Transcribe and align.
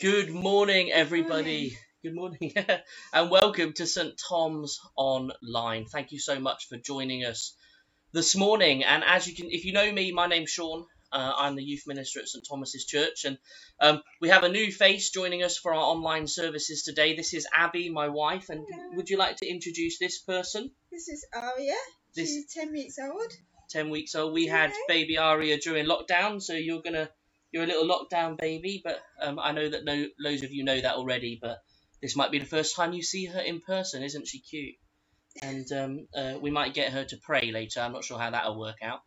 Good 0.00 0.30
morning, 0.30 0.92
everybody. 0.92 1.78
Good 2.02 2.14
morning, 2.14 2.52
and 3.14 3.30
welcome 3.30 3.72
to 3.74 3.86
St 3.86 4.12
Tom's 4.28 4.78
Online. 4.94 5.86
Thank 5.86 6.12
you 6.12 6.18
so 6.18 6.38
much 6.38 6.68
for 6.68 6.76
joining 6.76 7.24
us 7.24 7.56
this 8.12 8.36
morning. 8.36 8.84
And 8.84 9.02
as 9.02 9.26
you 9.26 9.34
can, 9.34 9.46
if 9.50 9.64
you 9.64 9.72
know 9.72 9.90
me, 9.90 10.12
my 10.12 10.26
name's 10.26 10.50
Sean. 10.50 10.84
Uh, 11.10 11.32
I'm 11.36 11.56
the 11.56 11.62
youth 11.62 11.84
minister 11.86 12.20
at 12.20 12.28
St 12.28 12.44
Thomas's 12.46 12.84
Church, 12.84 13.24
and 13.24 13.38
um, 13.80 14.02
we 14.20 14.28
have 14.28 14.42
a 14.42 14.50
new 14.50 14.70
face 14.70 15.10
joining 15.10 15.42
us 15.42 15.56
for 15.56 15.72
our 15.72 15.80
online 15.80 16.26
services 16.26 16.82
today. 16.82 17.16
This 17.16 17.32
is 17.32 17.46
Abby, 17.56 17.88
my 17.88 18.08
wife, 18.08 18.50
and 18.50 18.66
Hello. 18.68 18.96
would 18.96 19.08
you 19.08 19.16
like 19.16 19.36
to 19.36 19.48
introduce 19.48 19.98
this 19.98 20.20
person? 20.20 20.70
This 20.92 21.08
is 21.08 21.24
Aria. 21.34 21.74
This- 22.14 22.28
She's 22.28 22.52
10 22.52 22.72
weeks 22.72 22.96
old. 23.02 23.32
Ten 23.70 23.88
weeks 23.90 24.14
old. 24.14 24.34
We 24.34 24.46
had 24.46 24.72
baby 24.88 25.16
Aria 25.16 25.58
during 25.58 25.86
lockdown, 25.86 26.42
so 26.42 26.52
you're 26.52 26.82
gonna 26.82 27.08
you're 27.56 27.64
a 27.64 27.66
little 27.66 27.88
lockdown 27.88 28.36
baby, 28.36 28.82
but 28.84 29.00
um, 29.20 29.38
I 29.38 29.52
know 29.52 29.66
that 29.66 29.84
no 29.84 30.06
loads 30.20 30.42
of 30.42 30.52
you 30.52 30.62
know 30.62 30.78
that 30.78 30.94
already, 30.94 31.38
but 31.40 31.62
this 32.02 32.14
might 32.14 32.30
be 32.30 32.38
the 32.38 32.44
first 32.44 32.76
time 32.76 32.92
you 32.92 33.02
see 33.02 33.24
her 33.24 33.40
in 33.40 33.62
person. 33.62 34.02
Isn't 34.02 34.28
she 34.28 34.40
cute? 34.40 34.74
And 35.42 35.72
um, 35.72 36.06
uh, 36.14 36.34
we 36.38 36.50
might 36.50 36.74
get 36.74 36.92
her 36.92 37.04
to 37.04 37.16
pray 37.16 37.52
later. 37.52 37.80
I'm 37.80 37.94
not 37.94 38.04
sure 38.04 38.18
how 38.18 38.30
that'll 38.30 38.60
work 38.60 38.76
out. 38.82 39.00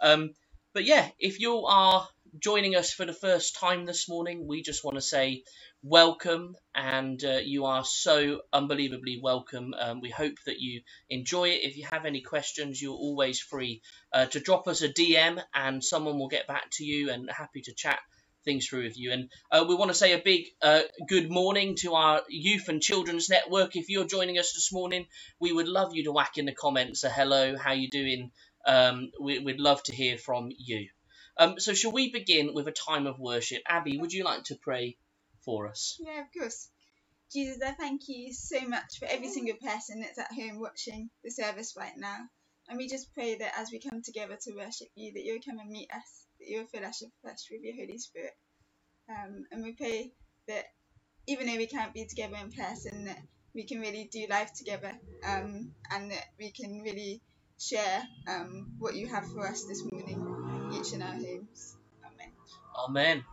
Um, 0.00 0.34
but 0.72 0.84
yeah, 0.84 1.08
if 1.18 1.40
you 1.40 1.64
are 1.66 2.06
joining 2.38 2.76
us 2.76 2.92
for 2.92 3.04
the 3.04 3.12
first 3.12 3.58
time 3.58 3.86
this 3.86 4.08
morning, 4.08 4.46
we 4.46 4.62
just 4.62 4.84
want 4.84 4.96
to 4.96 5.02
say 5.02 5.42
welcome, 5.88 6.56
and 6.74 7.22
uh, 7.24 7.38
you 7.44 7.66
are 7.66 7.84
so 7.84 8.40
unbelievably 8.52 9.20
welcome. 9.22 9.72
Um, 9.78 10.00
we 10.00 10.10
hope 10.10 10.34
that 10.46 10.58
you 10.58 10.82
enjoy 11.08 11.50
it. 11.50 11.62
If 11.62 11.76
you 11.76 11.86
have 11.92 12.04
any 12.04 12.22
questions, 12.22 12.82
you're 12.82 12.92
always 12.92 13.38
free 13.38 13.82
uh, 14.12 14.26
to 14.26 14.40
drop 14.40 14.66
us 14.66 14.82
a 14.82 14.88
DM, 14.88 15.40
and 15.54 15.84
someone 15.84 16.18
will 16.18 16.28
get 16.28 16.48
back 16.48 16.64
to 16.72 16.84
you, 16.84 17.10
and 17.10 17.30
happy 17.30 17.60
to 17.62 17.72
chat 17.72 18.00
things 18.44 18.66
through 18.66 18.82
with 18.82 18.98
you. 18.98 19.12
And 19.12 19.30
uh, 19.52 19.64
we 19.68 19.76
want 19.76 19.90
to 19.90 19.96
say 19.96 20.12
a 20.12 20.18
big 20.18 20.46
uh, 20.60 20.82
good 21.06 21.30
morning 21.30 21.76
to 21.76 21.94
our 21.94 22.22
youth 22.28 22.68
and 22.68 22.82
children's 22.82 23.28
network. 23.28 23.76
If 23.76 23.88
you're 23.88 24.06
joining 24.06 24.38
us 24.38 24.54
this 24.54 24.72
morning, 24.72 25.06
we 25.40 25.52
would 25.52 25.68
love 25.68 25.94
you 25.94 26.04
to 26.04 26.12
whack 26.12 26.36
in 26.36 26.46
the 26.46 26.52
comments 26.52 27.04
a 27.04 27.08
hello, 27.08 27.56
how 27.56 27.72
you 27.72 27.88
doing? 27.88 28.32
Um, 28.66 29.12
we, 29.20 29.38
we'd 29.38 29.60
love 29.60 29.84
to 29.84 29.94
hear 29.94 30.18
from 30.18 30.48
you. 30.50 30.88
Um, 31.38 31.60
so, 31.60 31.74
shall 31.74 31.92
we 31.92 32.10
begin 32.10 32.54
with 32.54 32.66
a 32.66 32.72
time 32.72 33.06
of 33.06 33.20
worship? 33.20 33.62
Abby, 33.68 33.98
would 33.98 34.12
you 34.12 34.24
like 34.24 34.44
to 34.44 34.56
pray 34.56 34.96
for 35.46 35.68
us? 35.68 35.98
Yeah, 35.98 36.20
of 36.20 36.26
course. 36.38 36.68
Jesus, 37.32 37.62
I 37.66 37.72
thank 37.72 38.02
you 38.08 38.32
so 38.32 38.60
much 38.68 38.98
for 38.98 39.06
every 39.06 39.28
single 39.28 39.56
person 39.56 40.00
that's 40.00 40.18
at 40.18 40.32
home 40.32 40.60
watching 40.60 41.08
the 41.24 41.30
service 41.30 41.74
right 41.76 41.96
now. 41.96 42.18
And 42.68 42.78
we 42.78 42.88
just 42.88 43.14
pray 43.14 43.36
that 43.36 43.58
as 43.58 43.70
we 43.72 43.80
come 43.80 44.02
together 44.02 44.36
to 44.42 44.54
worship 44.54 44.88
you, 44.94 45.12
that 45.14 45.24
you'll 45.24 45.40
come 45.44 45.58
and 45.58 45.70
meet 45.70 45.90
us, 45.90 46.26
that 46.38 46.48
you'll 46.48 46.66
fill 46.66 46.84
us 46.84 47.02
afresh 47.02 47.46
with 47.50 47.62
your 47.62 47.74
Holy 47.74 47.98
Spirit. 47.98 48.32
Um, 49.08 49.44
and 49.50 49.62
we 49.62 49.72
pray 49.72 50.12
that 50.48 50.64
even 51.28 51.46
though 51.46 51.56
we 51.56 51.66
can't 51.66 51.94
be 51.94 52.06
together 52.06 52.36
in 52.36 52.52
person, 52.52 53.06
that 53.06 53.18
we 53.54 53.64
can 53.64 53.80
really 53.80 54.08
do 54.12 54.26
life 54.28 54.52
together 54.52 54.92
um, 55.26 55.72
and 55.90 56.10
that 56.10 56.24
we 56.38 56.50
can 56.50 56.82
really 56.82 57.22
share 57.58 58.02
um, 58.28 58.74
what 58.78 58.94
you 58.94 59.06
have 59.06 59.26
for 59.32 59.46
us 59.46 59.64
this 59.64 59.82
morning, 59.90 60.72
each 60.74 60.92
in 60.92 61.02
our 61.02 61.14
homes. 61.14 61.76
Amen. 62.04 62.32
Amen. 62.76 63.24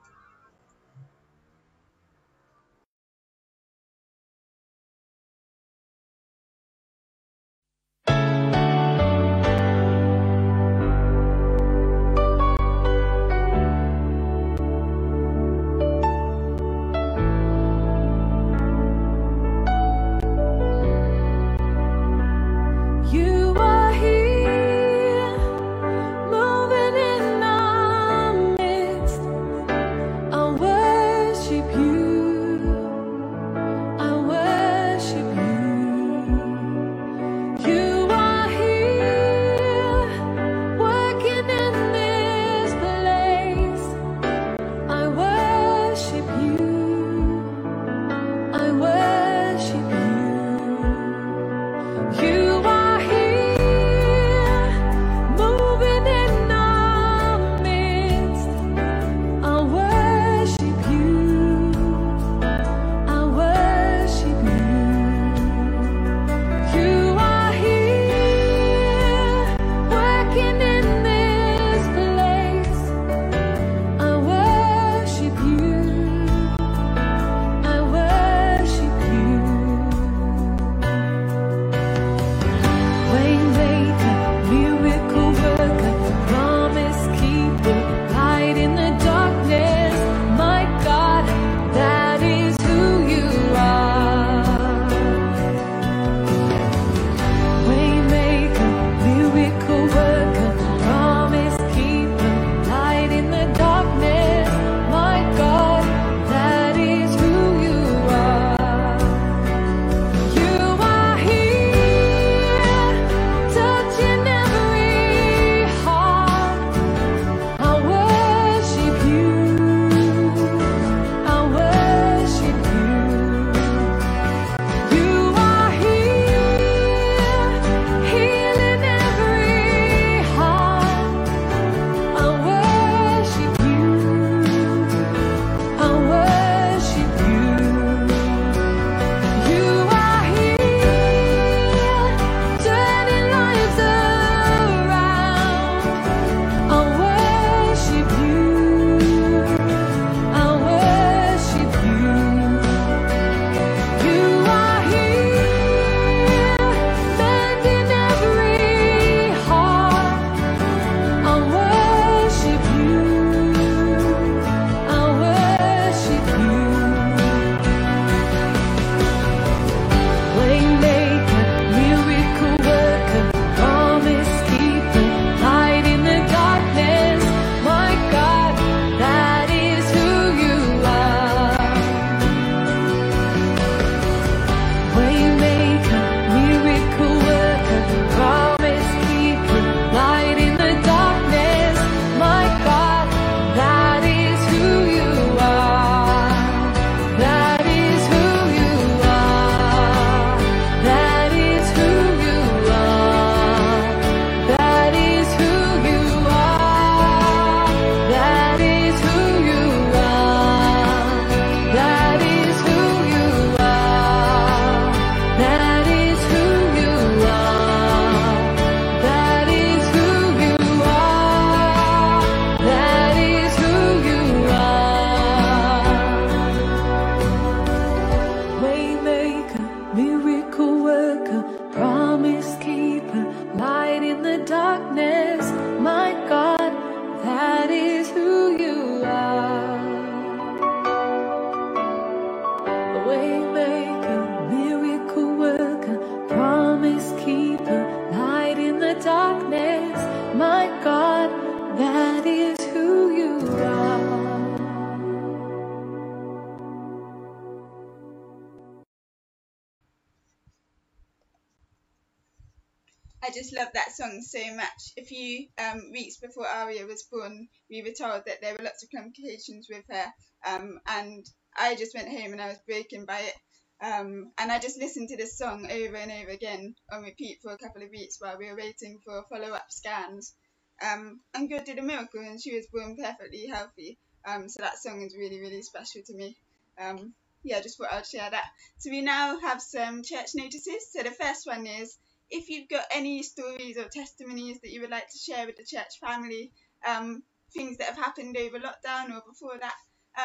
Song 263.95 264.22
so 264.22 264.55
much. 264.55 264.93
A 264.98 265.03
few 265.03 265.48
um, 265.57 265.91
weeks 265.91 266.17
before 266.17 266.48
Aria 266.48 266.86
was 266.86 267.03
born, 267.03 267.48
we 267.69 267.81
were 267.81 267.93
told 267.98 268.25
that 268.25 268.41
there 268.41 268.53
were 268.53 268.63
lots 268.63 268.84
of 268.84 268.89
complications 268.95 269.67
with 269.69 269.84
her, 269.89 270.05
um, 270.48 270.79
and 270.88 271.25
I 271.57 271.75
just 271.75 271.95
went 271.95 272.10
home 272.10 272.31
and 272.31 272.41
I 272.41 272.50
was 272.50 272.60
broken 272.67 273.05
by 273.05 273.19
it. 273.19 273.36
Um, 273.81 274.31
and 274.38 274.51
I 274.51 274.60
just 274.60 274.79
listened 274.79 275.10
to 275.10 275.17
this 275.17 275.38
song 275.38 275.65
over 275.69 275.95
and 275.98 276.12
over 276.12 276.31
again 276.31 276.75
on 276.91 277.03
repeat 277.03 277.39
for 277.41 277.51
a 277.51 277.57
couple 277.57 277.84
of 277.84 277.89
weeks 277.89 278.17
while 278.19 278.38
we 278.38 278.50
were 278.50 278.55
waiting 278.55 279.00
for 279.03 279.25
follow 279.29 279.53
up 279.53 279.65
scans. 279.69 280.34
Um, 280.81 281.19
and 281.34 281.50
God 281.50 281.65
did 281.65 281.79
a 281.79 281.84
miracle, 281.84 282.22
and 282.22 282.41
she 282.41 282.55
was 282.55 282.67
born 282.67 282.95
perfectly 282.95 283.48
healthy. 283.48 284.00
Um, 284.25 284.48
so 284.50 284.62
that 284.62 284.77
song 284.77 285.01
is 285.01 285.15
really, 285.17 285.39
really 285.39 285.62
special 285.62 286.01
to 286.05 286.13
me. 286.15 286.38
Um, 286.79 287.13
yeah, 287.43 287.62
just 287.62 287.77
thought 287.77 287.91
I'd 287.91 288.07
share 288.07 288.29
that. 288.29 288.50
So 288.79 288.89
we 288.89 289.01
now 289.01 289.39
have 289.39 289.62
some 289.62 290.01
church 290.03 290.29
notices. 290.34 290.91
So 290.91 291.03
the 291.03 291.12
first 291.12 291.45
one 291.45 291.67
is 291.67 291.98
if 292.29 292.50
you've 292.50 292.70
got 292.70 292.86
any 292.91 293.24
stories 293.24 293.77
or 293.77 293.86
testimonies 293.86 294.60
that 294.62 294.72
you 294.72 294.81
would 294.81 294.89
like 294.89 295.10
to 295.10 295.17
share 295.17 295.46
with 295.46 295.58
the 295.58 295.65
church 295.65 296.00
family, 296.01 296.51
um, 296.88 297.24
things 297.53 297.77
that 297.77 297.88
have 297.88 297.98
happened 297.98 298.36
over 298.38 298.60
lockdown 298.60 299.15
or 299.15 299.22
before 299.27 299.58
that, 299.60 299.75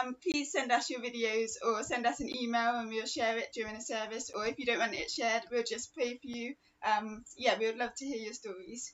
um, 0.00 0.16
please 0.22 0.52
send 0.52 0.70
us 0.70 0.90
your 0.90 1.00
videos 1.00 1.52
or 1.64 1.82
send 1.82 2.06
us 2.06 2.20
an 2.20 2.28
email 2.28 2.78
and 2.78 2.88
we'll 2.88 3.06
share 3.06 3.38
it 3.38 3.48
during 3.54 3.76
a 3.76 3.80
service. 3.80 4.30
Or 4.34 4.46
if 4.46 4.58
you 4.58 4.66
don't 4.66 4.78
want 4.78 4.94
it 4.94 5.10
shared, 5.10 5.42
we'll 5.50 5.62
just 5.62 5.94
pray 5.94 6.14
for 6.14 6.28
you. 6.28 6.54
Um, 6.84 7.24
yeah, 7.36 7.58
we 7.58 7.66
would 7.66 7.78
love 7.78 7.94
to 7.96 8.06
hear 8.06 8.18
your 8.18 8.34
stories. 8.34 8.92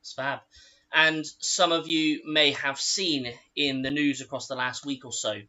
It's 0.00 0.12
fab. 0.12 0.40
And 0.92 1.24
some 1.40 1.72
of 1.72 1.88
you 1.88 2.20
may 2.24 2.52
have 2.52 2.78
seen 2.78 3.32
in 3.56 3.82
the 3.82 3.90
news 3.90 4.20
across 4.20 4.46
the 4.46 4.54
last 4.54 4.86
week 4.86 5.04
or 5.04 5.12
so 5.12 5.40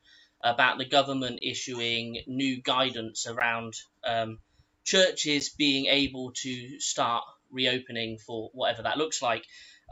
about 0.41 0.77
the 0.77 0.85
government 0.85 1.39
issuing 1.41 2.19
new 2.27 2.61
guidance 2.61 3.27
around 3.27 3.75
um, 4.03 4.39
churches 4.85 5.49
being 5.49 5.87
able 5.87 6.31
to 6.43 6.79
start 6.79 7.23
reopening 7.51 8.17
for 8.17 8.49
whatever 8.53 8.83
that 8.83 8.97
looks 8.97 9.21
like. 9.21 9.43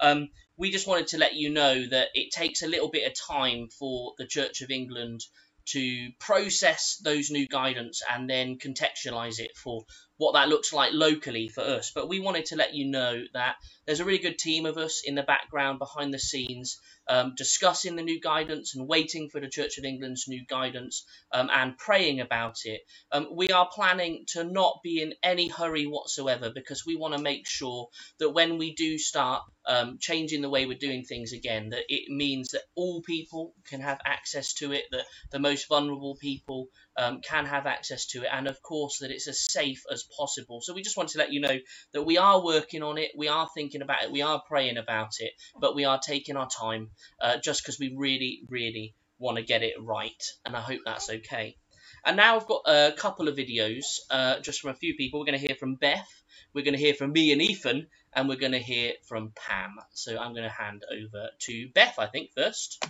Um, 0.02 0.30
we 0.58 0.72
just 0.72 0.88
wanted 0.88 1.08
to 1.08 1.18
let 1.18 1.36
you 1.36 1.50
know 1.50 1.86
that 1.88 2.10
it 2.14 2.32
takes 2.32 2.62
a 2.62 2.68
little 2.68 2.90
bit 2.90 3.08
of 3.08 3.14
time 3.14 3.70
for 3.70 4.14
the 4.18 4.26
Church 4.26 4.62
of 4.62 4.70
England 4.70 5.22
to 5.66 6.10
process 6.20 7.00
those 7.04 7.32
new 7.32 7.48
guidance 7.48 8.02
and 8.12 8.30
then 8.30 8.58
contextualize 8.58 9.40
it 9.40 9.56
for 9.56 9.86
what 10.24 10.34
that 10.34 10.50
looks 10.50 10.72
like 10.72 10.92
locally 10.94 11.50
for 11.50 11.62
us. 11.62 11.92
But 11.94 12.08
we 12.08 12.20
wanted 12.20 12.46
to 12.48 12.56
let 12.56 12.74
you 12.74 12.86
know 12.86 13.24
that 13.34 13.56
there's 13.86 14.00
a 14.00 14.06
really 14.06 14.20
good 14.20 14.38
team 14.38 14.66
of 14.66 14.78
us 14.78 15.02
in 15.06 15.16
the 15.16 15.24
background 15.24 15.80
behind 15.80 16.14
the 16.14 16.20
scenes 16.20 16.80
um, 17.08 17.34
discussing 17.36 17.96
the 17.96 18.02
new 18.02 18.20
guidance 18.20 18.76
and 18.76 18.88
waiting 18.88 19.30
for 19.30 19.40
the 19.40 19.50
Church 19.50 19.78
of 19.78 19.84
England's 19.84 20.28
new 20.28 20.46
guidance 20.46 21.06
um, 21.32 21.50
and 21.52 21.78
praying 21.78 22.22
about 22.22 22.60
it. 22.64 22.82
Um, 23.12 23.28
we 23.32 23.50
are 23.50 23.70
planning 23.72 24.26
to 24.30 24.44
not 24.44 24.80
be 24.84 25.02
in 25.02 25.14
any 25.22 25.50
hurry 25.50 25.86
whatsoever 25.86 26.52
because 26.54 26.86
we 26.86 26.96
want 26.96 27.16
to 27.16 27.22
make 27.22 27.48
sure 27.48 27.90
that 28.20 28.30
when 28.30 28.58
we 28.58 28.74
do 28.74 28.98
start 28.98 29.44
um, 29.68 29.98
changing 30.00 30.42
the 30.42 30.50
way 30.50 30.66
we're 30.66 30.78
doing 30.78 31.04
things 31.04 31.34
again, 31.34 31.70
that 31.70 31.84
it 31.90 32.10
means 32.10 32.50
that 32.50 32.64
all 32.76 33.02
people 33.02 33.54
can 33.70 33.82
have 33.82 34.00
access 34.06 34.54
to 34.56 34.72
it, 34.72 34.84
that 34.92 35.06
the 35.32 35.40
most 35.40 35.68
vulnerable 35.68 36.18
people 36.20 36.68
um, 36.98 37.22
can 37.22 37.46
have 37.46 37.66
access 37.66 38.08
to 38.08 38.24
it, 38.24 38.30
and 38.32 38.48
of 38.48 38.62
course 38.62 39.00
that 39.00 39.12
it's 39.12 39.28
as 39.28 39.52
safe 39.52 39.84
as 39.92 40.04
possible. 40.18 40.62
So 40.62 40.74
we 40.74 40.82
just 40.82 40.98
want 40.98 41.10
to 41.10 41.18
let 41.18 41.32
you 41.32 41.42
know 41.42 41.58
that 41.94 42.04
we 42.04 42.18
are 42.18 42.44
working 42.44 42.84
on 42.84 42.98
it, 42.98 43.12
we 43.18 43.28
are 43.28 43.48
thinking 43.54 43.82
about 43.82 44.04
it, 44.04 44.12
we 44.12 44.22
are 44.22 44.42
praying 44.48 44.78
about 44.78 45.14
it, 45.20 45.32
but 45.60 45.76
we 45.76 45.86
are 45.86 46.00
taking 46.00 46.38
our 46.38 46.50
time 46.50 46.90
uh, 47.22 47.38
just 47.44 47.64
because 47.64 47.80
we 47.80 47.96
really, 47.98 48.42
really 48.50 48.96
want 49.18 49.38
to 49.38 49.44
get 49.44 49.64
it 49.64 49.76
right, 49.80 50.24
and 50.46 50.56
I 50.56 50.62
hope 50.62 50.82
that's 50.86 51.10
okay. 51.10 51.58
And 52.06 52.18
now 52.18 52.36
I've 52.36 52.48
got 52.48 52.64
a 52.66 52.94
couple 52.98 53.30
of 53.30 53.38
videos 53.38 53.86
uh, 54.10 54.40
just 54.40 54.60
from 54.60 54.72
a 54.72 54.76
few 54.76 54.96
people. 54.96 55.20
We're 55.20 55.26
going 55.26 55.40
to 55.40 55.48
hear 55.48 55.56
from 55.56 55.76
Beth, 55.76 56.10
we're 56.54 56.66
going 56.66 56.76
to 56.76 56.80
hear 56.80 56.94
from 56.94 57.12
me 57.12 57.32
and 57.32 57.42
Ethan, 57.42 57.88
and 58.16 58.30
we're 58.30 58.38
going 58.38 58.52
to 58.52 58.60
hear 58.60 58.94
from 59.04 59.32
Pam. 59.36 59.76
So 59.94 60.18
I'm 60.18 60.34
going 60.34 60.44
to 60.44 60.50
hand 60.50 60.84
over 60.92 61.30
to 61.40 61.70
Beth, 61.74 61.96
I 61.98 62.08
think, 62.08 62.32
first. 62.36 62.84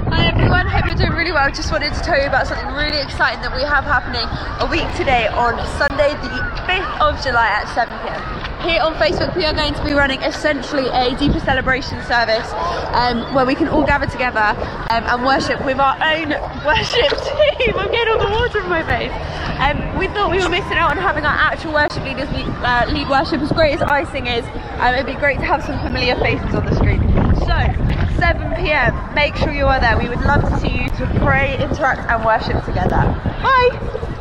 Hi 0.00 0.28
everyone, 0.28 0.66
hope 0.66 0.86
you're 0.86 0.94
doing 0.94 1.12
really 1.12 1.32
well. 1.32 1.48
Just 1.50 1.72
wanted 1.72 1.92
to 1.94 2.00
tell 2.00 2.20
you 2.20 2.26
about 2.26 2.46
something 2.46 2.66
really 2.68 3.00
exciting 3.00 3.42
that 3.42 3.54
we 3.54 3.62
have 3.62 3.84
happening 3.84 4.26
a 4.60 4.70
week 4.70 4.86
today 4.96 5.28
on 5.28 5.56
Sunday, 5.78 6.12
the 6.22 6.28
5th 6.68 7.00
of 7.00 7.22
July 7.24 7.48
at 7.48 7.66
7pm. 7.66 8.33
Here 8.64 8.80
on 8.80 8.94
Facebook, 8.94 9.36
we 9.36 9.44
are 9.44 9.52
going 9.52 9.74
to 9.74 9.84
be 9.84 9.92
running 9.92 10.22
essentially 10.22 10.88
a 10.88 11.14
deeper 11.18 11.38
celebration 11.40 12.02
service 12.04 12.48
um, 12.96 13.34
where 13.34 13.44
we 13.44 13.54
can 13.54 13.68
all 13.68 13.84
gather 13.84 14.06
together 14.06 14.40
um, 14.88 15.04
and 15.04 15.22
worship 15.22 15.62
with 15.66 15.78
our 15.78 15.92
own 16.00 16.30
worship 16.64 17.12
team. 17.12 17.76
I'm 17.76 17.92
getting 17.92 18.14
all 18.14 18.24
the 18.24 18.30
water 18.32 18.60
in 18.60 18.68
my 18.70 18.82
face. 18.82 19.12
Um, 19.60 19.98
we 19.98 20.08
thought 20.08 20.30
we 20.30 20.42
were 20.42 20.48
missing 20.48 20.78
out 20.78 20.90
on 20.90 20.96
having 20.96 21.26
our 21.26 21.36
actual 21.36 21.74
worship 21.74 22.02
leaders 22.04 22.30
lead, 22.32 22.46
uh, 22.64 22.86
lead 22.88 23.06
worship. 23.10 23.42
As 23.42 23.52
great 23.52 23.74
as 23.74 23.82
icing 23.82 24.28
is, 24.28 24.46
um, 24.80 24.94
it'd 24.94 25.04
be 25.04 25.12
great 25.12 25.40
to 25.40 25.44
have 25.44 25.62
some 25.62 25.78
familiar 25.80 26.16
faces 26.16 26.54
on 26.54 26.64
the 26.64 26.74
screen. 26.74 27.02
So, 27.44 27.84
7 28.18 28.64
pm. 28.64 29.14
Make 29.14 29.36
sure 29.36 29.52
you 29.52 29.66
are 29.66 29.78
there. 29.78 29.98
We 29.98 30.08
would 30.08 30.24
love 30.24 30.40
to 30.40 30.58
see 30.60 30.72
you 30.72 30.88
to 30.88 31.20
pray, 31.20 31.62
interact, 31.62 32.10
and 32.10 32.24
worship 32.24 32.64
together. 32.64 33.04
Bye. 33.44 34.13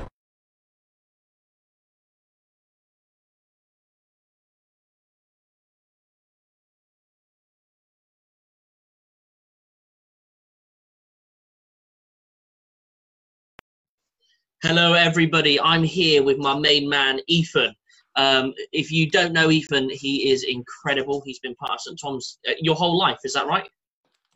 Hello, 14.64 14.94
everybody. 14.94 15.60
I'm 15.60 15.84
here 15.84 16.24
with 16.24 16.38
my 16.38 16.58
main 16.58 16.88
man, 16.88 17.20
Ethan. 17.28 17.76
Um, 18.16 18.54
if 18.72 18.94
you 18.94 19.12
don't 19.12 19.34
know 19.34 19.52
Ethan, 19.52 19.90
he 19.90 20.32
is 20.32 20.46
incredible. 20.46 21.22
He's 21.26 21.40
been 21.40 21.54
part 21.56 21.74
of 21.74 21.82
St. 21.82 22.00
Tom's 22.02 22.40
uh, 22.48 22.54
your 22.62 22.74
whole 22.74 22.98
life. 22.98 23.18
Is 23.26 23.34
that 23.34 23.46
right? 23.46 23.68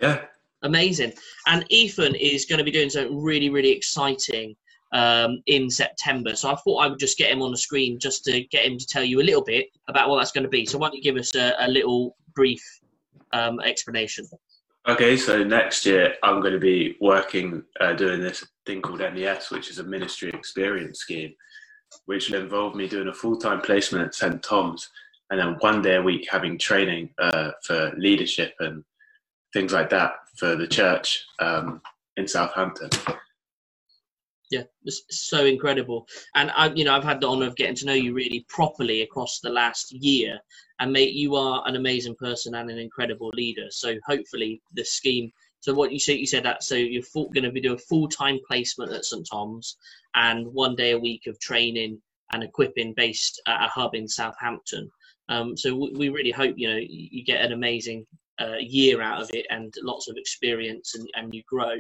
Yeah. 0.02 0.26
Amazing. 0.64 1.14
And 1.46 1.64
Ethan 1.70 2.14
is 2.16 2.44
going 2.44 2.58
to 2.58 2.66
be 2.66 2.72
doing 2.72 2.90
something 2.90 3.24
really, 3.24 3.50
really 3.50 3.72
exciting 3.72 4.54
um, 4.92 5.42
in 5.46 5.70
September. 5.70 6.36
So 6.36 6.52
I 6.52 6.58
thought 6.58 6.80
I 6.80 6.88
would 6.88 7.00
just 7.00 7.18
get 7.18 7.32
him 7.32 7.42
on 7.42 7.52
the 7.52 7.58
screen 7.58 7.98
just 7.98 8.26
to 8.26 8.42
get 8.48 8.66
him 8.66 8.78
to 8.78 8.86
tell 8.86 9.06
you 9.06 9.22
a 9.22 9.24
little 9.24 9.46
bit 9.46 9.68
about 9.88 10.10
what 10.10 10.18
that's 10.18 10.34
going 10.34 10.44
to 10.44 10.50
be. 10.50 10.66
So 10.66 10.78
why 10.78 10.88
don't 10.90 10.98
you 10.98 11.04
give 11.04 11.16
us 11.16 11.34
a, 11.36 11.54
a 11.58 11.70
little 11.70 12.18
brief 12.36 12.62
um, 13.32 13.62
explanation? 13.62 14.26
Okay, 14.88 15.18
so 15.18 15.44
next 15.44 15.86
year 15.86 16.16
I'm 16.24 16.40
going 16.40 16.54
to 16.54 16.60
be 16.60 16.96
working 17.02 17.62
uh, 17.82 17.92
doing 17.92 18.22
this 18.22 18.48
thing 18.66 18.82
called 18.82 19.00
MES, 19.00 19.52
which 19.52 19.70
is 19.70 19.80
a 19.80 19.84
ministry 19.84 20.30
experience 20.30 21.00
scheme, 21.00 21.34
which 22.06 22.30
will 22.30 22.40
involve 22.40 22.74
me 22.74 22.88
doing 22.88 23.10
a 23.10 23.14
full 23.14 23.36
time 23.36 23.60
placement 23.60 24.06
at 24.06 24.16
St. 24.16 24.42
Tom's 24.42 24.90
and 25.30 25.40
then 25.42 25.58
one 25.60 25.82
day 25.82 25.96
a 25.96 26.02
week 26.02 26.26
having 26.32 26.58
training 26.58 27.10
uh, 27.20 27.52
for 27.64 27.92
leadership 27.98 28.54
and 28.60 28.82
things 29.52 29.74
like 29.74 29.90
that 29.90 30.14
for 30.38 30.56
the 30.56 30.68
church 30.68 31.26
um, 31.40 31.82
in 32.16 32.26
Southampton. 32.26 32.90
Yeah, 34.50 34.64
it's 34.86 35.04
so 35.10 35.46
incredible. 35.46 36.08
And 36.36 36.52
I, 36.52 36.68
you 36.74 36.86
know, 36.86 36.96
I've 36.96 37.04
had 37.04 37.20
the 37.20 37.28
honor 37.28 37.48
of 37.48 37.56
getting 37.58 37.76
to 37.76 37.86
know 37.86 37.94
you 37.94 38.14
really 38.14 38.46
properly 38.48 39.02
across 39.02 39.40
the 39.40 39.50
last 39.50 39.92
year. 39.92 40.40
And 40.80 40.94
mate, 40.94 41.14
you 41.14 41.36
are 41.36 41.64
an 41.68 41.76
amazing 41.76 42.16
person 42.16 42.56
and 42.56 42.70
an 42.70 42.78
incredible 42.78 43.30
leader. 43.30 43.68
So 43.70 43.96
hopefully 44.06 44.62
the 44.74 44.86
scheme. 44.86 45.32
So 45.60 45.74
what 45.74 45.92
you 45.92 46.00
said, 46.00 46.18
you 46.18 46.28
said 46.28 46.46
that. 46.46 46.64
So 46.64 46.76
you're 46.76 47.04
going 47.14 47.44
to 47.44 47.52
be 47.52 47.62
doing 47.62 47.78
full 47.78 48.08
time 48.08 48.40
placement 48.48 48.94
at 48.94 49.06
St 49.06 49.28
Tom's 49.30 49.76
and 50.16 50.48
one 50.48 50.76
day 50.76 50.92
a 50.92 51.00
week 51.00 51.28
of 51.28 51.40
training 51.40 52.02
and 52.32 52.44
equipping 52.44 52.94
based 52.96 53.42
at 53.48 53.66
a 53.66 53.68
hub 53.68 53.96
in 53.96 54.08
Southampton. 54.08 54.90
Um, 55.30 55.58
so 55.58 55.76
we 55.76 56.08
really 56.08 56.32
hope 56.32 56.56
you 56.58 56.70
know 56.70 56.80
you 56.80 57.24
get 57.26 57.44
an 57.44 57.52
amazing 57.52 58.06
uh, 58.40 58.58
year 58.60 59.02
out 59.02 59.22
of 59.22 59.30
it 59.34 59.46
and 59.50 59.74
lots 59.82 60.08
of 60.08 60.18
experience 60.18 60.96
and, 60.96 61.08
and 61.16 61.34
you 61.34 61.44
grow. 61.48 61.76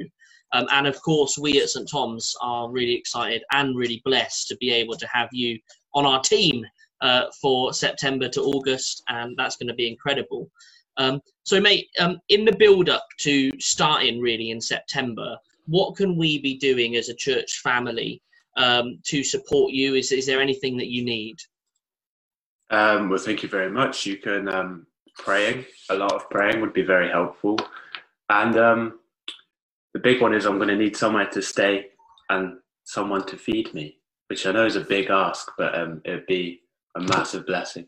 Um, 0.54 0.68
and 0.72 0.88
of 0.88 1.02
course, 1.02 1.38
we 1.38 1.62
at 1.62 1.70
St 1.70 1.90
Tom's 1.90 2.34
are 2.42 2.70
really 2.70 2.94
excited 2.94 3.44
and 3.52 3.76
really 3.76 4.02
blessed 4.06 4.48
to 4.48 4.58
be 4.58 4.72
able 4.72 4.96
to 4.96 5.08
have 5.08 5.30
you 5.32 5.60
on 5.94 6.06
our 6.06 6.22
team 6.22 6.66
uh, 7.02 7.26
for 7.42 7.74
September 7.74 8.30
to 8.30 8.42
August, 8.42 9.04
and 9.10 9.36
that's 9.38 9.58
going 9.58 9.68
to 9.68 9.74
be 9.74 9.88
incredible. 9.88 10.50
Um, 10.98 11.22
so, 11.44 11.62
mate, 11.62 11.90
um, 12.00 12.20
in 12.30 12.46
the 12.46 12.56
build 12.56 12.90
up 12.90 13.06
to 13.20 13.52
starting 13.60 14.20
really 14.20 14.52
in 14.52 14.60
September, 14.60 15.38
what 15.68 15.96
can 15.96 16.18
we 16.18 16.40
be 16.40 16.58
doing 16.58 16.96
as 16.96 17.10
a 17.10 17.16
church 17.16 17.60
family 17.62 18.22
um, 18.56 19.00
to 19.04 19.24
support 19.24 19.74
you? 19.74 19.96
Is, 19.96 20.12
is 20.12 20.26
there 20.26 20.42
anything 20.42 20.78
that 20.78 20.88
you 20.88 21.04
need? 21.04 21.38
Um, 22.70 23.10
well, 23.10 23.20
thank 23.20 23.44
you 23.44 23.50
very 23.50 23.70
much. 23.70 24.06
You 24.06 24.18
can 24.18 24.48
um, 24.50 24.88
praying. 25.18 25.66
A 25.90 25.96
lot 25.96 26.14
of 26.14 26.30
praying 26.30 26.62
would 26.62 26.74
be 26.74 26.84
very 26.84 27.10
helpful, 27.10 27.58
and 28.30 28.58
um, 28.58 29.00
the 29.94 30.00
big 30.00 30.22
one 30.22 30.34
is 30.34 30.46
I'm 30.46 30.58
going 30.58 30.70
to 30.70 30.76
need 30.76 30.96
somewhere 30.96 31.28
to 31.28 31.42
stay 31.42 31.88
and 32.30 32.58
someone 32.84 33.26
to 33.28 33.38
feed 33.38 33.74
me, 33.74 33.98
which 34.28 34.46
I 34.46 34.52
know 34.52 34.66
is 34.66 34.76
a 34.76 34.82
big 34.82 35.10
ask, 35.10 35.52
but 35.58 35.78
um, 35.78 36.02
it'd 36.06 36.26
be 36.26 36.62
a 36.96 37.02
massive 37.02 37.46
blessing. 37.46 37.86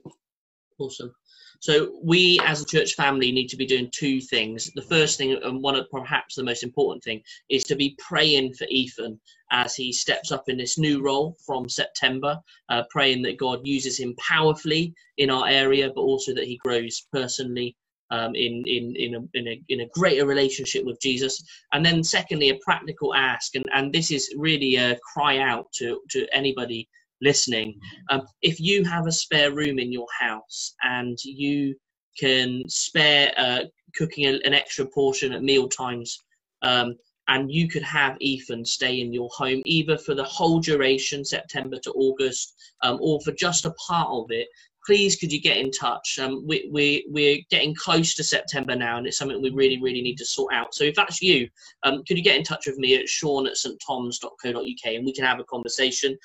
Awesome. 0.79 1.13
So 1.61 1.99
we, 2.01 2.39
as 2.45 2.61
a 2.61 2.65
church 2.65 2.93
family, 2.93 3.33
need 3.33 3.49
to 3.49 3.57
be 3.57 3.65
doing 3.65 3.89
two 3.91 4.21
things. 4.21 4.71
The 4.75 4.81
first 4.81 5.17
thing, 5.17 5.37
and 5.43 5.61
one 5.61 5.75
of 5.75 5.89
perhaps 5.91 6.35
the 6.35 6.43
most 6.43 6.63
important 6.63 7.03
thing, 7.03 7.21
is 7.49 7.65
to 7.65 7.75
be 7.75 7.97
praying 7.99 8.53
for 8.53 8.65
Ethan 8.69 9.19
as 9.51 9.75
he 9.75 9.91
steps 9.91 10.31
up 10.31 10.47
in 10.47 10.57
this 10.57 10.77
new 10.77 11.03
role 11.03 11.35
from 11.45 11.67
September. 11.67 12.39
Uh, 12.69 12.83
praying 12.89 13.21
that 13.23 13.37
God 13.37 13.59
uses 13.67 13.99
him 13.99 14.15
powerfully 14.15 14.93
in 15.17 15.29
our 15.29 15.49
area, 15.49 15.91
but 15.93 16.01
also 16.01 16.33
that 16.33 16.47
he 16.47 16.57
grows 16.57 17.05
personally 17.11 17.75
um, 18.09 18.35
in 18.35 18.63
in 18.65 18.95
in 18.95 19.15
a, 19.15 19.37
in 19.37 19.47
a 19.49 19.61
in 19.67 19.81
a 19.81 19.89
greater 19.93 20.25
relationship 20.25 20.85
with 20.85 21.01
Jesus. 21.01 21.43
And 21.73 21.85
then 21.85 22.05
secondly, 22.05 22.49
a 22.49 22.59
practical 22.63 23.13
ask, 23.13 23.55
and 23.55 23.65
and 23.73 23.91
this 23.91 24.11
is 24.11 24.33
really 24.37 24.77
a 24.77 24.97
cry 25.13 25.39
out 25.39 25.69
to 25.73 25.99
to 26.11 26.25
anybody 26.31 26.87
listening. 27.21 27.79
Um, 28.09 28.21
if 28.41 28.59
you 28.59 28.83
have 28.85 29.07
a 29.07 29.11
spare 29.11 29.53
room 29.53 29.79
in 29.79 29.91
your 29.91 30.07
house 30.17 30.75
and 30.83 31.17
you 31.23 31.75
can 32.17 32.63
spare 32.67 33.33
uh, 33.37 33.61
cooking 33.95 34.25
a, 34.25 34.39
an 34.45 34.53
extra 34.53 34.85
portion 34.85 35.33
at 35.33 35.43
meal 35.43 35.67
times, 35.67 36.19
um, 36.61 36.95
and 37.29 37.51
you 37.51 37.67
could 37.67 37.83
have 37.83 38.17
Ethan 38.19 38.65
stay 38.65 39.01
in 39.01 39.13
your 39.13 39.29
home 39.29 39.61
either 39.65 39.97
for 39.97 40.15
the 40.15 40.23
whole 40.23 40.59
duration, 40.59 41.23
September 41.23 41.77
to 41.77 41.91
August, 41.91 42.55
um, 42.81 42.97
or 43.01 43.21
for 43.21 43.31
just 43.31 43.65
a 43.65 43.71
part 43.71 44.09
of 44.09 44.25
it. 44.31 44.47
Please, 44.85 45.15
could 45.15 45.31
you 45.31 45.39
get 45.39 45.57
in 45.57 45.69
touch? 45.69 46.17
Um, 46.19 46.43
we, 46.47 46.67
we, 46.71 47.05
we're 47.07 47.37
getting 47.51 47.75
close 47.75 48.15
to 48.15 48.23
September 48.23 48.75
now, 48.75 48.97
and 48.97 49.05
it's 49.05 49.17
something 49.17 49.39
we 49.41 49.51
really, 49.51 49.79
really 49.79 50.01
need 50.01 50.17
to 50.17 50.25
sort 50.25 50.53
out. 50.53 50.73
So, 50.73 50.83
if 50.85 50.95
that's 50.95 51.21
you, 51.21 51.47
um, 51.83 52.03
could 52.07 52.17
you 52.17 52.23
get 52.23 52.37
in 52.37 52.43
touch 52.43 52.65
with 52.65 52.77
me 52.77 52.95
at 52.95 53.07
sean 53.07 53.45
at 53.45 53.57
sttoms.co.uk 53.57 54.85
and 54.85 55.05
we 55.05 55.13
can 55.13 55.25
have 55.25 55.39
a 55.39 55.43
conversation? 55.43 56.17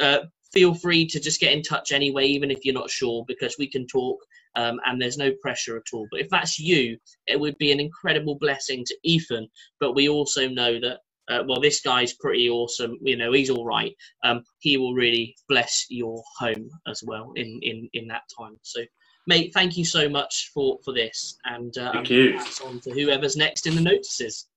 Uh, 0.00 0.18
feel 0.52 0.74
free 0.74 1.06
to 1.06 1.20
just 1.20 1.40
get 1.40 1.52
in 1.52 1.62
touch 1.62 1.92
anyway, 1.92 2.26
even 2.26 2.50
if 2.50 2.64
you're 2.64 2.74
not 2.74 2.90
sure, 2.90 3.24
because 3.28 3.56
we 3.58 3.68
can 3.68 3.86
talk 3.86 4.18
um, 4.56 4.80
and 4.84 5.00
there's 5.00 5.18
no 5.18 5.32
pressure 5.40 5.76
at 5.76 5.92
all. 5.92 6.06
But 6.10 6.20
if 6.20 6.28
that's 6.28 6.58
you, 6.58 6.98
it 7.26 7.38
would 7.38 7.56
be 7.58 7.72
an 7.72 7.80
incredible 7.80 8.36
blessing 8.36 8.84
to 8.86 8.96
Ethan. 9.04 9.48
But 9.78 9.94
we 9.94 10.08
also 10.08 10.48
know 10.48 10.80
that, 10.80 10.98
uh, 11.30 11.44
well, 11.46 11.60
this 11.60 11.80
guy's 11.80 12.14
pretty 12.14 12.48
awesome. 12.50 12.98
You 13.02 13.16
know, 13.16 13.32
he's 13.32 13.50
all 13.50 13.64
right. 13.64 13.94
Um, 14.24 14.42
he 14.58 14.76
will 14.76 14.94
really 14.94 15.36
bless 15.48 15.86
your 15.88 16.22
home 16.38 16.68
as 16.88 17.02
well 17.04 17.32
in, 17.36 17.60
in, 17.62 17.88
in 17.92 18.08
that 18.08 18.22
time. 18.36 18.56
So, 18.62 18.80
mate, 19.26 19.52
thank 19.54 19.76
you 19.76 19.84
so 19.84 20.08
much 20.08 20.50
for, 20.52 20.78
for 20.84 20.92
this. 20.92 21.36
And 21.44 21.76
uh, 21.78 21.92
Thank 21.92 22.10
I'm 22.10 22.16
you. 22.16 22.32
gonna 22.32 22.44
pass 22.44 22.60
on 22.60 22.80
to 22.80 22.90
whoever's 22.90 23.36
next 23.36 23.66
in 23.66 23.76
the 23.76 23.80
notices. 23.80 24.48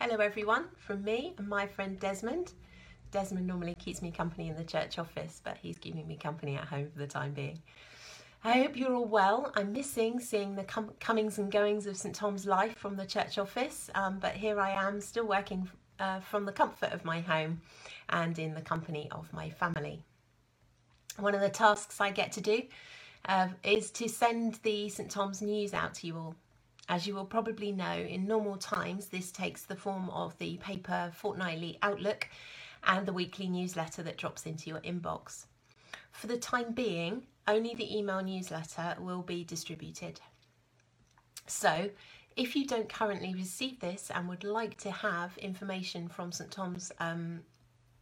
Hello, 0.00 0.16
everyone, 0.16 0.64
from 0.78 1.04
me 1.04 1.34
and 1.36 1.46
my 1.46 1.66
friend 1.66 2.00
Desmond. 2.00 2.52
Desmond 3.10 3.46
normally 3.46 3.74
keeps 3.74 4.02
me 4.02 4.10
company 4.10 4.48
in 4.48 4.56
the 4.56 4.64
church 4.64 4.98
office, 4.98 5.40
but 5.42 5.56
he's 5.56 5.78
keeping 5.78 6.06
me 6.06 6.16
company 6.16 6.56
at 6.56 6.64
home 6.64 6.88
for 6.92 6.98
the 6.98 7.06
time 7.06 7.32
being. 7.32 7.60
I 8.42 8.62
hope 8.62 8.76
you're 8.76 8.94
all 8.94 9.04
well. 9.04 9.52
I'm 9.54 9.72
missing 9.72 10.18
seeing 10.18 10.56
the 10.56 10.64
com- 10.64 10.92
comings 10.98 11.38
and 11.38 11.52
goings 11.52 11.86
of 11.86 11.96
St 11.96 12.14
Tom's 12.14 12.46
life 12.46 12.74
from 12.78 12.96
the 12.96 13.04
church 13.04 13.36
office, 13.36 13.90
um, 13.94 14.18
but 14.18 14.32
here 14.32 14.58
I 14.58 14.70
am 14.70 15.00
still 15.00 15.26
working 15.26 15.68
uh, 15.98 16.20
from 16.20 16.46
the 16.46 16.52
comfort 16.52 16.92
of 16.92 17.04
my 17.04 17.20
home 17.20 17.60
and 18.08 18.38
in 18.38 18.54
the 18.54 18.62
company 18.62 19.08
of 19.10 19.30
my 19.32 19.50
family. 19.50 20.02
One 21.18 21.34
of 21.34 21.42
the 21.42 21.50
tasks 21.50 22.00
I 22.00 22.10
get 22.12 22.32
to 22.32 22.40
do 22.40 22.62
uh, 23.26 23.48
is 23.62 23.90
to 23.92 24.08
send 24.08 24.54
the 24.62 24.88
St 24.88 25.10
Tom's 25.10 25.42
news 25.42 25.74
out 25.74 25.94
to 25.94 26.06
you 26.06 26.16
all. 26.16 26.34
As 26.88 27.06
you 27.06 27.14
will 27.14 27.26
probably 27.26 27.72
know, 27.72 27.92
in 27.92 28.26
normal 28.26 28.56
times, 28.56 29.08
this 29.08 29.30
takes 29.30 29.64
the 29.64 29.76
form 29.76 30.08
of 30.10 30.36
the 30.38 30.56
paper 30.56 31.12
fortnightly 31.14 31.78
Outlook 31.82 32.26
and 32.84 33.06
the 33.06 33.12
weekly 33.12 33.48
newsletter 33.48 34.02
that 34.02 34.16
drops 34.16 34.46
into 34.46 34.68
your 34.68 34.80
inbox. 34.80 35.46
For 36.12 36.26
the 36.26 36.38
time 36.38 36.72
being, 36.72 37.22
only 37.46 37.74
the 37.74 37.96
email 37.96 38.22
newsletter 38.22 38.96
will 39.00 39.22
be 39.22 39.44
distributed. 39.44 40.20
So, 41.46 41.90
if 42.36 42.54
you 42.54 42.66
don't 42.66 42.88
currently 42.88 43.34
receive 43.34 43.80
this 43.80 44.10
and 44.14 44.28
would 44.28 44.44
like 44.44 44.76
to 44.78 44.90
have 44.90 45.36
information 45.38 46.08
from 46.08 46.32
St 46.32 46.50
Tom's 46.50 46.92
um, 47.00 47.40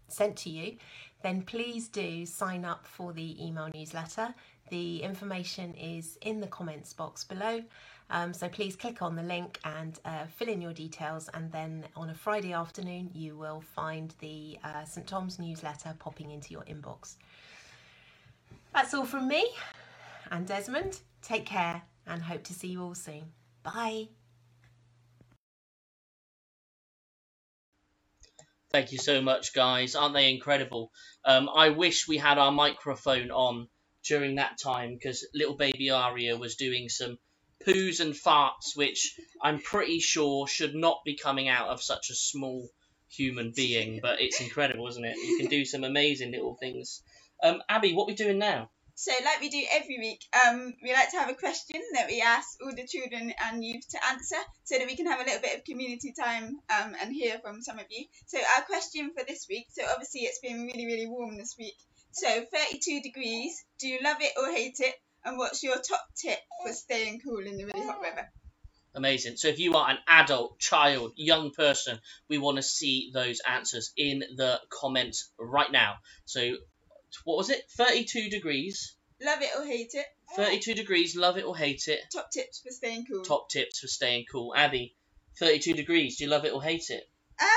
sent 0.08 0.36
to 0.38 0.50
you, 0.50 0.76
then 1.22 1.42
please 1.42 1.88
do 1.88 2.26
sign 2.26 2.64
up 2.64 2.86
for 2.86 3.12
the 3.12 3.44
email 3.44 3.70
newsletter. 3.74 4.34
The 4.70 5.02
information 5.02 5.74
is 5.74 6.18
in 6.20 6.40
the 6.40 6.46
comments 6.46 6.92
box 6.92 7.24
below. 7.24 7.62
Um, 8.10 8.32
so 8.32 8.48
please 8.48 8.74
click 8.74 9.02
on 9.02 9.16
the 9.16 9.22
link 9.22 9.58
and 9.64 9.98
uh, 10.04 10.24
fill 10.36 10.48
in 10.48 10.62
your 10.62 10.72
details, 10.72 11.28
and 11.34 11.52
then 11.52 11.84
on 11.94 12.10
a 12.10 12.14
Friday 12.14 12.52
afternoon, 12.52 13.10
you 13.12 13.36
will 13.36 13.62
find 13.74 14.14
the 14.20 14.58
uh, 14.64 14.84
St 14.84 15.06
Tom's 15.06 15.38
newsletter 15.38 15.94
popping 15.98 16.30
into 16.30 16.52
your 16.52 16.62
inbox. 16.62 17.16
That's 18.72 18.94
all 18.94 19.04
from 19.04 19.28
me 19.28 19.50
and 20.30 20.46
Desmond. 20.46 21.00
Take 21.22 21.46
care 21.46 21.82
and 22.06 22.22
hope 22.22 22.44
to 22.44 22.54
see 22.54 22.68
you 22.68 22.82
all 22.82 22.94
soon. 22.94 23.24
Bye. 23.62 24.08
Thank 28.70 28.92
you 28.92 28.98
so 28.98 29.22
much, 29.22 29.54
guys. 29.54 29.94
Aren't 29.94 30.14
they 30.14 30.30
incredible? 30.30 30.90
Um, 31.24 31.48
I 31.54 31.70
wish 31.70 32.06
we 32.06 32.18
had 32.18 32.38
our 32.38 32.52
microphone 32.52 33.30
on 33.30 33.68
during 34.06 34.36
that 34.36 34.58
time 34.62 34.94
because 34.94 35.26
little 35.34 35.56
baby 35.56 35.90
Aria 35.90 36.36
was 36.36 36.56
doing 36.56 36.88
some 36.88 37.18
poos 37.66 38.00
and 38.00 38.14
farts, 38.14 38.76
which 38.76 39.18
I'm 39.42 39.60
pretty 39.60 40.00
sure 40.00 40.46
should 40.46 40.74
not 40.74 41.00
be 41.04 41.16
coming 41.16 41.48
out 41.48 41.68
of 41.68 41.82
such 41.82 42.10
a 42.10 42.14
small 42.14 42.68
human 43.10 43.52
being. 43.54 44.00
But 44.02 44.20
it's 44.20 44.40
incredible, 44.40 44.88
isn't 44.88 45.04
it? 45.04 45.16
You 45.16 45.38
can 45.38 45.48
do 45.48 45.64
some 45.64 45.84
amazing 45.84 46.32
little 46.32 46.54
things. 46.54 47.02
Um, 47.42 47.62
Abby, 47.68 47.94
what 47.94 48.06
we 48.06 48.14
doing 48.14 48.38
now? 48.38 48.70
So, 49.00 49.12
like 49.24 49.40
we 49.40 49.48
do 49.48 49.62
every 49.70 49.96
week, 50.00 50.24
um, 50.44 50.74
we 50.82 50.92
like 50.92 51.12
to 51.12 51.18
have 51.18 51.30
a 51.30 51.34
question 51.34 51.80
that 51.94 52.08
we 52.08 52.20
ask 52.20 52.48
all 52.60 52.74
the 52.74 52.84
children 52.84 53.32
and 53.44 53.64
youth 53.64 53.88
to 53.90 54.04
answer 54.08 54.42
so 54.64 54.76
that 54.76 54.88
we 54.88 54.96
can 54.96 55.06
have 55.06 55.20
a 55.20 55.22
little 55.22 55.40
bit 55.40 55.56
of 55.56 55.64
community 55.64 56.12
time 56.18 56.58
um, 56.68 56.96
and 57.00 57.14
hear 57.14 57.38
from 57.38 57.62
some 57.62 57.78
of 57.78 57.86
you. 57.90 58.06
So, 58.26 58.38
our 58.56 58.64
question 58.64 59.12
for 59.16 59.24
this 59.24 59.46
week 59.48 59.66
so, 59.70 59.84
obviously, 59.88 60.22
it's 60.22 60.40
been 60.40 60.66
really, 60.66 60.86
really 60.86 61.06
warm 61.06 61.36
this 61.36 61.54
week. 61.56 61.76
So, 62.10 62.44
32 62.52 63.00
degrees, 63.02 63.64
do 63.78 63.86
you 63.86 64.00
love 64.02 64.16
it 64.20 64.32
or 64.36 64.50
hate 64.50 64.80
it? 64.80 64.96
And 65.24 65.36
what's 65.36 65.62
your 65.62 65.76
top 65.76 66.06
tip 66.16 66.38
for 66.62 66.72
staying 66.72 67.20
cool 67.20 67.40
in 67.40 67.56
the 67.56 67.64
really 67.64 67.86
hot 67.86 68.00
weather? 68.00 68.28
Amazing. 68.94 69.36
So 69.36 69.48
if 69.48 69.58
you 69.58 69.74
are 69.74 69.90
an 69.90 69.98
adult, 70.08 70.58
child, 70.58 71.12
young 71.16 71.50
person, 71.50 72.00
we 72.28 72.38
want 72.38 72.56
to 72.56 72.62
see 72.62 73.10
those 73.12 73.40
answers 73.40 73.92
in 73.96 74.20
the 74.36 74.60
comments 74.70 75.30
right 75.38 75.70
now. 75.70 75.96
So 76.24 76.56
what 77.24 77.36
was 77.36 77.50
it? 77.50 77.62
32 77.76 78.30
degrees. 78.30 78.96
Love 79.20 79.42
it 79.42 79.50
or 79.56 79.64
hate 79.64 79.94
it? 79.94 80.06
32 80.36 80.74
degrees, 80.74 81.16
love 81.16 81.38
it 81.38 81.44
or 81.44 81.56
hate 81.56 81.88
it. 81.88 82.00
Top 82.12 82.30
tips 82.30 82.60
for 82.60 82.70
staying 82.70 83.06
cool. 83.06 83.22
Top 83.22 83.48
tips 83.48 83.80
for 83.80 83.88
staying 83.88 84.24
cool. 84.30 84.54
Abby, 84.54 84.94
32 85.38 85.74
degrees, 85.74 86.18
do 86.18 86.24
you 86.24 86.30
love 86.30 86.44
it 86.44 86.52
or 86.52 86.62
hate 86.62 86.90
it? 86.90 87.08
Um, 87.40 87.48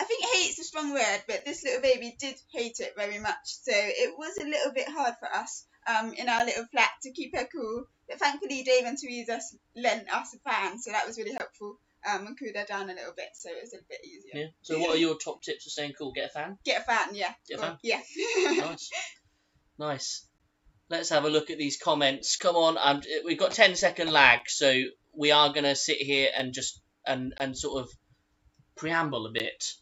I 0.00 0.04
think 0.04 0.24
hate's 0.24 0.58
a 0.58 0.64
strong 0.64 0.92
word, 0.92 1.22
but 1.26 1.44
this 1.44 1.64
little 1.64 1.82
baby 1.82 2.16
did 2.18 2.36
hate 2.52 2.80
it 2.80 2.94
very 2.96 3.18
much. 3.18 3.44
So 3.44 3.72
it 3.74 4.14
was 4.18 4.36
a 4.38 4.44
little 4.44 4.72
bit 4.72 4.88
hard 4.88 5.14
for 5.20 5.32
us 5.32 5.66
um, 5.86 6.12
in 6.14 6.28
our 6.28 6.44
little 6.44 6.64
flat 6.66 6.90
to 7.02 7.12
keep 7.12 7.36
her 7.36 7.46
cool. 7.52 7.84
But 8.08 8.18
thankfully, 8.18 8.62
Dave 8.62 8.84
and 8.84 8.98
Teresa 8.98 9.40
lent 9.74 10.12
us 10.14 10.34
a 10.34 10.38
fan, 10.38 10.78
so 10.78 10.90
that 10.90 11.06
was 11.06 11.16
really 11.18 11.32
helpful 11.32 11.78
um, 12.06 12.26
and 12.26 12.38
cooled 12.38 12.56
her 12.56 12.64
down 12.64 12.90
a 12.90 12.94
little 12.94 13.12
bit, 13.16 13.28
so 13.34 13.50
it 13.50 13.62
was 13.62 13.72
a 13.72 13.78
bit 13.88 14.00
easier. 14.04 14.44
Yeah. 14.44 14.48
So 14.62 14.78
what 14.78 14.96
are 14.96 14.98
your 14.98 15.16
top 15.16 15.42
tips 15.42 15.64
for 15.64 15.70
staying 15.70 15.94
cool? 15.98 16.12
Get 16.12 16.30
a 16.30 16.32
fan? 16.32 16.58
Get 16.64 16.82
a 16.82 16.84
fan, 16.84 17.14
yeah. 17.14 17.32
Get 17.48 17.58
a 17.58 17.62
fan? 17.62 17.78
Yeah. 17.82 18.00
Nice. 18.58 18.90
nice. 19.78 20.26
Let's 20.90 21.08
have 21.08 21.24
a 21.24 21.30
look 21.30 21.50
at 21.50 21.58
these 21.58 21.78
comments. 21.78 22.36
Come 22.36 22.56
on, 22.56 22.76
um, 22.80 23.02
we've 23.24 23.38
got 23.38 23.52
10 23.52 23.74
second 23.74 24.12
lag, 24.12 24.40
so 24.48 24.82
we 25.16 25.32
are 25.32 25.48
going 25.48 25.64
to 25.64 25.74
sit 25.74 25.98
here 25.98 26.28
and 26.36 26.52
just 26.52 26.80
and 27.06 27.34
and 27.38 27.56
sort 27.56 27.82
of 27.82 27.90
preamble 28.76 29.26
a 29.26 29.32
bit. 29.32 29.72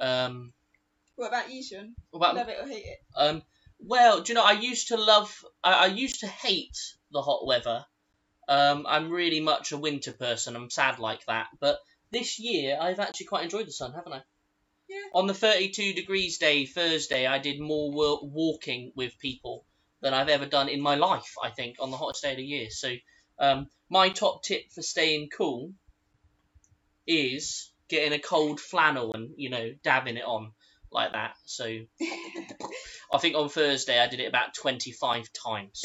Um, 0.00 0.52
what 1.16 1.28
about 1.28 1.52
you, 1.52 1.62
Sean? 1.62 1.94
what 2.10 2.30
about 2.30 2.36
Love 2.36 2.48
it 2.48 2.58
or 2.62 2.68
hate 2.68 2.84
it? 2.84 2.98
Um, 3.16 3.42
well, 3.80 4.20
do 4.20 4.32
you 4.32 4.34
know, 4.34 4.44
I 4.44 4.52
used 4.52 4.88
to 4.88 4.96
love, 4.96 5.44
I, 5.62 5.72
I 5.72 5.86
used 5.86 6.20
to 6.20 6.26
hate 6.26 6.76
the 7.10 7.22
hot 7.22 7.46
weather. 7.46 7.84
Um, 8.48 8.86
I'm 8.88 9.10
really 9.10 9.40
much 9.40 9.72
a 9.72 9.78
winter 9.78 10.12
person. 10.12 10.56
I'm 10.56 10.70
sad 10.70 10.98
like 10.98 11.24
that. 11.26 11.48
But 11.60 11.78
this 12.10 12.38
year, 12.38 12.78
I've 12.80 12.98
actually 12.98 13.26
quite 13.26 13.44
enjoyed 13.44 13.66
the 13.66 13.72
sun, 13.72 13.92
haven't 13.92 14.12
I? 14.14 14.22
Yeah. 14.88 15.04
On 15.14 15.26
the 15.26 15.34
32 15.34 15.92
degrees 15.92 16.38
day, 16.38 16.64
Thursday, 16.64 17.26
I 17.26 17.38
did 17.38 17.60
more 17.60 17.90
wa- 17.92 18.20
walking 18.22 18.92
with 18.96 19.18
people 19.18 19.66
than 20.00 20.14
I've 20.14 20.30
ever 20.30 20.46
done 20.46 20.68
in 20.68 20.80
my 20.80 20.94
life, 20.94 21.34
I 21.42 21.50
think, 21.50 21.76
on 21.78 21.90
the 21.90 21.96
hottest 21.96 22.22
day 22.22 22.30
of 22.30 22.38
the 22.38 22.44
year. 22.44 22.70
So, 22.70 22.94
um, 23.38 23.68
my 23.90 24.08
top 24.08 24.42
tip 24.42 24.72
for 24.72 24.82
staying 24.82 25.28
cool 25.28 25.74
is 27.06 27.70
getting 27.88 28.12
a 28.12 28.18
cold 28.18 28.60
flannel 28.60 29.12
and, 29.12 29.34
you 29.36 29.50
know, 29.50 29.74
dabbing 29.82 30.16
it 30.16 30.24
on 30.24 30.52
like 30.92 31.12
that. 31.12 31.34
So, 31.44 31.64
I 33.12 33.18
think 33.18 33.36
on 33.36 33.48
Thursday 33.48 33.98
I 33.98 34.08
did 34.08 34.20
it 34.20 34.28
about 34.28 34.54
25 34.54 35.32
times. 35.32 35.82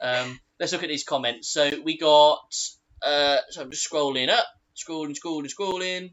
Um, 0.00 0.38
let's 0.60 0.72
look 0.72 0.82
at 0.82 0.88
these 0.88 1.04
comments. 1.04 1.48
So 1.48 1.70
we 1.84 1.98
got, 1.98 2.54
uh, 3.02 3.38
so 3.50 3.62
I'm 3.62 3.70
just 3.70 3.88
scrolling 3.90 4.28
up, 4.28 4.46
scrolling, 4.76 5.16
scrolling, 5.18 5.52
scrolling. 5.52 6.10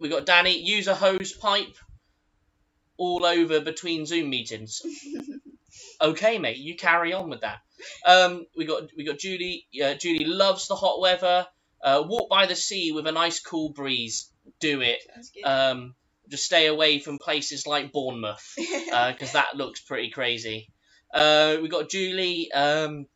We 0.00 0.08
got 0.08 0.26
Danny, 0.26 0.58
use 0.58 0.88
a 0.88 0.94
hose 0.94 1.32
pipe 1.32 1.76
all 2.96 3.24
over 3.24 3.60
between 3.60 4.06
Zoom 4.06 4.30
meetings. 4.30 4.82
Okay, 6.00 6.38
mate, 6.38 6.58
you 6.58 6.76
carry 6.76 7.12
on 7.12 7.30
with 7.30 7.40
that. 7.40 7.60
Um, 8.06 8.46
we 8.56 8.64
got 8.64 8.90
we 8.96 9.04
got 9.04 9.18
Julie. 9.18 9.66
Uh, 9.82 9.94
Julie 9.94 10.24
loves 10.24 10.68
the 10.68 10.74
hot 10.74 11.00
weather. 11.00 11.46
Uh, 11.82 12.04
walk 12.06 12.28
by 12.28 12.46
the 12.46 12.56
sea 12.56 12.92
with 12.92 13.06
a 13.06 13.12
nice 13.12 13.40
cool 13.40 13.70
breeze. 13.70 14.30
Do 14.60 14.80
it. 14.80 15.00
Um, 15.44 15.94
just 16.28 16.44
stay 16.44 16.66
away 16.66 16.98
from 16.98 17.18
places 17.18 17.66
like 17.66 17.92
Bournemouth 17.92 18.52
because 18.56 19.32
that 19.32 19.56
looks 19.56 19.80
pretty 19.80 20.10
crazy. 20.10 20.68
Uh, 21.12 21.58
we 21.62 21.68
got 21.68 21.90
Julie. 21.90 22.50
Um, 22.52 23.06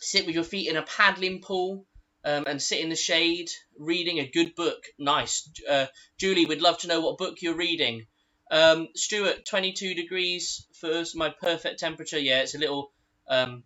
sit 0.00 0.26
with 0.26 0.34
your 0.34 0.44
feet 0.44 0.68
in 0.68 0.76
a 0.76 0.82
paddling 0.82 1.40
pool 1.40 1.86
um, 2.24 2.44
and 2.46 2.60
sit 2.60 2.80
in 2.80 2.88
the 2.88 2.96
shade, 2.96 3.50
reading 3.78 4.18
a 4.18 4.30
good 4.30 4.54
book. 4.54 4.84
Nice. 4.98 5.48
Uh, 5.68 5.86
Julie, 6.18 6.46
we'd 6.46 6.60
love 6.60 6.78
to 6.78 6.88
know 6.88 7.00
what 7.00 7.18
book 7.18 7.40
you're 7.40 7.56
reading. 7.56 8.06
Um, 8.50 8.88
Stuart, 8.94 9.46
22 9.46 9.94
degrees 9.94 10.66
for 10.74 11.04
my 11.14 11.30
perfect 11.30 11.80
temperature. 11.80 12.18
Yeah, 12.18 12.40
it's 12.40 12.54
a 12.54 12.58
little. 12.58 12.92
Um, 13.28 13.62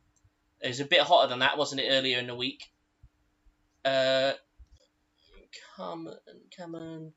it's 0.60 0.80
a 0.80 0.84
bit 0.84 1.00
hotter 1.00 1.28
than 1.28 1.40
that, 1.40 1.58
wasn't 1.58 1.80
it, 1.80 1.88
earlier 1.90 2.18
in 2.18 2.26
the 2.26 2.34
week? 2.34 2.64
Uh, 3.84 4.32
come 5.76 6.08
on, 6.08 6.14
come 6.56 6.74
on. 6.74 7.12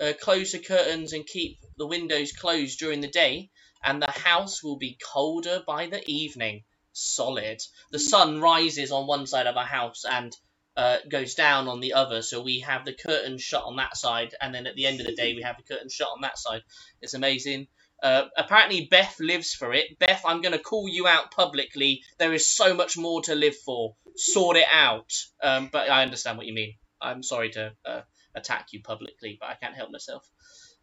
Uh, 0.00 0.12
close 0.20 0.52
the 0.52 0.58
curtains 0.58 1.12
and 1.12 1.26
keep 1.26 1.58
the 1.76 1.86
windows 1.86 2.32
closed 2.32 2.78
during 2.78 3.00
the 3.00 3.08
day, 3.08 3.50
and 3.84 4.00
the 4.00 4.10
house 4.10 4.62
will 4.62 4.76
be 4.76 4.98
colder 5.12 5.62
by 5.66 5.86
the 5.86 6.02
evening. 6.10 6.64
Solid. 6.92 7.60
The 7.90 7.98
sun 7.98 8.40
rises 8.40 8.90
on 8.92 9.06
one 9.06 9.26
side 9.26 9.46
of 9.46 9.56
our 9.56 9.66
house 9.66 10.04
and 10.10 10.36
uh, 10.76 10.98
goes 11.08 11.34
down 11.34 11.68
on 11.68 11.80
the 11.80 11.92
other, 11.94 12.22
so 12.22 12.42
we 12.42 12.60
have 12.60 12.84
the 12.84 12.94
curtains 12.94 13.42
shut 13.42 13.64
on 13.64 13.76
that 13.76 13.96
side, 13.96 14.34
and 14.40 14.54
then 14.54 14.66
at 14.66 14.74
the 14.74 14.86
end 14.86 15.00
of 15.00 15.06
the 15.06 15.14
day, 15.14 15.34
we 15.34 15.42
have 15.42 15.56
the 15.56 15.74
curtains 15.74 15.92
shut 15.92 16.08
on 16.08 16.22
that 16.22 16.38
side. 16.38 16.62
It's 17.00 17.14
amazing. 17.14 17.66
Uh, 18.02 18.24
apparently, 18.36 18.88
Beth 18.90 19.16
lives 19.20 19.54
for 19.54 19.72
it. 19.72 19.98
Beth, 19.98 20.22
I'm 20.26 20.40
going 20.40 20.54
to 20.54 20.58
call 20.58 20.88
you 20.88 21.06
out 21.06 21.30
publicly. 21.30 22.02
There 22.18 22.32
is 22.32 22.46
so 22.46 22.74
much 22.74 22.96
more 22.96 23.22
to 23.22 23.34
live 23.34 23.56
for. 23.56 23.94
Sort 24.16 24.56
it 24.56 24.66
out. 24.72 25.12
Um, 25.42 25.68
but 25.72 25.88
I 25.88 26.02
understand 26.02 26.36
what 26.36 26.46
you 26.46 26.54
mean. 26.54 26.74
I'm 27.00 27.22
sorry 27.22 27.50
to 27.50 27.72
uh, 27.84 28.00
attack 28.34 28.68
you 28.72 28.82
publicly, 28.82 29.36
but 29.40 29.48
I 29.48 29.54
can't 29.54 29.74
help 29.74 29.90
myself. 29.90 30.28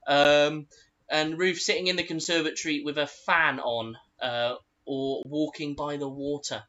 Um, 0.08 0.68
and 1.10 1.38
Ruth 1.38 1.60
sitting 1.60 1.88
in 1.88 1.96
the 1.96 2.04
conservatory 2.04 2.84
with 2.84 2.98
a 2.98 3.08
fan 3.08 3.60
on 3.60 3.98
uh, 4.22 4.56
or 4.86 5.24
walking 5.26 5.76
by 5.76 5.98
the 5.98 6.10
water. 6.10 6.64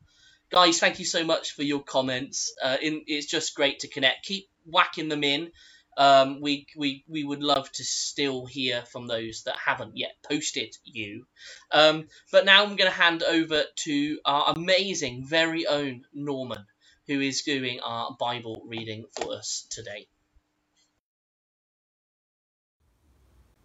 Guys, 0.51 0.81
thank 0.81 0.99
you 0.99 1.05
so 1.05 1.25
much 1.25 1.53
for 1.53 1.63
your 1.63 1.83
comments. 1.83 2.55
Uh, 2.63 2.77
in, 2.81 3.03
it's 3.07 3.27
just 3.27 3.55
great 3.55 3.81
to 3.81 3.89
connect. 3.89 4.27
Keep 4.27 4.49
whacking 4.65 5.09
them 5.09 5.23
in. 5.23 5.53
Um, 5.97 6.41
we, 6.41 6.67
we, 6.77 7.05
we 7.09 7.25
would 7.25 7.43
love 7.43 7.71
to 7.73 7.85
still 7.85 8.47
hear 8.47 8.83
from 8.91 9.07
those 9.07 9.43
that 9.45 9.57
haven't 9.57 9.97
yet 9.97 10.13
posted 10.23 10.75
you. 10.85 11.27
Um, 11.71 12.07
but 12.33 12.45
now 12.45 12.63
I'm 12.63 12.77
going 12.77 12.91
to 12.91 12.97
hand 12.97 13.23
over 13.23 13.65
to 13.85 14.19
our 14.25 14.55
amazing, 14.57 15.27
very 15.27 15.67
own 15.67 16.05
Norman, 16.15 16.65
who 17.07 17.21
is 17.21 17.43
doing 17.43 17.81
our 17.81 18.17
Bible 18.19 18.63
reading 18.67 19.05
for 19.17 19.35
us 19.35 19.67
today. 19.71 20.07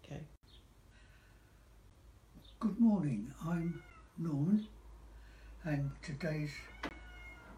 Okay. 0.03 0.21
Good 2.65 2.79
morning, 2.79 3.31
I'm 3.45 3.83
Norman, 4.17 4.67
and 5.65 5.91
today's 6.01 6.49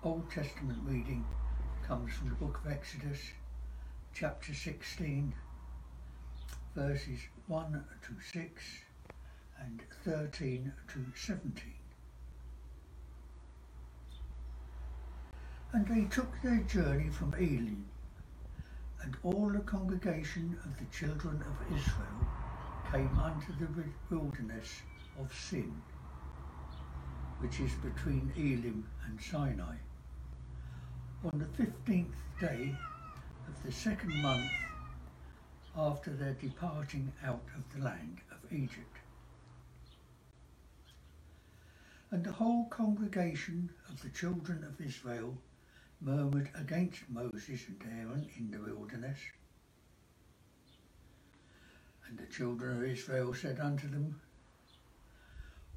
Old 0.03 0.29
Testament 0.29 0.79
reading 0.83 1.23
comes 1.87 2.11
from 2.11 2.27
the 2.27 2.35
book 2.35 2.59
of 2.65 2.69
Exodus, 2.69 3.21
chapter 4.13 4.53
16, 4.53 5.33
verses 6.75 7.19
1 7.47 7.71
to 7.71 8.37
6 8.37 8.63
and 9.61 9.81
13 10.03 10.73
to 10.89 11.05
17. 11.15 11.53
And 15.71 15.87
they 15.87 16.03
took 16.13 16.41
their 16.41 16.59
journey 16.63 17.07
from 17.11 17.33
Elim, 17.35 17.85
and 19.03 19.15
all 19.23 19.49
the 19.53 19.59
congregation 19.59 20.57
of 20.65 20.77
the 20.77 20.85
children 20.91 21.41
of 21.43 21.77
Israel 21.77 22.27
came 22.91 23.17
unto 23.19 23.53
the 23.57 23.67
wilderness 24.09 24.81
of 25.19 25.33
Sin, 25.33 25.81
which 27.39 27.59
is 27.59 27.71
between 27.75 28.31
Elim 28.35 28.87
and 29.05 29.21
Sinai, 29.21 29.75
on 31.23 31.39
the 31.39 31.63
fifteenth 31.63 32.15
day 32.39 32.75
of 33.47 33.63
the 33.63 33.71
second 33.71 34.13
month 34.21 34.51
after 35.75 36.11
their 36.11 36.33
departing 36.33 37.11
out 37.23 37.45
of 37.55 37.63
the 37.73 37.83
land 37.83 38.17
of 38.31 38.51
Egypt. 38.51 38.97
And 42.09 42.23
the 42.23 42.31
whole 42.31 42.65
congregation 42.69 43.69
of 43.89 44.01
the 44.01 44.09
children 44.09 44.63
of 44.63 44.79
Israel 44.85 45.37
murmured 46.01 46.49
against 46.55 47.09
Moses 47.09 47.61
and 47.67 47.83
Aaron 47.99 48.29
in 48.37 48.49
the 48.49 48.59
wilderness. 48.59 49.19
And 52.07 52.17
the 52.17 52.25
children 52.27 52.77
of 52.77 52.83
Israel 52.83 53.33
said 53.33 53.59
unto 53.59 53.89
them, 53.89 54.21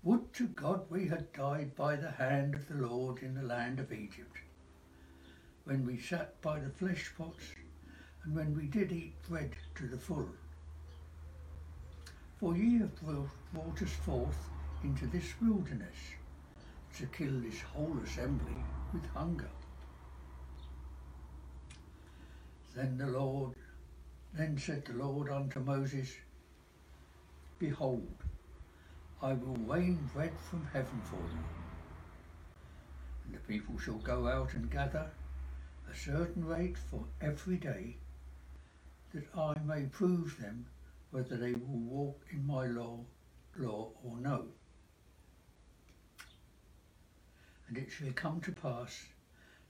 Would 0.03 0.33
to 0.35 0.49
God 0.49 0.87
we 0.89 1.09
had 1.09 1.31
died 1.35 1.77
by 1.77 1.97
the 1.97 2.13
hand 2.13 2.55
of 2.55 2.67
the 2.69 2.75
Lord 2.75 3.23
in 3.23 3.35
the 3.35 3.43
land 3.43 3.81
of 3.81 3.93
Egypt, 3.93 4.39
when 5.65 5.85
we 5.85 6.01
sat 6.01 6.41
by 6.41 6.59
the 6.59 6.71
flesh 6.71 7.13
pots, 7.19 7.55
and 8.25 8.35
when 8.35 8.57
we 8.57 8.67
did 8.67 8.93
eat 8.93 9.13
bread 9.29 9.51
to 9.75 9.87
the 9.87 9.99
full. 9.99 10.31
For 12.39 12.57
ye 12.57 12.79
have 12.79 12.97
brought, 13.53 13.83
us 13.83 13.91
forth 13.91 14.49
into 14.83 15.07
this 15.07 15.39
wilderness 15.39 15.99
to 16.97 17.07
kill 17.07 17.39
this 17.41 17.61
whole 17.61 17.99
assembly 18.03 18.65
with 18.95 19.05
hunger. 19.11 19.51
Then 22.75 22.97
the 22.97 23.07
Lord, 23.07 23.55
then 24.33 24.57
said 24.57 24.87
the 24.87 24.95
Lord 24.95 25.29
unto 25.29 25.61
Moses, 25.61 26.11
Behold, 27.59 28.25
I 29.23 29.35
will 29.35 29.57
rain 29.67 30.09
bread 30.15 30.33
from 30.41 30.67
heaven 30.73 31.03
for 31.05 31.19
you. 31.19 31.45
And 33.25 33.35
the 33.35 33.39
people 33.41 33.79
shall 33.79 33.99
go 33.99 34.27
out 34.27 34.55
and 34.55 34.71
gather 34.71 35.11
a 35.91 35.95
certain 35.95 36.45
rate 36.45 36.79
for 36.79 37.05
every 37.21 37.57
day, 37.57 37.97
that 39.13 39.27
I 39.37 39.55
may 39.67 39.83
prove 39.85 40.39
them 40.41 40.65
whether 41.11 41.37
they 41.37 41.53
will 41.53 41.81
walk 41.81 42.21
in 42.33 42.47
my 42.47 42.67
law, 42.67 43.01
law 43.59 43.91
or 44.05 44.17
no. 44.17 44.47
And 47.69 47.77
it 47.77 47.91
shall 47.91 48.13
come 48.13 48.41
to 48.41 48.53
pass 48.53 49.05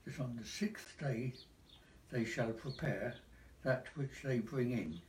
that 0.04 0.20
on 0.20 0.36
the 0.36 0.46
sixth 0.46 0.96
day 1.00 1.32
they 2.10 2.24
shall 2.24 2.52
prepare 2.52 3.16
that 3.64 3.86
which 3.96 4.22
they 4.22 4.38
bring 4.38 4.70
in, 4.70 5.00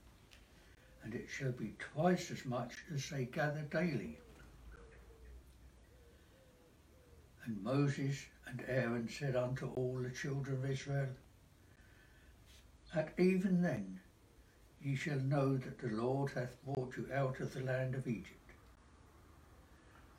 and 1.04 1.13
it 1.13 1.27
shall 1.30 1.51
be 1.51 1.75
twice 1.77 2.32
as 2.32 2.43
much 2.43 2.73
as 2.93 3.08
they 3.10 3.25
gather 3.25 3.62
daily. 3.69 4.17
And 7.45 7.63
Moses 7.63 8.25
and 8.47 8.63
Aaron 8.67 9.10
said 9.10 9.36
unto 9.36 9.67
all 9.71 9.99
the 10.01 10.12
children 10.12 10.63
of 10.63 10.69
Israel, 10.69 11.10
At 12.93 13.13
even 13.17 13.62
then 13.62 13.99
ye 14.82 14.95
shall 14.95 15.19
know 15.19 15.58
that 15.58 15.80
the 15.80 15.89
Lord 15.89 16.32
hath 16.32 16.63
brought 16.65 16.97
you 16.97 17.08
out 17.13 17.39
of 17.39 17.54
the 17.54 17.62
land 17.62 17.95
of 17.95 18.08
Egypt. 18.08 18.51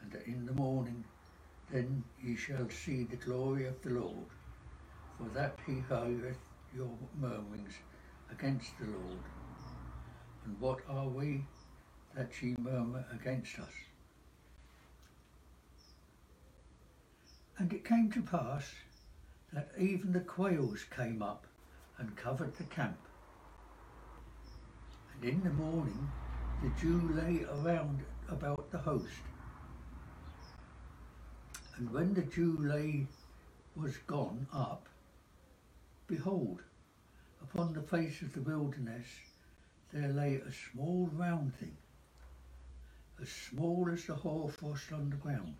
And 0.01 0.11
that 0.13 0.27
in 0.27 0.47
the 0.47 0.53
morning 0.53 1.05
then 1.71 2.05
ye 2.21 2.37
shall 2.37 2.69
see 2.71 3.05
the 3.05 3.17
glory 3.17 3.67
of 3.67 3.81
the 3.83 3.91
Lord, 3.91 4.29
for 5.17 5.29
that 5.29 5.59
he 5.65 5.75
heareth 5.89 6.41
your 6.75 6.99
murmurings 7.19 7.75
against 8.31 8.79
the 8.79 8.87
Lord. 8.87 9.23
And 10.45 10.59
what 10.61 10.81
are 10.89 11.09
we 11.09 11.45
that 12.15 12.43
ye 12.43 12.57
murmur 12.59 13.05
against 13.13 13.59
us? 13.59 13.92
And 17.63 17.73
it 17.73 17.85
came 17.85 18.11
to 18.11 18.23
pass 18.23 18.75
that 19.53 19.71
even 19.79 20.13
the 20.13 20.19
quails 20.19 20.85
came 20.97 21.23
up 21.23 21.47
and 21.97 22.17
covered 22.17 22.57
the 22.57 22.65
camp. 22.65 22.99
And 25.15 25.31
in 25.31 25.45
the 25.45 25.51
morning 25.51 26.11
the 26.61 26.71
dew 26.81 27.01
lay 27.15 27.45
around 27.45 28.01
about 28.29 28.73
the 28.73 28.79
host. 28.79 29.23
And 31.77 31.89
when 31.93 32.15
the 32.15 32.23
dew 32.23 32.57
lay 32.59 33.07
was 33.77 33.97
gone 34.09 34.49
up, 34.53 34.89
behold, 36.09 36.63
upon 37.43 37.75
the 37.75 37.83
face 37.83 38.23
of 38.23 38.33
the 38.33 38.43
wilderness 38.43 39.07
there 39.93 40.13
lay 40.13 40.35
a 40.35 40.51
small 40.51 41.09
round 41.13 41.55
thing, 41.55 41.77
as 43.21 43.29
small 43.29 43.89
as 43.89 44.05
the 44.07 44.17
hoarfrost 44.17 44.93
on 44.93 45.11
the 45.11 45.17
ground. 45.17 45.55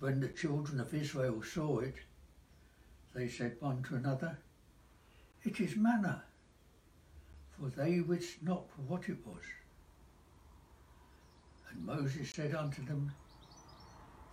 When 0.00 0.20
the 0.20 0.28
children 0.28 0.78
of 0.80 0.94
Israel 0.94 1.42
saw 1.42 1.80
it, 1.80 1.96
they 3.14 3.28
said 3.28 3.56
one 3.58 3.82
to 3.84 3.96
another, 3.96 4.38
It 5.42 5.60
is 5.60 5.76
manna, 5.76 6.22
for 7.58 7.68
they 7.68 8.00
wist 8.00 8.42
not 8.42 8.66
what 8.86 9.08
it 9.08 9.26
was. 9.26 9.42
And 11.70 11.84
Moses 11.84 12.30
said 12.30 12.54
unto 12.54 12.84
them, 12.84 13.12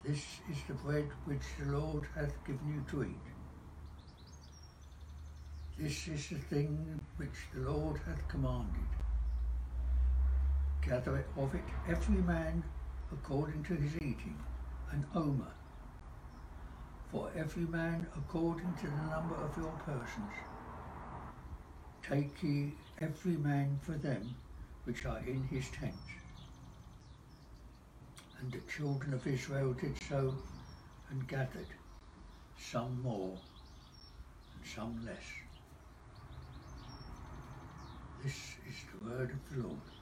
This 0.03 0.23
is 0.47 0.63
the 0.67 0.75
bread 0.75 1.09
which 1.25 1.45
the 1.57 1.65
Lord 1.65 2.05
hath 2.13 2.43
given 2.45 2.71
you 2.71 2.81
to 2.91 3.03
eat. 3.03 3.25
This 5.79 6.07
is 6.07 6.29
the 6.29 6.37
thing 6.37 6.99
which 7.17 7.49
the 7.53 7.61
Lord 7.61 7.99
hath 8.05 8.27
commanded. 8.27 8.87
Gather 10.81 11.25
of 11.35 11.55
it 11.55 11.65
every 11.87 12.21
man 12.21 12.63
according 13.11 13.63
to 13.63 13.73
his 13.73 13.95
eating, 13.95 14.39
an 14.95 15.05
omer, 15.13 15.51
for 17.11 17.29
every 17.35 17.65
man 17.65 18.07
according 18.15 18.73
to 18.75 18.87
the 18.87 19.03
number 19.13 19.35
of 19.35 19.57
your 19.57 19.73
persons. 19.85 20.31
Take 22.01 22.41
ye 22.41 22.71
every 23.01 23.35
man 23.35 23.77
for 23.81 23.91
them 23.91 24.33
which 24.85 25.05
are 25.05 25.19
in 25.19 25.43
his 25.43 25.69
tents. 25.71 26.13
And 28.39 28.49
the 28.53 28.61
children 28.71 29.13
of 29.13 29.27
Israel 29.27 29.73
did 29.73 30.01
so 30.07 30.33
and 31.09 31.27
gathered, 31.27 31.73
some 32.57 33.01
more 33.03 33.37
and 34.55 34.65
some 34.65 35.05
less. 35.05 35.27
This 38.23 38.37
is 38.69 38.75
the 38.93 39.09
word 39.09 39.31
of 39.31 39.55
the 39.57 39.67
Lord. 39.67 39.94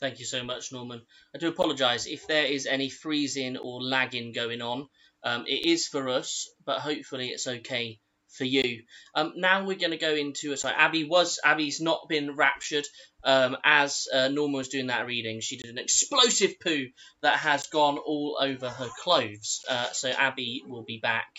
Thank 0.00 0.20
you 0.20 0.24
so 0.26 0.44
much, 0.44 0.72
Norman. 0.72 1.02
I 1.34 1.38
do 1.38 1.48
apologise 1.48 2.06
if 2.06 2.26
there 2.26 2.44
is 2.44 2.66
any 2.66 2.88
freezing 2.88 3.56
or 3.56 3.82
lagging 3.82 4.32
going 4.32 4.62
on. 4.62 4.88
Um, 5.24 5.44
it 5.46 5.66
is 5.66 5.88
for 5.88 6.08
us, 6.08 6.48
but 6.64 6.78
hopefully 6.80 7.28
it's 7.28 7.46
okay 7.46 7.98
for 8.28 8.44
you. 8.44 8.84
Um, 9.14 9.32
now 9.36 9.64
we're 9.64 9.78
going 9.78 9.90
to 9.90 9.96
go 9.96 10.14
into 10.14 10.52
a 10.52 10.56
sorry. 10.56 10.74
Abby 10.76 11.04
was 11.04 11.40
Abby's 11.44 11.80
not 11.80 12.08
been 12.08 12.36
raptured. 12.36 12.84
Um, 13.24 13.56
as 13.64 14.06
uh, 14.12 14.28
Norman 14.28 14.58
was 14.58 14.68
doing 14.68 14.86
that 14.88 15.06
reading, 15.06 15.40
she 15.40 15.56
did 15.56 15.70
an 15.70 15.78
explosive 15.78 16.60
poo 16.60 16.86
that 17.22 17.38
has 17.38 17.66
gone 17.66 17.98
all 17.98 18.38
over 18.40 18.68
her 18.68 18.88
clothes. 19.02 19.60
Uh, 19.68 19.90
so 19.92 20.10
Abby 20.10 20.62
will 20.66 20.84
be 20.84 20.98
back. 20.98 21.30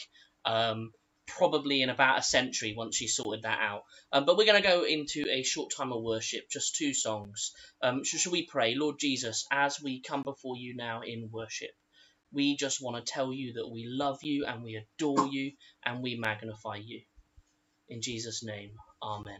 Um, 0.46 0.92
probably 1.38 1.82
in 1.82 1.90
about 1.90 2.20
a 2.20 2.24
century 2.24 2.74
once 2.76 2.96
she 2.96 3.08
sorted 3.08 3.44
that 3.44 3.60
out. 3.62 3.84
Um, 4.12 4.26
but 4.26 4.38
we're 4.38 4.46
going 4.46 4.62
to 4.62 4.68
go 4.68 4.84
into 4.84 5.26
a 5.30 5.44
short 5.44 5.72
time 5.76 5.92
of 5.94 6.04
worship, 6.04 6.50
just 6.50 6.76
two 6.76 6.94
songs. 6.94 7.54
Um, 7.82 8.04
so 8.04 8.18
should 8.18 8.32
we 8.32 8.46
pray, 8.46 8.76
Lord 8.76 9.00
Jesus, 9.00 9.46
as 9.52 9.82
we 9.82 10.02
come 10.02 10.24
before 10.24 10.58
you 10.58 10.76
now 10.76 11.02
in 11.02 11.30
worship? 11.32 11.72
We 12.32 12.58
just 12.58 12.82
want 12.82 13.04
to 13.04 13.12
tell 13.12 13.34
you 13.34 13.54
that 13.54 13.70
we 13.70 13.86
love 13.88 14.20
you 14.24 14.46
and 14.46 14.64
we 14.64 14.76
adore 14.76 15.28
you 15.28 15.54
and 15.86 16.04
we 16.04 16.16
magnify 16.16 16.76
you. 16.76 17.02
In 17.88 18.02
Jesus' 18.02 18.44
name, 18.44 18.72
Amen. 19.02 19.40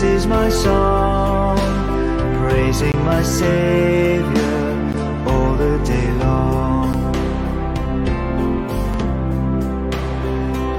this 0.00 0.22
is 0.22 0.26
my 0.28 0.48
song, 0.48 1.58
praising 2.38 2.96
my 3.04 3.20
Savior 3.20 4.60
all 5.26 5.56
the 5.56 5.76
day 5.84 6.12
long. 6.22 6.92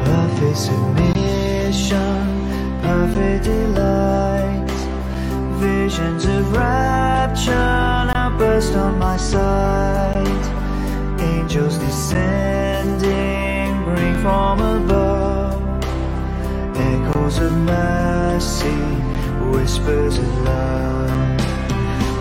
Perfect 0.05 0.57
submission, 0.57 2.23
perfect 2.81 3.43
delight, 3.43 4.71
visions 5.59 6.23
of 6.23 6.55
rapture 6.55 8.05
now 8.13 8.37
burst 8.37 8.73
on 8.75 8.97
my 8.99 9.17
sight. 9.17 10.45
Angels 11.19 11.77
descending 11.77 13.03
bring 13.83 14.15
from 14.21 14.61
above 14.61 15.83
echoes 16.77 17.37
of 17.39 17.51
whispers 19.51 20.17
of 20.17 20.41
love. 20.43 21.39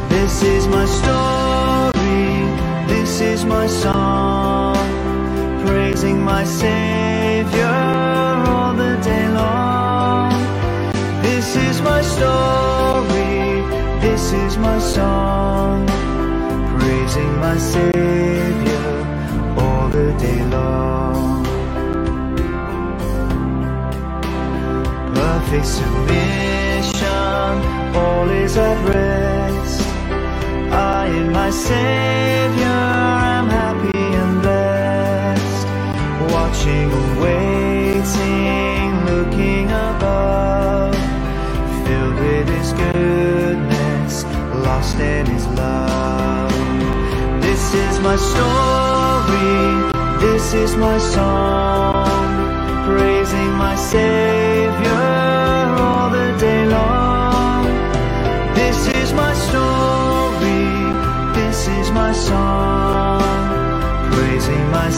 This 0.08 0.42
is 0.42 0.66
my 0.66 0.86
story, 0.86 2.46
this 2.86 3.20
is 3.20 3.44
my 3.44 3.66
song, 3.66 4.76
praising 5.66 6.20
my 6.22 6.44
Savior 6.44 7.76
all 8.52 8.74
the 8.74 8.96
day 9.02 9.28
long. 9.28 10.32
This 11.22 11.56
is 11.56 11.80
my 11.82 12.02
story, 12.02 13.62
this 14.00 14.32
is 14.32 14.56
my 14.58 14.78
song, 14.78 15.86
praising 16.78 17.32
my 17.38 17.56
Savior 17.58 18.88
all 19.58 19.88
the 19.88 20.12
day 20.18 20.44
long. 20.46 21.44
Perfect 25.14 25.66
submission, 25.66 26.57
at 28.58 28.78
rest. 28.88 29.80
I 30.72 31.06
in 31.06 31.32
my 31.32 31.50
Savior 31.50 32.80
am 33.36 33.48
happy 33.48 34.04
and 34.22 34.42
blessed, 34.42 35.66
watching 36.34 36.90
waiting, 37.24 38.88
looking 39.10 39.66
above, 39.86 40.94
filled 41.84 42.16
with 42.24 42.48
His 42.56 42.72
goodness, 42.72 44.24
lost 44.66 44.98
in 44.98 45.26
His 45.26 45.46
love. 45.62 46.52
This 47.40 47.74
is 47.74 48.00
my 48.00 48.16
story, 48.30 49.56
this 50.20 50.54
is 50.54 50.76
my 50.76 50.98
song, 50.98 52.18
praising 52.86 53.52
my 53.52 53.76
Savior 53.76 54.37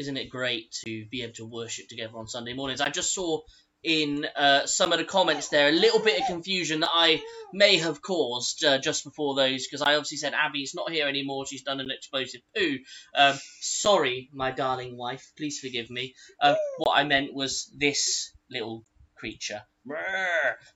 Isn't 0.00 0.16
it 0.16 0.30
great 0.30 0.72
to 0.86 1.04
be 1.10 1.22
able 1.24 1.34
to 1.34 1.44
worship 1.44 1.86
together 1.88 2.16
on 2.16 2.26
Sunday 2.26 2.54
mornings? 2.54 2.80
I 2.80 2.88
just 2.88 3.12
saw 3.12 3.42
in 3.82 4.26
uh, 4.34 4.64
some 4.64 4.92
of 4.92 4.98
the 4.98 5.04
comments 5.04 5.48
there 5.48 5.68
a 5.68 5.72
little 5.72 6.00
bit 6.00 6.18
of 6.18 6.26
confusion 6.26 6.80
that 6.80 6.88
I 6.90 7.22
may 7.52 7.76
have 7.76 8.00
caused 8.00 8.64
uh, 8.64 8.78
just 8.78 9.04
before 9.04 9.34
those 9.34 9.66
because 9.66 9.82
I 9.82 9.96
obviously 9.96 10.16
said 10.16 10.32
Abby's 10.32 10.74
not 10.74 10.90
here 10.90 11.06
anymore. 11.06 11.44
She's 11.44 11.64
done 11.64 11.80
an 11.80 11.90
explosive 11.90 12.40
poo. 12.56 12.78
Um, 13.14 13.38
sorry, 13.60 14.30
my 14.32 14.52
darling 14.52 14.96
wife. 14.96 15.32
Please 15.36 15.58
forgive 15.58 15.90
me. 15.90 16.14
Uh, 16.40 16.54
what 16.78 16.98
I 16.98 17.04
meant 17.04 17.34
was 17.34 17.70
this 17.76 18.32
little 18.50 18.84
creature. 19.16 19.60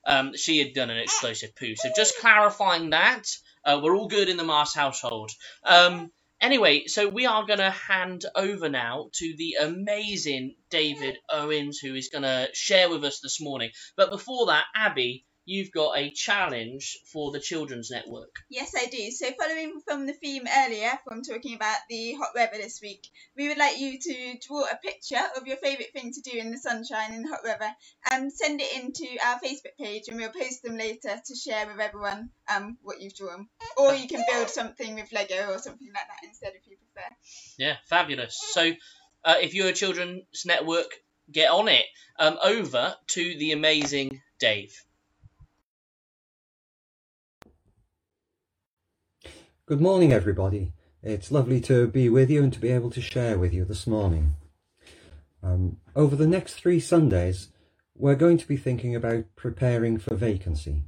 Um, 0.05 0.35
she 0.35 0.59
had 0.59 0.75
done 0.75 0.91
an 0.91 0.97
explosive 0.97 1.55
poo. 1.55 1.75
So 1.75 1.89
just 1.95 2.19
clarifying 2.19 2.91
that. 2.91 3.23
Uh, 3.63 3.79
we're 3.81 3.97
all 3.97 4.07
good 4.07 4.29
in 4.29 4.37
the 4.37 4.43
Mars 4.43 4.75
household. 4.75 5.31
Um, 5.63 6.11
Anyway, 6.41 6.85
so 6.87 7.07
we 7.07 7.25
are 7.25 7.45
going 7.45 7.59
to 7.59 7.69
hand 7.69 8.25
over 8.35 8.69
now 8.69 9.09
to 9.13 9.35
the 9.37 9.55
amazing 9.61 10.55
David 10.69 11.17
Owens, 11.29 11.79
who 11.79 11.95
is 11.95 12.09
going 12.09 12.23
to 12.23 12.49
share 12.53 12.89
with 12.89 13.03
us 13.05 13.19
this 13.19 13.39
morning. 13.41 13.71
But 13.95 14.09
before 14.09 14.47
that, 14.47 14.65
Abby, 14.75 15.25
you've 15.45 15.71
got 15.71 15.97
a 15.97 16.09
challenge 16.09 16.97
for 17.05 17.31
the 17.31 17.39
Children's 17.39 17.91
Network. 17.91 18.35
Yes, 18.49 18.73
I 18.75 18.87
do. 18.87 19.11
So, 19.11 19.27
following 19.39 19.79
from 19.85 20.05
the 20.05 20.13
theme 20.13 20.43
earlier, 20.57 20.91
from 21.07 21.21
talking 21.21 21.55
about 21.55 21.77
the 21.89 22.13
hot 22.13 22.29
weather 22.35 22.57
this 22.57 22.81
week, 22.81 23.07
we 23.37 23.47
would 23.47 23.57
like 23.57 23.79
you 23.79 23.99
to 23.99 24.37
draw 24.45 24.63
a 24.63 24.77
picture 24.77 25.21
of 25.37 25.47
your 25.47 25.57
favourite 25.57 25.93
thing 25.93 26.11
to 26.13 26.21
do 26.21 26.37
in 26.37 26.51
the 26.51 26.57
sunshine 26.57 27.13
and 27.13 27.25
the 27.25 27.29
hot 27.29 27.43
weather 27.43 27.71
and 28.11 28.33
send 28.33 28.59
it 28.59 28.75
into 28.75 29.05
our 29.25 29.39
Facebook 29.39 29.77
page, 29.79 30.07
and 30.07 30.17
we'll 30.17 30.31
post 30.31 30.63
them 30.63 30.77
later 30.77 31.21
to 31.23 31.35
share 31.35 31.67
with 31.67 31.79
everyone 31.79 32.29
um, 32.53 32.77
what 32.81 32.99
you've 32.99 33.15
drawn. 33.15 33.47
Or 33.77 33.93
you 33.93 34.07
can 34.07 34.23
build 34.29 34.49
something 34.49 34.95
with 34.95 35.11
Lego 35.13 35.53
or 35.53 35.59
something 35.59 35.87
like 35.93 36.07
that 36.07 36.27
instead 36.27 36.53
if 36.55 36.67
you 36.67 36.77
prefer. 36.77 37.09
Yeah, 37.57 37.75
fabulous. 37.85 38.39
So, 38.51 38.71
uh, 39.23 39.35
if 39.41 39.53
you're 39.53 39.69
a 39.69 39.73
Children's 39.73 40.45
Network, 40.45 40.91
get 41.31 41.51
on 41.51 41.67
it. 41.67 41.85
Um, 42.17 42.37
over 42.41 42.95
to 43.07 43.37
the 43.37 43.51
amazing 43.51 44.21
Dave. 44.39 44.85
Good 49.67 49.81
morning, 49.81 50.13
everybody. 50.13 50.73
It's 51.01 51.31
lovely 51.31 51.59
to 51.61 51.87
be 51.87 52.07
with 52.07 52.29
you 52.29 52.43
and 52.43 52.53
to 52.53 52.59
be 52.59 52.69
able 52.69 52.91
to 52.91 53.01
share 53.01 53.39
with 53.39 53.51
you 53.51 53.65
this 53.65 53.87
morning. 53.87 54.35
Um, 55.41 55.77
over 55.95 56.15
the 56.15 56.27
next 56.27 56.53
three 56.53 56.79
Sundays, 56.79 57.47
we're 57.95 58.13
going 58.13 58.37
to 58.37 58.47
be 58.47 58.57
thinking 58.57 58.95
about 58.95 59.23
preparing 59.35 59.97
for 59.97 60.13
vacancy. 60.13 60.83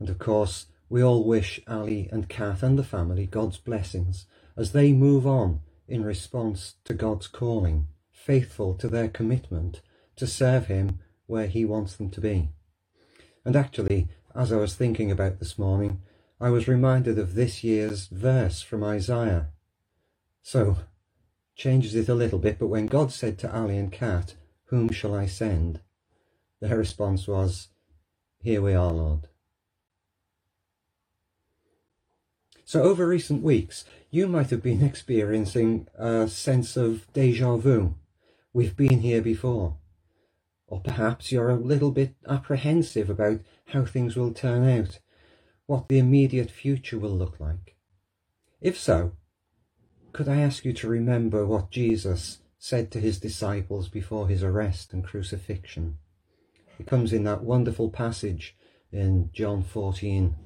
And 0.00 0.08
of 0.08 0.18
course, 0.18 0.68
we 0.88 1.04
all 1.04 1.22
wish 1.22 1.60
Ali 1.68 2.08
and 2.10 2.30
Kath 2.30 2.62
and 2.62 2.78
the 2.78 2.82
family 2.82 3.26
God's 3.26 3.58
blessings 3.58 4.24
as 4.56 4.72
they 4.72 4.94
move 4.94 5.26
on 5.26 5.60
in 5.86 6.02
response 6.02 6.76
to 6.86 6.94
God's 6.94 7.26
calling, 7.26 7.88
faithful 8.10 8.72
to 8.76 8.88
their 8.88 9.08
commitment 9.08 9.82
to 10.16 10.26
serve 10.26 10.68
Him 10.68 10.98
where 11.26 11.48
He 11.48 11.66
wants 11.66 11.94
them 11.94 12.08
to 12.08 12.22
be. 12.22 12.48
And 13.44 13.54
actually, 13.54 14.08
as 14.34 14.50
I 14.50 14.56
was 14.56 14.74
thinking 14.74 15.10
about 15.10 15.40
this 15.40 15.58
morning, 15.58 16.00
I 16.44 16.50
was 16.50 16.68
reminded 16.68 17.18
of 17.18 17.34
this 17.34 17.64
year's 17.64 18.06
verse 18.08 18.60
from 18.60 18.84
Isaiah. 18.84 19.46
So, 20.42 20.76
changes 21.56 21.94
it 21.94 22.06
a 22.06 22.14
little 22.14 22.38
bit, 22.38 22.58
but 22.58 22.66
when 22.66 22.84
God 22.84 23.12
said 23.12 23.38
to 23.38 23.50
Ali 23.56 23.78
and 23.78 23.90
Kat, 23.90 24.34
Whom 24.66 24.90
shall 24.90 25.14
I 25.14 25.24
send? 25.24 25.80
Their 26.60 26.76
response 26.76 27.26
was, 27.26 27.68
Here 28.42 28.60
we 28.60 28.74
are, 28.74 28.92
Lord. 28.92 29.28
So, 32.66 32.82
over 32.82 33.06
recent 33.06 33.42
weeks, 33.42 33.86
you 34.10 34.28
might 34.28 34.50
have 34.50 34.62
been 34.62 34.84
experiencing 34.84 35.88
a 35.96 36.28
sense 36.28 36.76
of 36.76 37.10
deja 37.14 37.56
vu. 37.56 37.94
We've 38.52 38.76
been 38.76 39.00
here 39.00 39.22
before. 39.22 39.78
Or 40.66 40.82
perhaps 40.82 41.32
you're 41.32 41.48
a 41.48 41.56
little 41.56 41.90
bit 41.90 42.16
apprehensive 42.28 43.08
about 43.08 43.40
how 43.68 43.86
things 43.86 44.14
will 44.14 44.34
turn 44.34 44.68
out, 44.68 44.98
what 45.66 45.88
the 45.88 45.98
immediate 45.98 46.50
future 46.50 46.98
will 46.98 47.16
look 47.16 47.40
like. 47.40 47.76
If 48.60 48.78
so, 48.78 49.12
could 50.12 50.28
I 50.28 50.40
ask 50.40 50.64
you 50.64 50.72
to 50.74 50.88
remember 50.88 51.46
what 51.46 51.70
Jesus 51.70 52.38
said 52.58 52.90
to 52.92 53.00
his 53.00 53.18
disciples 53.18 53.88
before 53.88 54.28
his 54.28 54.42
arrest 54.42 54.92
and 54.92 55.04
crucifixion? 55.04 55.98
It 56.78 56.86
comes 56.86 57.12
in 57.12 57.24
that 57.24 57.42
wonderful 57.42 57.90
passage 57.90 58.56
in 58.92 59.30
John 59.32 59.62
14, 59.62 60.36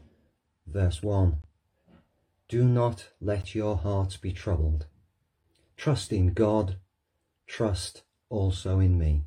verse 0.66 1.02
1. 1.02 1.38
Do 2.48 2.64
not 2.64 3.10
let 3.20 3.54
your 3.54 3.76
hearts 3.76 4.16
be 4.16 4.32
troubled. 4.32 4.86
Trust 5.76 6.12
in 6.12 6.32
God, 6.32 6.76
trust 7.46 8.02
also 8.30 8.80
in 8.80 8.98
me. 8.98 9.24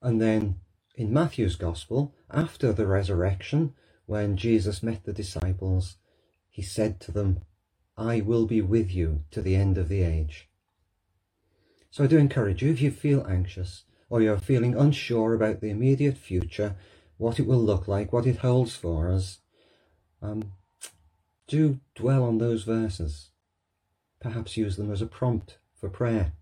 And 0.00 0.20
then 0.20 0.60
in 0.96 1.12
Matthew's 1.12 1.56
Gospel, 1.56 2.14
after 2.30 2.72
the 2.72 2.86
resurrection, 2.86 3.74
when 4.06 4.36
Jesus 4.36 4.82
met 4.82 5.04
the 5.04 5.12
disciples, 5.12 5.96
he 6.48 6.62
said 6.62 7.00
to 7.00 7.12
them, 7.12 7.40
I 7.98 8.22
will 8.22 8.46
be 8.46 8.62
with 8.62 8.90
you 8.90 9.24
to 9.30 9.42
the 9.42 9.56
end 9.56 9.76
of 9.76 9.88
the 9.88 10.02
age. 10.02 10.48
So 11.90 12.04
I 12.04 12.06
do 12.06 12.18
encourage 12.18 12.62
you, 12.62 12.70
if 12.70 12.80
you 12.80 12.90
feel 12.90 13.26
anxious 13.26 13.84
or 14.08 14.22
you're 14.22 14.38
feeling 14.38 14.74
unsure 14.74 15.34
about 15.34 15.60
the 15.60 15.70
immediate 15.70 16.16
future, 16.16 16.76
what 17.18 17.38
it 17.38 17.46
will 17.46 17.62
look 17.62 17.86
like, 17.88 18.12
what 18.12 18.26
it 18.26 18.38
holds 18.38 18.74
for 18.74 19.10
us, 19.10 19.38
um, 20.22 20.52
do 21.46 21.80
dwell 21.94 22.22
on 22.22 22.38
those 22.38 22.64
verses. 22.64 23.30
Perhaps 24.20 24.56
use 24.56 24.76
them 24.76 24.90
as 24.90 25.02
a 25.02 25.06
prompt 25.06 25.58
for 25.78 25.88
prayer. 25.88 26.32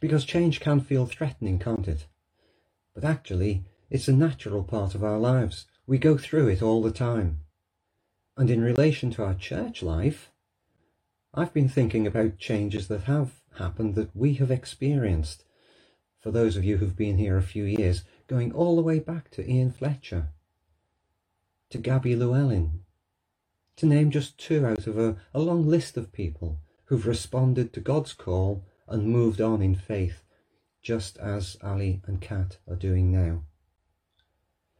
Because 0.00 0.24
change 0.24 0.60
can 0.60 0.80
feel 0.80 1.06
threatening, 1.06 1.58
can't 1.58 1.86
it? 1.86 2.06
But 2.94 3.04
actually, 3.04 3.64
it's 3.90 4.08
a 4.08 4.12
natural 4.12 4.64
part 4.64 4.94
of 4.94 5.04
our 5.04 5.18
lives. 5.18 5.66
We 5.86 5.98
go 5.98 6.16
through 6.16 6.48
it 6.48 6.62
all 6.62 6.82
the 6.82 6.90
time. 6.90 7.40
And 8.36 8.50
in 8.50 8.62
relation 8.62 9.10
to 9.12 9.24
our 9.24 9.34
church 9.34 9.82
life, 9.82 10.30
I've 11.34 11.52
been 11.52 11.68
thinking 11.68 12.06
about 12.06 12.38
changes 12.38 12.88
that 12.88 13.04
have 13.04 13.42
happened 13.58 13.94
that 13.94 14.14
we 14.14 14.34
have 14.34 14.50
experienced. 14.50 15.44
For 16.20 16.30
those 16.30 16.56
of 16.56 16.64
you 16.64 16.76
who've 16.76 16.96
been 16.96 17.18
here 17.18 17.36
a 17.36 17.42
few 17.42 17.64
years, 17.64 18.04
going 18.26 18.52
all 18.52 18.76
the 18.76 18.82
way 18.82 18.98
back 18.98 19.30
to 19.32 19.50
Ian 19.50 19.72
Fletcher, 19.72 20.28
to 21.70 21.78
Gabby 21.78 22.14
Llewellyn, 22.14 22.80
to 23.76 23.86
name 23.86 24.10
just 24.10 24.38
two 24.38 24.66
out 24.66 24.86
of 24.86 24.98
a, 24.98 25.16
a 25.34 25.40
long 25.40 25.66
list 25.66 25.96
of 25.96 26.12
people 26.12 26.60
who've 26.86 27.06
responded 27.06 27.72
to 27.72 27.80
God's 27.80 28.12
call 28.12 28.64
and 28.86 29.06
moved 29.06 29.40
on 29.40 29.62
in 29.62 29.74
faith, 29.74 30.22
just 30.82 31.16
as 31.18 31.56
Ali 31.62 32.02
and 32.06 32.20
Kat 32.20 32.58
are 32.68 32.76
doing 32.76 33.12
now. 33.12 33.44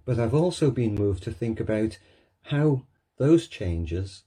But 0.05 0.19
I've 0.19 0.35
also 0.35 0.71
been 0.71 0.95
moved 0.95 1.23
to 1.25 1.31
think 1.31 1.61
about 1.61 1.99
how 2.43 2.83
those 3.19 3.47
changes 3.47 4.25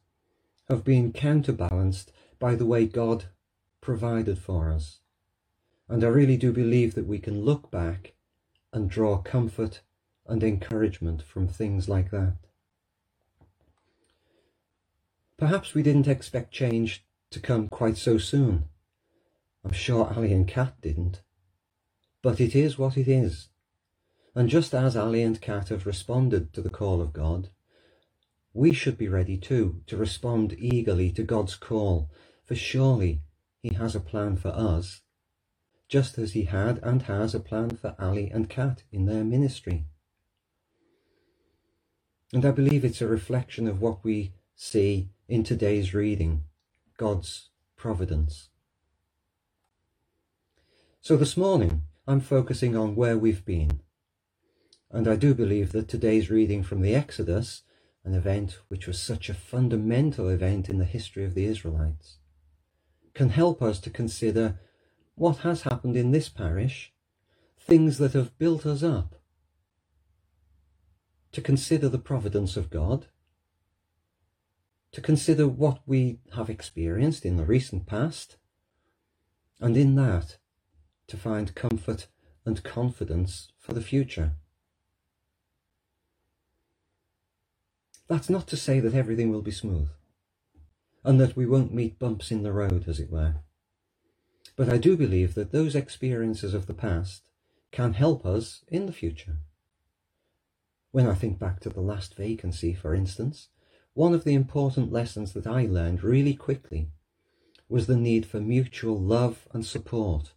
have 0.69 0.83
been 0.83 1.11
counterbalanced 1.11 2.11
by 2.39 2.55
the 2.55 2.65
way 2.65 2.85
God 2.85 3.25
provided 3.81 4.39
for 4.39 4.71
us. 4.71 4.99
And 5.89 6.03
I 6.03 6.07
really 6.07 6.38
do 6.38 6.51
believe 6.51 6.95
that 6.95 7.05
we 7.05 7.19
can 7.19 7.43
look 7.43 7.69
back 7.69 8.13
and 8.73 8.89
draw 8.89 9.17
comfort 9.17 9.81
and 10.25 10.43
encouragement 10.43 11.21
from 11.21 11.47
things 11.47 11.88
like 11.88 12.09
that. 12.11 12.38
Perhaps 15.38 15.73
we 15.73 15.83
didn't 15.83 16.07
expect 16.07 16.53
change 16.53 17.05
to 17.29 17.39
come 17.39 17.67
quite 17.67 17.97
so 17.97 18.17
soon. 18.17 18.65
I'm 19.63 19.73
sure 19.73 20.11
Ali 20.15 20.31
and 20.31 20.47
Kat 20.47 20.79
didn't. 20.81 21.21
But 22.25 22.41
it 22.41 22.55
is 22.55 22.79
what 22.79 22.97
it 22.97 23.07
is. 23.07 23.49
And 24.33 24.49
just 24.49 24.73
as 24.73 24.97
Ali 24.97 25.21
and 25.21 25.39
Kat 25.39 25.69
have 25.69 25.85
responded 25.85 26.53
to 26.53 26.61
the 26.63 26.71
call 26.71 26.99
of 26.99 27.13
God, 27.13 27.49
we 28.51 28.73
should 28.73 28.97
be 28.97 29.07
ready 29.07 29.38
too 29.38 29.83
to 29.85 29.95
respond 29.95 30.55
eagerly 30.57 31.11
to 31.11 31.21
God's 31.21 31.53
call, 31.53 32.09
for 32.43 32.55
surely 32.55 33.21
He 33.61 33.75
has 33.75 33.95
a 33.95 33.99
plan 33.99 34.38
for 34.38 34.47
us, 34.47 35.01
just 35.88 36.17
as 36.17 36.33
He 36.33 36.45
had 36.45 36.79
and 36.81 37.03
has 37.03 37.35
a 37.35 37.39
plan 37.39 37.77
for 37.77 37.95
Ali 37.99 38.31
and 38.31 38.49
Kat 38.49 38.81
in 38.91 39.05
their 39.05 39.23
ministry. 39.23 39.85
And 42.33 42.43
I 42.43 42.49
believe 42.49 42.83
it's 42.83 43.03
a 43.03 43.07
reflection 43.07 43.67
of 43.67 43.81
what 43.81 44.03
we 44.03 44.33
see 44.55 45.11
in 45.27 45.43
today's 45.43 45.93
reading 45.93 46.45
God's 46.97 47.49
providence. 47.78 48.49
So 51.01 51.17
this 51.17 51.38
morning, 51.38 51.84
I'm 52.08 52.22
focusing 52.22 52.76
on 52.76 52.95
where 52.95 53.18
we've 53.18 53.43
been. 53.43 53.82
And 54.91 55.08
I 55.08 55.16
do 55.16 55.34
believe 55.34 55.72
that 55.72 55.88
today's 55.88 56.30
reading 56.30 56.62
from 56.62 56.82
the 56.82 56.93
Exodus, 56.93 57.64
an 58.03 58.14
event 58.14 58.60
which 58.68 58.86
was 58.86 59.01
such 59.01 59.28
a 59.28 59.34
fundamental 59.34 60.30
event 60.30 60.70
in 60.70 60.78
the 60.78 60.86
history 60.86 61.26
of 61.26 61.34
the 61.34 61.45
Israelites, 61.45 62.18
can 63.16 63.30
help 63.30 63.62
us 63.62 63.80
to 63.80 63.89
consider 63.89 64.60
what 65.16 65.38
has 65.38 65.64
happened 65.64 65.97
in 65.97 66.12
this 66.12 66.30
parish, 66.30 66.93
things 67.58 67.97
that 67.97 68.14
have 68.14 68.38
built 68.38 68.68
us 68.68 68.84
up, 68.84 69.16
to 71.32 71.41
consider 71.41 71.89
the 71.89 71.97
providence 71.97 72.56
of 72.56 72.70
God, 72.70 73.08
to 74.91 75.01
consider 75.01 75.47
what 75.47 75.80
we 75.88 76.20
have 76.36 76.49
experienced 76.51 77.26
in 77.26 77.38
the 77.38 77.45
recent 77.45 77.88
past, 77.88 78.38
and 79.60 79.76
in 79.76 79.95
that 79.95 80.38
to 81.08 81.18
find 81.18 81.56
comfort 81.56 82.08
and 82.45 82.64
confidence 82.64 83.51
for 83.60 83.74
the 83.74 83.82
future. 83.82 84.34
That's 88.08 88.30
not 88.30 88.47
to 88.47 88.58
say 88.58 88.80
that 88.80 88.93
everything 88.93 89.32
will 89.32 89.41
be 89.41 89.51
smooth, 89.51 89.89
and 91.03 91.20
that 91.20 91.36
we 91.36 91.45
won't 91.45 91.74
meet 91.74 91.97
bumps 91.97 92.32
in 92.32 92.43
the 92.43 92.51
road, 92.51 92.88
as 92.88 92.99
it 92.99 93.12
were. 93.12 93.36
But 94.56 94.70
I 94.70 94.78
do 94.78 94.95
believe 94.95 95.34
that 95.34 95.51
those 95.51 95.76
experiences 95.76 96.53
of 96.53 96.68
the 96.68 96.74
past 96.74 97.30
can 97.72 97.93
help 97.93 98.26
us 98.26 98.64
in 98.68 98.86
the 98.86 98.93
future. 98.93 99.38
When 100.91 101.08
I 101.08 101.16
think 101.16 101.39
back 101.39 101.60
to 101.62 101.70
the 101.70 101.82
last 101.82 102.16
vacancy, 102.16 102.74
for 102.74 102.93
instance, 102.95 103.49
one 103.95 104.14
of 104.14 104.24
the 104.24 104.34
important 104.34 104.91
lessons 104.91 105.34
that 105.34 105.47
I 105.47 105.66
learned 105.66 106.03
really 106.03 106.36
quickly 106.36 106.89
was 107.68 107.88
the 107.88 107.97
need 107.97 108.26
for 108.26 108.39
mutual 108.39 108.97
love 108.97 109.47
and 109.51 109.66
support. 109.66 110.34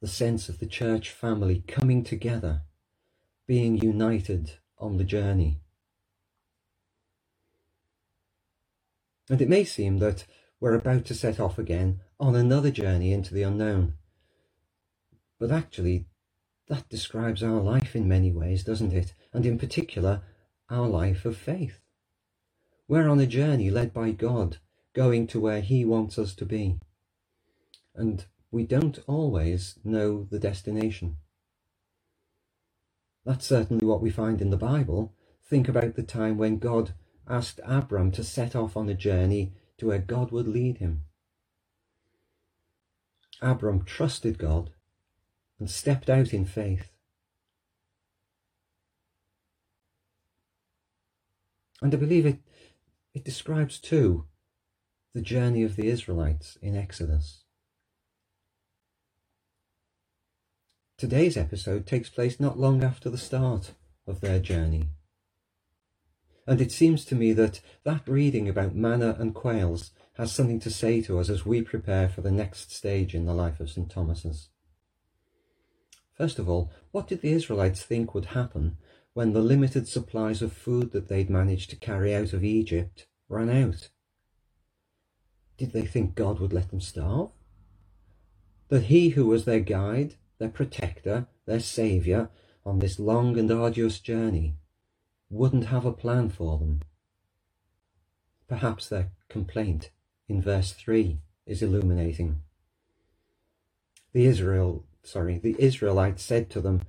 The 0.00 0.08
sense 0.08 0.48
of 0.48 0.58
the 0.58 0.66
church 0.66 1.10
family 1.10 1.64
coming 1.66 2.04
together, 2.04 2.62
being 3.46 3.78
united 3.78 4.52
on 4.78 4.98
the 4.98 5.04
journey. 5.04 5.58
And 9.28 9.40
it 9.40 9.48
may 9.48 9.64
seem 9.64 9.98
that 9.98 10.24
we're 10.60 10.74
about 10.74 11.04
to 11.06 11.14
set 11.14 11.40
off 11.40 11.58
again 11.58 12.00
on 12.20 12.34
another 12.34 12.70
journey 12.70 13.12
into 13.12 13.34
the 13.34 13.42
unknown. 13.42 13.94
But 15.38 15.50
actually, 15.50 16.06
that 16.68 16.88
describes 16.88 17.42
our 17.42 17.60
life 17.60 17.94
in 17.94 18.08
many 18.08 18.30
ways, 18.30 18.64
doesn't 18.64 18.92
it? 18.92 19.14
And 19.32 19.44
in 19.44 19.58
particular, 19.58 20.22
our 20.70 20.88
life 20.88 21.24
of 21.24 21.36
faith. 21.36 21.80
We're 22.88 23.08
on 23.08 23.20
a 23.20 23.26
journey 23.26 23.70
led 23.70 23.92
by 23.92 24.12
God, 24.12 24.58
going 24.94 25.26
to 25.28 25.40
where 25.40 25.60
He 25.60 25.84
wants 25.84 26.18
us 26.18 26.34
to 26.36 26.44
be. 26.44 26.78
And 27.94 28.24
we 28.56 28.64
don't 28.64 28.98
always 29.06 29.78
know 29.84 30.26
the 30.30 30.38
destination. 30.38 31.18
That's 33.26 33.46
certainly 33.46 33.84
what 33.84 34.00
we 34.00 34.08
find 34.08 34.40
in 34.40 34.48
the 34.48 34.56
Bible. 34.56 35.12
Think 35.44 35.68
about 35.68 35.94
the 35.94 36.02
time 36.02 36.38
when 36.38 36.58
God 36.58 36.94
asked 37.28 37.60
Abram 37.66 38.10
to 38.12 38.24
set 38.24 38.56
off 38.56 38.74
on 38.74 38.88
a 38.88 38.94
journey 38.94 39.52
to 39.76 39.88
where 39.88 39.98
God 39.98 40.30
would 40.30 40.48
lead 40.48 40.78
him. 40.78 41.02
Abram 43.42 43.84
trusted 43.84 44.38
God 44.38 44.70
and 45.58 45.68
stepped 45.68 46.08
out 46.08 46.32
in 46.32 46.46
faith. 46.46 46.88
And 51.82 51.92
I 51.92 51.98
believe 51.98 52.24
it 52.24 52.38
it 53.12 53.22
describes 53.22 53.78
too 53.78 54.24
the 55.12 55.20
journey 55.20 55.62
of 55.62 55.76
the 55.76 55.88
Israelites 55.88 56.56
in 56.62 56.74
Exodus. 56.74 57.45
Today's 60.98 61.36
episode 61.36 61.86
takes 61.86 62.08
place 62.08 62.40
not 62.40 62.58
long 62.58 62.82
after 62.82 63.10
the 63.10 63.18
start 63.18 63.72
of 64.06 64.22
their 64.22 64.38
journey. 64.38 64.88
And 66.46 66.58
it 66.58 66.72
seems 66.72 67.04
to 67.06 67.14
me 67.14 67.34
that 67.34 67.60
that 67.84 68.08
reading 68.08 68.48
about 68.48 68.74
manna 68.74 69.14
and 69.18 69.34
quails 69.34 69.90
has 70.14 70.32
something 70.32 70.58
to 70.60 70.70
say 70.70 71.02
to 71.02 71.18
us 71.18 71.28
as 71.28 71.44
we 71.44 71.60
prepare 71.60 72.08
for 72.08 72.22
the 72.22 72.30
next 72.30 72.72
stage 72.72 73.14
in 73.14 73.26
the 73.26 73.34
life 73.34 73.60
of 73.60 73.68
St. 73.68 73.90
Thomas's. 73.90 74.48
First 76.14 76.38
of 76.38 76.48
all, 76.48 76.72
what 76.92 77.08
did 77.08 77.20
the 77.20 77.32
Israelites 77.32 77.82
think 77.82 78.14
would 78.14 78.26
happen 78.26 78.78
when 79.12 79.34
the 79.34 79.42
limited 79.42 79.86
supplies 79.86 80.40
of 80.40 80.50
food 80.50 80.92
that 80.92 81.08
they'd 81.08 81.28
managed 81.28 81.68
to 81.70 81.76
carry 81.76 82.14
out 82.14 82.32
of 82.32 82.42
Egypt 82.42 83.06
ran 83.28 83.50
out? 83.50 83.90
Did 85.58 85.74
they 85.74 85.84
think 85.84 86.14
God 86.14 86.40
would 86.40 86.54
let 86.54 86.70
them 86.70 86.80
starve? 86.80 87.32
That 88.68 88.84
he 88.84 89.10
who 89.10 89.26
was 89.26 89.44
their 89.44 89.60
guide, 89.60 90.14
their 90.38 90.48
protector, 90.48 91.26
their 91.46 91.60
saviour 91.60 92.30
on 92.64 92.78
this 92.78 92.98
long 92.98 93.38
and 93.38 93.50
arduous 93.50 93.98
journey 93.98 94.54
wouldn't 95.30 95.66
have 95.66 95.84
a 95.84 95.92
plan 95.92 96.28
for 96.28 96.58
them? 96.58 96.82
Perhaps 98.48 98.88
their 98.88 99.10
complaint 99.28 99.90
in 100.28 100.40
verse 100.40 100.72
3 100.72 101.18
is 101.46 101.62
illuminating. 101.62 102.42
The 104.12 104.26
Israel, 104.26 104.84
sorry, 105.02 105.38
the 105.38 105.56
Israelites 105.58 106.22
said 106.22 106.48
to 106.50 106.60
them, 106.60 106.82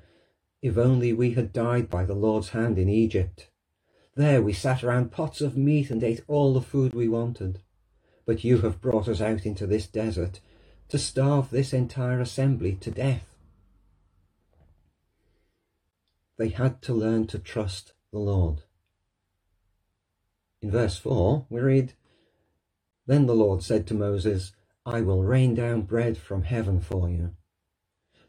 If 0.62 0.78
only 0.78 1.14
we 1.14 1.32
had 1.32 1.54
died 1.54 1.90
by 1.90 2.06
the 2.06 2.14
Lord's 2.14 2.50
hand 2.50 2.78
in 2.78 2.90
Egypt. 2.90 3.50
There 4.16 4.42
we 4.42 4.54
sat 4.54 4.84
around 4.84 5.12
pots 5.12 5.42
of 5.42 5.58
meat 5.58 5.92
and 5.92 6.04
ate 6.04 6.24
all 6.28 6.54
the 6.54 6.62
food 6.62 6.94
we 6.94 7.08
wanted. 7.08 7.60
But 8.26 8.44
you 8.44 8.60
have 8.60 8.82
brought 8.82 9.08
us 9.08 9.22
out 9.22 9.46
into 9.46 9.68
this 9.68 9.88
desert 9.88 10.40
to 10.90 10.98
starve 10.98 11.50
this 11.50 11.74
entire 11.74 12.20
assembly 12.20 12.74
to 12.82 12.92
death. 12.92 13.37
They 16.38 16.50
had 16.50 16.82
to 16.84 16.94
learn 16.94 17.28
to 17.28 17.40
trust 17.40 17.94
the 18.12 18.20
Lord. 18.20 18.62
In 20.62 20.72
verse 20.72 20.98
4, 20.98 21.46
we 21.50 21.60
read, 21.60 21.94
Then 23.06 23.26
the 23.26 23.36
Lord 23.36 23.64
said 23.64 23.88
to 23.88 23.94
Moses, 23.94 24.54
I 24.86 25.02
will 25.02 25.24
rain 25.24 25.56
down 25.56 25.82
bread 25.82 26.18
from 26.18 26.44
heaven 26.44 26.80
for 26.80 27.10
you. 27.10 27.36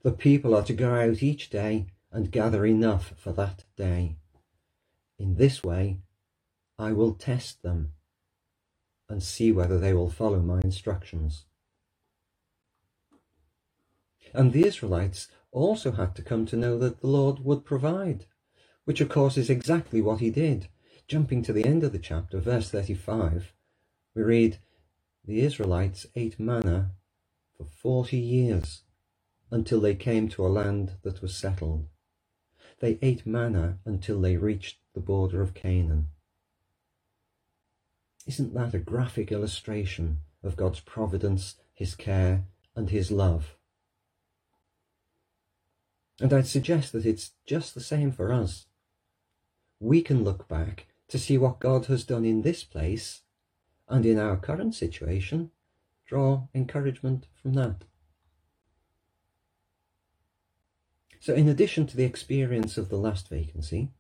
The 0.02 0.12
people 0.12 0.54
are 0.54 0.64
to 0.64 0.72
go 0.72 0.94
out 0.94 1.22
each 1.22 1.50
day 1.50 1.88
and 2.10 2.32
gather 2.32 2.64
enough 2.64 3.12
for 3.16 3.32
that 3.32 3.64
day. 3.76 4.16
In 5.18 5.36
this 5.36 5.62
way, 5.62 6.00
I 6.78 6.92
will 6.92 7.14
test 7.14 7.62
them 7.62 7.92
and 9.08 9.22
see 9.22 9.52
whether 9.52 9.78
they 9.78 9.92
will 9.92 10.10
follow 10.10 10.40
my 10.40 10.60
instructions. 10.60 11.44
And 14.32 14.52
the 14.52 14.66
Israelites 14.66 15.28
also 15.52 15.92
had 15.92 16.14
to 16.16 16.22
come 16.22 16.46
to 16.46 16.56
know 16.56 16.78
that 16.78 17.00
the 17.00 17.06
Lord 17.06 17.40
would 17.44 17.64
provide, 17.64 18.26
which 18.84 19.00
of 19.00 19.08
course 19.08 19.36
is 19.36 19.50
exactly 19.50 20.00
what 20.00 20.20
he 20.20 20.30
did. 20.30 20.68
Jumping 21.06 21.42
to 21.42 21.52
the 21.52 21.64
end 21.64 21.84
of 21.84 21.92
the 21.92 21.98
chapter, 21.98 22.38
verse 22.38 22.70
35, 22.70 23.52
we 24.14 24.22
read, 24.22 24.58
The 25.24 25.40
Israelites 25.40 26.06
ate 26.14 26.38
manna 26.38 26.92
for 27.56 27.64
40 27.64 28.18
years 28.18 28.82
until 29.50 29.80
they 29.80 29.94
came 29.94 30.28
to 30.28 30.46
a 30.46 30.48
land 30.48 30.92
that 31.02 31.22
was 31.22 31.34
settled. 31.34 31.86
They 32.80 32.98
ate 33.02 33.26
manna 33.26 33.78
until 33.84 34.20
they 34.20 34.36
reached 34.36 34.78
the 34.94 35.00
border 35.00 35.42
of 35.42 35.54
Canaan. 35.54 36.08
Isn't 38.26 38.54
that 38.54 38.74
a 38.74 38.78
graphic 38.78 39.32
illustration 39.32 40.18
of 40.42 40.56
God's 40.56 40.80
providence, 40.80 41.56
His 41.72 41.94
care, 41.94 42.44
and 42.76 42.90
His 42.90 43.10
love? 43.10 43.57
And 46.20 46.32
I'd 46.32 46.46
suggest 46.46 46.92
that 46.92 47.06
it's 47.06 47.32
just 47.46 47.74
the 47.74 47.80
same 47.80 48.10
for 48.10 48.32
us. 48.32 48.66
We 49.80 50.02
can 50.02 50.24
look 50.24 50.48
back 50.48 50.86
to 51.08 51.18
see 51.18 51.38
what 51.38 51.60
God 51.60 51.86
has 51.86 52.04
done 52.04 52.24
in 52.24 52.42
this 52.42 52.64
place 52.64 53.22
and 53.88 54.04
in 54.04 54.18
our 54.18 54.36
current 54.36 54.74
situation, 54.74 55.50
draw 56.06 56.48
encouragement 56.54 57.26
from 57.40 57.54
that. 57.54 57.84
So, 61.20 61.34
in 61.34 61.48
addition 61.48 61.86
to 61.86 61.96
the 61.96 62.04
experience 62.04 62.78
of 62.78 62.90
the 62.90 62.96
last 62.96 63.28
vacancy, 63.28 63.90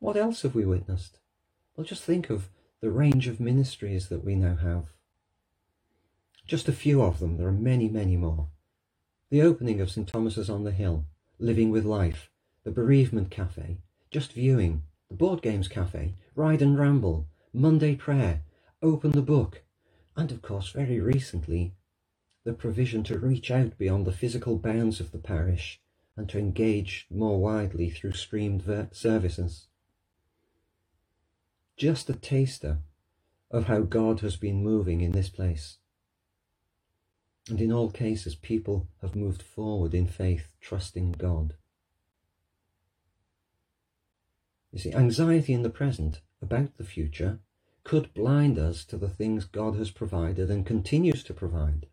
what 0.00 0.16
else 0.16 0.42
have 0.42 0.54
we 0.54 0.64
witnessed? 0.64 1.18
Well, 1.76 1.86
just 1.86 2.02
think 2.02 2.30
of 2.30 2.48
the 2.80 2.90
range 2.90 3.26
of 3.26 3.40
ministries 3.40 4.08
that 4.08 4.24
we 4.24 4.34
now 4.34 4.56
have. 4.56 4.86
Just 6.46 6.68
a 6.68 6.72
few 6.72 7.02
of 7.02 7.18
them, 7.20 7.36
there 7.36 7.48
are 7.48 7.52
many, 7.52 7.88
many 7.88 8.16
more. 8.16 8.48
The 9.30 9.42
opening 9.42 9.80
of 9.80 9.90
St. 9.90 10.08
Thomas's 10.08 10.48
on 10.48 10.64
the 10.64 10.70
Hill, 10.72 11.04
Living 11.38 11.70
with 11.70 11.84
Life, 11.84 12.30
the 12.64 12.70
Bereavement 12.70 13.30
Cafe, 13.30 13.78
Just 14.10 14.32
Viewing, 14.32 14.82
the 15.08 15.14
Board 15.14 15.42
Games 15.42 15.68
Cafe, 15.68 16.14
Ride 16.34 16.62
and 16.62 16.78
Ramble, 16.78 17.26
Monday 17.52 17.94
Prayer, 17.94 18.42
Open 18.82 19.12
the 19.12 19.22
Book, 19.22 19.62
and 20.16 20.30
of 20.30 20.42
course, 20.42 20.70
very 20.70 21.00
recently, 21.00 21.74
the 22.44 22.52
provision 22.52 23.02
to 23.04 23.18
reach 23.18 23.50
out 23.50 23.78
beyond 23.78 24.06
the 24.06 24.12
physical 24.12 24.56
bounds 24.58 25.00
of 25.00 25.12
the 25.12 25.18
parish 25.18 25.80
and 26.16 26.28
to 26.28 26.38
engage 26.38 27.06
more 27.10 27.40
widely 27.40 27.90
through 27.90 28.12
streamed 28.12 28.64
services 28.92 29.68
just 31.78 32.10
a 32.10 32.14
taster 32.14 32.78
of 33.52 33.66
how 33.66 33.80
God 33.80 34.20
has 34.20 34.36
been 34.36 34.64
moving 34.64 35.00
in 35.00 35.12
this 35.12 35.28
place. 35.28 35.78
And 37.48 37.60
in 37.60 37.72
all 37.72 37.90
cases, 37.90 38.34
people 38.34 38.88
have 39.00 39.16
moved 39.16 39.42
forward 39.42 39.94
in 39.94 40.06
faith, 40.06 40.52
trusting 40.60 41.12
God. 41.12 41.54
You 44.72 44.78
see, 44.78 44.92
anxiety 44.92 45.54
in 45.54 45.62
the 45.62 45.70
present 45.70 46.20
about 46.42 46.76
the 46.76 46.84
future 46.84 47.40
could 47.84 48.12
blind 48.12 48.58
us 48.58 48.84
to 48.84 48.98
the 48.98 49.08
things 49.08 49.46
God 49.46 49.76
has 49.76 49.90
provided 49.90 50.50
and 50.50 50.66
continues 50.66 51.24
to 51.24 51.32
provide. 51.32 51.86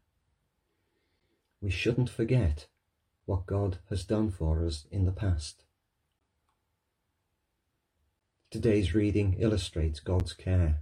We 1.62 1.70
shouldn't 1.70 2.10
forget 2.10 2.68
what 3.26 3.46
God 3.46 3.80
has 3.90 4.04
done 4.04 4.30
for 4.30 4.66
us 4.66 4.86
in 4.92 5.06
the 5.06 5.12
past. 5.12 5.64
Today's 8.52 8.94
reading 8.94 9.36
illustrates 9.40 10.00
God's 10.00 10.34
care. 10.34 10.82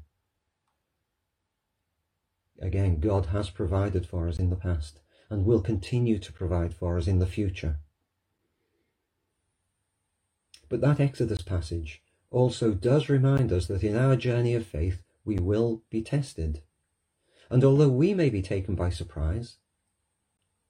Again, 2.62 3.00
God 3.00 3.28
has 3.28 3.50
provided 3.50 4.06
for 4.06 4.28
us 4.28 4.40
in 4.40 4.50
the 4.50 4.56
past 4.56 5.00
and 5.30 5.46
will 5.46 5.62
continue 5.62 6.20
to 6.20 6.34
provide 6.34 6.74
for 6.74 6.98
us 6.98 7.08
in 7.08 7.20
the 7.20 7.26
future. 7.26 7.78
But 10.70 10.82
that 10.82 11.00
Exodus 11.00 11.42
passage 11.42 12.02
also 12.32 12.74
does 12.74 13.10
remind 13.10 13.52
us 13.52 13.68
that 13.68 13.84
in 13.84 13.96
our 13.96 14.16
journey 14.16 14.56
of 14.56 14.66
faith 14.66 15.04
we 15.26 15.38
will 15.38 15.84
be 15.90 16.02
tested. 16.02 16.62
And 17.50 17.64
although 17.64 17.90
we 17.90 18.14
may 18.14 18.30
be 18.30 18.42
taken 18.42 18.76
by 18.76 18.90
surprise, 18.90 19.58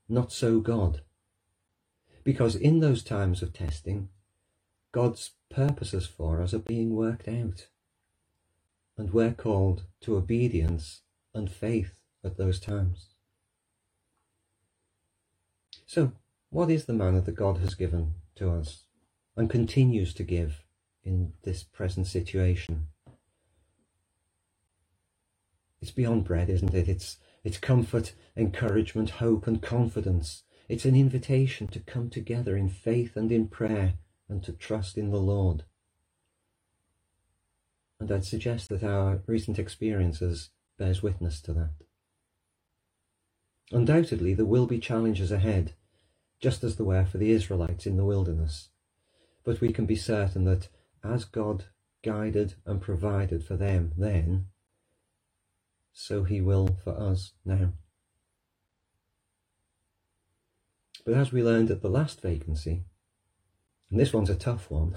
not 0.09 0.31
so 0.31 0.59
God. 0.59 1.01
Because 2.23 2.55
in 2.55 2.79
those 2.79 3.03
times 3.03 3.41
of 3.41 3.53
testing, 3.53 4.09
God's 4.91 5.31
purposes 5.49 6.05
for 6.05 6.41
us 6.41 6.53
are 6.53 6.59
being 6.59 6.95
worked 6.95 7.27
out. 7.27 7.67
And 8.97 9.13
we're 9.13 9.33
called 9.33 9.83
to 10.01 10.17
obedience 10.17 11.02
and 11.33 11.51
faith 11.51 11.99
at 12.23 12.37
those 12.37 12.59
times. 12.59 13.07
So, 15.85 16.13
what 16.49 16.69
is 16.69 16.85
the 16.85 16.93
manna 16.93 17.21
that 17.21 17.35
God 17.35 17.57
has 17.57 17.75
given 17.75 18.13
to 18.35 18.51
us 18.51 18.85
and 19.35 19.49
continues 19.49 20.13
to 20.15 20.23
give 20.23 20.63
in 21.03 21.33
this 21.43 21.63
present 21.63 22.07
situation? 22.07 22.87
It's 25.81 25.91
beyond 25.91 26.23
bread, 26.23 26.49
isn't 26.49 26.73
it? 26.73 26.87
It's, 26.87 27.17
it's 27.43 27.57
comfort, 27.57 28.13
encouragement, 28.37 29.09
hope, 29.09 29.47
and 29.47 29.61
confidence. 29.61 30.43
It's 30.69 30.85
an 30.85 30.95
invitation 30.95 31.67
to 31.67 31.79
come 31.79 32.09
together 32.09 32.55
in 32.55 32.69
faith 32.69 33.17
and 33.17 33.31
in 33.31 33.47
prayer 33.49 33.95
and 34.29 34.41
to 34.43 34.53
trust 34.53 34.97
in 34.97 35.11
the 35.11 35.17
Lord. 35.17 35.63
And 37.99 38.11
I'd 38.11 38.25
suggest 38.25 38.69
that 38.69 38.83
our 38.83 39.21
recent 39.27 39.59
experiences 39.59 40.49
bears 40.77 41.03
witness 41.03 41.41
to 41.41 41.53
that. 41.53 41.73
Undoubtedly, 43.71 44.33
there 44.33 44.45
will 44.45 44.67
be 44.67 44.79
challenges 44.79 45.31
ahead, 45.31 45.73
just 46.39 46.63
as 46.63 46.75
there 46.75 46.85
were 46.85 47.05
for 47.05 47.17
the 47.17 47.31
Israelites 47.31 47.85
in 47.85 47.97
the 47.97 48.05
wilderness. 48.05 48.69
But 49.43 49.61
we 49.61 49.73
can 49.73 49.85
be 49.85 49.95
certain 49.95 50.45
that 50.45 50.67
as 51.03 51.25
God 51.25 51.65
guided 52.03 52.55
and 52.65 52.81
provided 52.81 53.43
for 53.43 53.55
them 53.55 53.93
then, 53.97 54.47
so 55.93 56.23
he 56.23 56.41
will 56.41 56.77
for 56.83 56.99
us 56.99 57.33
now. 57.45 57.73
But 61.05 61.15
as 61.15 61.31
we 61.31 61.43
learned 61.43 61.69
at 61.71 61.81
the 61.81 61.89
last 61.89 62.21
vacancy, 62.21 62.85
and 63.89 63.99
this 63.99 64.13
one's 64.13 64.29
a 64.29 64.35
tough 64.35 64.71
one, 64.71 64.95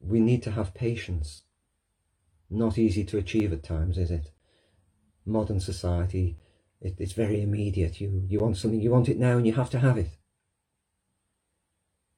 we 0.00 0.20
need 0.20 0.42
to 0.42 0.50
have 0.50 0.74
patience. 0.74 1.42
not 2.50 2.78
easy 2.78 3.04
to 3.04 3.18
achieve 3.18 3.52
at 3.52 3.62
times, 3.62 3.98
is 3.98 4.10
it? 4.10 4.30
Modern 5.26 5.60
society, 5.60 6.36
it, 6.80 6.96
it's 6.98 7.12
very 7.12 7.40
immediate. 7.40 8.00
You, 8.00 8.24
you 8.28 8.38
want 8.38 8.56
something, 8.56 8.80
you 8.80 8.90
want 8.90 9.08
it 9.08 9.18
now, 9.18 9.36
and 9.36 9.46
you 9.46 9.54
have 9.54 9.70
to 9.70 9.78
have 9.78 9.96
it. 9.96 10.10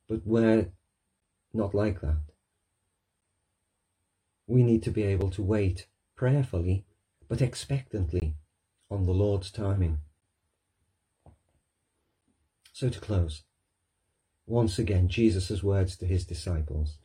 But 0.09 0.21
we're 0.25 0.69
not 1.53 1.75
like 1.75 2.01
that. 2.01 2.21
We 4.47 4.63
need 4.63 4.83
to 4.85 4.91
be 4.91 5.03
able 5.03 5.31
to 5.31 5.43
wait 5.43 5.87
prayerfully, 6.17 6.85
but 7.29 7.43
expectantly 7.43 8.35
on 8.91 9.05
the 9.05 9.13
Lord's 9.13 9.51
timing. 9.51 9.99
So 12.73 12.89
to 12.89 13.01
close, 13.01 13.43
once 14.47 14.79
again, 14.79 15.09
Jesus' 15.09 15.63
words 15.63 15.97
to 15.97 16.07
his 16.07 16.25
disciples. 16.25 16.99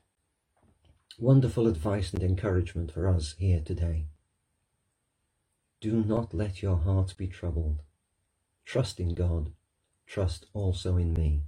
Wonderful 1.17 1.67
advice 1.67 2.13
and 2.13 2.21
encouragement 2.21 2.91
for 2.91 3.07
us 3.07 3.35
here 3.39 3.61
today. 3.63 4.05
Do 5.81 6.03
not 6.03 6.31
let 6.33 6.61
your 6.61 6.77
hearts 6.77 7.13
be 7.13 7.27
troubled. 7.27 7.81
Trust 8.65 8.99
in 8.99 9.15
God. 9.15 9.51
Trust 10.05 10.45
also 10.53 10.95
in 10.95 11.13
me. 11.13 11.41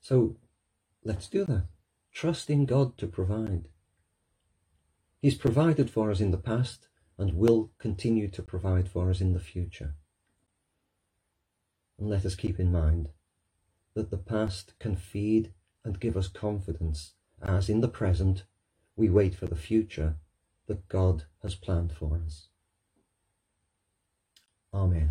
So 0.00 0.36
let's 1.04 1.28
do 1.28 1.44
that. 1.44 1.66
Trust 2.12 2.48
in 2.48 2.64
God 2.64 2.96
to 2.96 3.06
provide. 3.06 3.68
He's 5.20 5.36
provided 5.36 5.90
for 5.90 6.10
us 6.10 6.20
in 6.20 6.30
the 6.30 6.38
past 6.38 6.88
and 7.18 7.34
will 7.34 7.70
continue 7.78 8.28
to 8.28 8.42
provide 8.42 8.88
for 8.88 9.10
us 9.10 9.20
in 9.20 9.34
the 9.34 9.40
future. 9.40 9.94
And 11.98 12.08
let 12.08 12.24
us 12.24 12.34
keep 12.34 12.58
in 12.58 12.72
mind 12.72 13.10
that 13.94 14.10
the 14.10 14.16
past 14.16 14.72
can 14.80 14.96
feed 14.96 15.52
and 15.84 16.00
give 16.00 16.16
us 16.16 16.28
confidence 16.28 17.12
as 17.42 17.68
in 17.68 17.82
the 17.82 17.88
present 17.88 18.44
we 18.96 19.10
wait 19.10 19.34
for 19.34 19.46
the 19.46 19.56
future 19.56 20.16
that 20.72 20.88
God 20.88 21.22
has 21.42 21.54
planned 21.54 21.92
for 21.92 22.18
us. 22.24 22.48
Amen. 24.72 25.10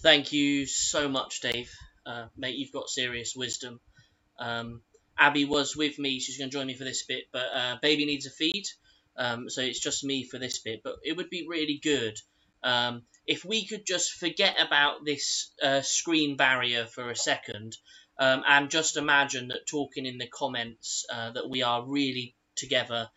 Thank 0.00 0.32
you 0.32 0.64
so 0.66 1.08
much, 1.08 1.40
Dave. 1.40 1.72
Uh, 2.06 2.26
mate, 2.36 2.54
you've 2.54 2.70
got 2.70 2.88
serious 2.88 3.34
wisdom. 3.34 3.80
Um, 4.38 4.82
Abby 5.18 5.44
was 5.44 5.74
with 5.74 5.98
me. 5.98 6.20
She's 6.20 6.38
going 6.38 6.50
to 6.50 6.56
join 6.56 6.68
me 6.68 6.76
for 6.76 6.84
this 6.84 7.02
bit, 7.02 7.24
but 7.32 7.46
uh, 7.52 7.76
baby 7.82 8.06
needs 8.06 8.26
a 8.26 8.30
feed, 8.30 8.66
um, 9.16 9.50
so 9.50 9.60
it's 9.60 9.80
just 9.80 10.04
me 10.04 10.22
for 10.22 10.38
this 10.38 10.60
bit. 10.60 10.82
But 10.84 10.98
it 11.02 11.16
would 11.16 11.30
be 11.30 11.48
really 11.48 11.80
good 11.82 12.16
um, 12.62 13.02
if 13.26 13.44
we 13.44 13.66
could 13.66 13.84
just 13.84 14.12
forget 14.12 14.54
about 14.64 15.04
this 15.04 15.50
uh, 15.60 15.80
screen 15.80 16.36
barrier 16.36 16.86
for 16.86 17.10
a 17.10 17.16
second 17.16 17.76
um, 18.18 18.42
and 18.46 18.70
just 18.70 18.96
imagine 18.96 19.48
that 19.48 19.66
talking 19.66 20.06
in 20.06 20.18
the 20.18 20.26
comments 20.26 21.06
uh, 21.12 21.30
that 21.32 21.48
we 21.48 21.62
are 21.62 21.84
really 21.86 22.34
together, 22.56 23.08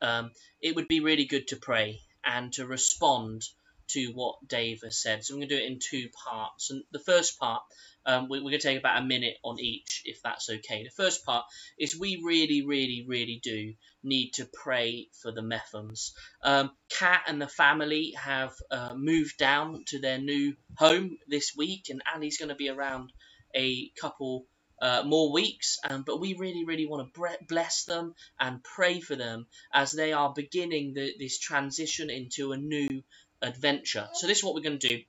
um, 0.00 0.30
it 0.60 0.76
would 0.76 0.88
be 0.88 1.00
really 1.00 1.24
good 1.24 1.48
to 1.48 1.56
pray 1.56 2.00
and 2.24 2.52
to 2.54 2.66
respond 2.66 3.42
to 3.88 4.06
what 4.14 4.36
Dave 4.48 4.80
has 4.82 5.00
said. 5.00 5.24
So 5.24 5.34
I'm 5.34 5.40
going 5.40 5.48
to 5.48 5.56
do 5.56 5.62
it 5.62 5.70
in 5.70 5.78
two 5.78 6.08
parts. 6.26 6.70
And 6.70 6.84
the 6.92 6.98
first 6.98 7.38
part, 7.38 7.62
um, 8.06 8.28
we, 8.28 8.38
are 8.38 8.42
going 8.42 8.52
to 8.52 8.58
take 8.58 8.78
about 8.78 9.02
a 9.02 9.04
minute 9.04 9.36
on 9.42 9.58
each, 9.60 10.02
if 10.04 10.22
that's 10.22 10.48
okay. 10.48 10.84
The 10.84 10.90
first 10.90 11.24
part 11.24 11.44
is 11.78 11.98
we 11.98 12.22
really, 12.24 12.64
really, 12.64 13.04
really 13.06 13.40
do 13.42 13.74
need 14.02 14.32
to 14.34 14.46
pray 14.46 15.08
for 15.22 15.32
the 15.32 15.42
Methams. 15.42 16.12
Um, 16.42 16.70
Kat 16.90 17.22
and 17.26 17.40
the 17.40 17.48
family 17.48 18.14
have 18.16 18.54
uh, 18.70 18.94
moved 18.94 19.38
down 19.38 19.84
to 19.88 20.00
their 20.00 20.18
new 20.18 20.54
home 20.76 21.18
this 21.28 21.52
week, 21.56 21.86
and 21.90 22.02
Ali's 22.14 22.38
going 22.38 22.50
to 22.50 22.54
be 22.54 22.68
around 22.68 23.12
a 23.54 23.90
couple 24.00 24.46
uh, 24.80 25.02
more 25.04 25.32
weeks. 25.32 25.78
Um, 25.88 26.02
but 26.06 26.20
we 26.20 26.34
really, 26.34 26.64
really 26.64 26.86
want 26.86 27.12
to 27.14 27.36
bless 27.48 27.84
them 27.84 28.14
and 28.38 28.62
pray 28.62 29.00
for 29.00 29.16
them 29.16 29.46
as 29.72 29.92
they 29.92 30.12
are 30.12 30.32
beginning 30.34 30.94
the, 30.94 31.14
this 31.18 31.38
transition 31.38 32.10
into 32.10 32.52
a 32.52 32.56
new 32.56 33.02
adventure. 33.40 34.08
So 34.14 34.26
this 34.26 34.38
is 34.38 34.44
what 34.44 34.54
we're 34.54 34.62
going 34.62 34.78
to 34.78 34.88
do. 34.88 35.02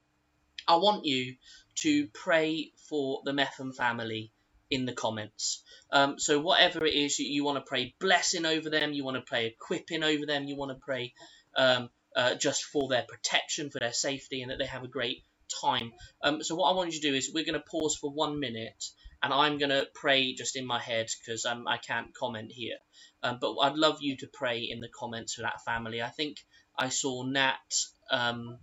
I 0.68 0.78
want 0.78 1.06
you 1.06 1.36
to 1.76 2.08
pray 2.08 2.72
for 2.90 3.22
the 3.26 3.34
Metham 3.34 3.74
family 3.74 4.32
in 4.70 4.86
the 4.86 4.94
comments. 4.94 5.64
Um, 5.92 6.18
so 6.20 6.40
whatever 6.40 6.86
it 6.86 6.94
is 6.94 7.20
you, 7.20 7.28
you 7.28 7.44
want 7.44 7.58
to 7.58 7.70
pray 7.70 7.94
blessing 8.00 8.46
over 8.46 8.70
them, 8.70 8.94
you 8.94 9.04
want 9.04 9.18
to 9.18 9.22
pray 9.22 9.48
equipping 9.48 10.04
over 10.04 10.26
them, 10.26 10.46
you 10.46 10.56
want 10.56 10.72
to 10.72 10.84
pray 10.84 11.14
um, 11.56 11.90
uh, 12.16 12.36
just 12.36 12.64
for 12.64 12.88
their 12.90 13.06
protection, 13.08 13.70
for 13.70 13.80
their 13.80 13.94
safety, 13.94 14.42
and 14.42 14.52
that 14.52 14.58
they 14.58 14.66
have 14.66 14.84
a 14.84 14.88
great 14.88 15.24
time. 15.62 15.92
Um, 16.22 16.44
so 16.44 16.56
what 16.56 16.72
I 16.72 16.76
want 16.76 16.94
you 16.94 17.02
to 17.02 17.10
do 17.10 17.16
is 17.16 17.32
we're 17.34 17.46
going 17.46 17.60
to 17.60 17.66
pause 17.72 17.98
for 18.00 18.12
one 18.12 18.40
minute, 18.40 18.84
and 19.22 19.34
I'm 19.34 19.58
going 19.58 19.70
to 19.70 19.88
pray 19.94 20.34
just 20.34 20.56
in 20.56 20.66
my 20.66 20.80
head 20.80 21.08
because 21.20 21.46
um, 21.46 21.68
I 21.68 21.78
can't 21.78 22.14
comment 22.14 22.52
here. 22.52 22.78
Um, 23.24 23.40
but 23.42 23.56
I'd 23.58 23.76
love 23.76 23.98
you 24.02 24.18
to 24.18 24.28
pray 24.32 24.68
in 24.70 24.82
the 24.82 24.90
comments 24.90 25.34
for 25.36 25.42
that 25.42 25.64
family. 25.66 26.02
I 26.02 26.10
think 26.10 26.38
I 26.78 26.90
saw 26.90 27.24
Nat 27.24 27.56
um, 28.12 28.60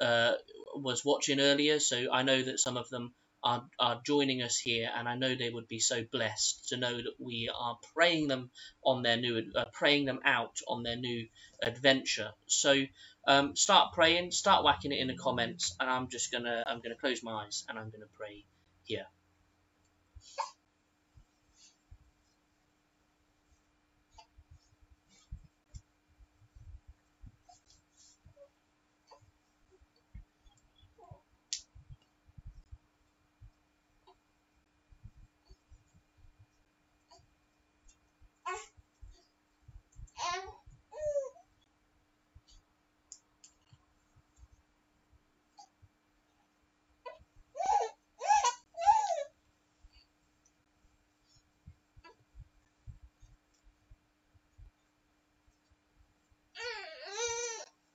uh, 0.00 0.32
was 0.74 1.04
watching 1.04 1.40
earlier, 1.40 1.78
so 1.78 2.10
I 2.12 2.22
know 2.22 2.42
that 2.42 2.58
some 2.58 2.76
of 2.76 2.88
them 2.88 3.12
are, 3.42 3.64
are 3.78 4.00
joining 4.04 4.42
us 4.42 4.58
here, 4.58 4.90
and 4.94 5.08
I 5.08 5.16
know 5.16 5.34
they 5.34 5.50
would 5.50 5.68
be 5.68 5.78
so 5.78 6.02
blessed 6.10 6.68
to 6.68 6.76
know 6.76 6.96
that 6.96 7.14
we 7.18 7.50
are 7.54 7.78
praying 7.94 8.28
them 8.28 8.50
on 8.84 9.02
their 9.02 9.16
new, 9.16 9.42
uh, 9.54 9.64
praying 9.72 10.04
them 10.06 10.20
out 10.24 10.58
on 10.68 10.82
their 10.82 10.96
new 10.96 11.26
adventure. 11.62 12.32
So 12.46 12.84
um, 13.26 13.56
start 13.56 13.92
praying, 13.94 14.30
start 14.30 14.64
whacking 14.64 14.92
it 14.92 14.98
in 14.98 15.08
the 15.08 15.16
comments, 15.16 15.76
and 15.80 15.88
I'm 15.88 16.08
just 16.08 16.32
gonna, 16.32 16.62
I'm 16.66 16.80
gonna 16.80 16.96
close 16.96 17.22
my 17.22 17.44
eyes 17.44 17.64
and 17.68 17.78
I'm 17.78 17.90
gonna 17.90 18.10
pray 18.16 18.44
here. 18.84 19.06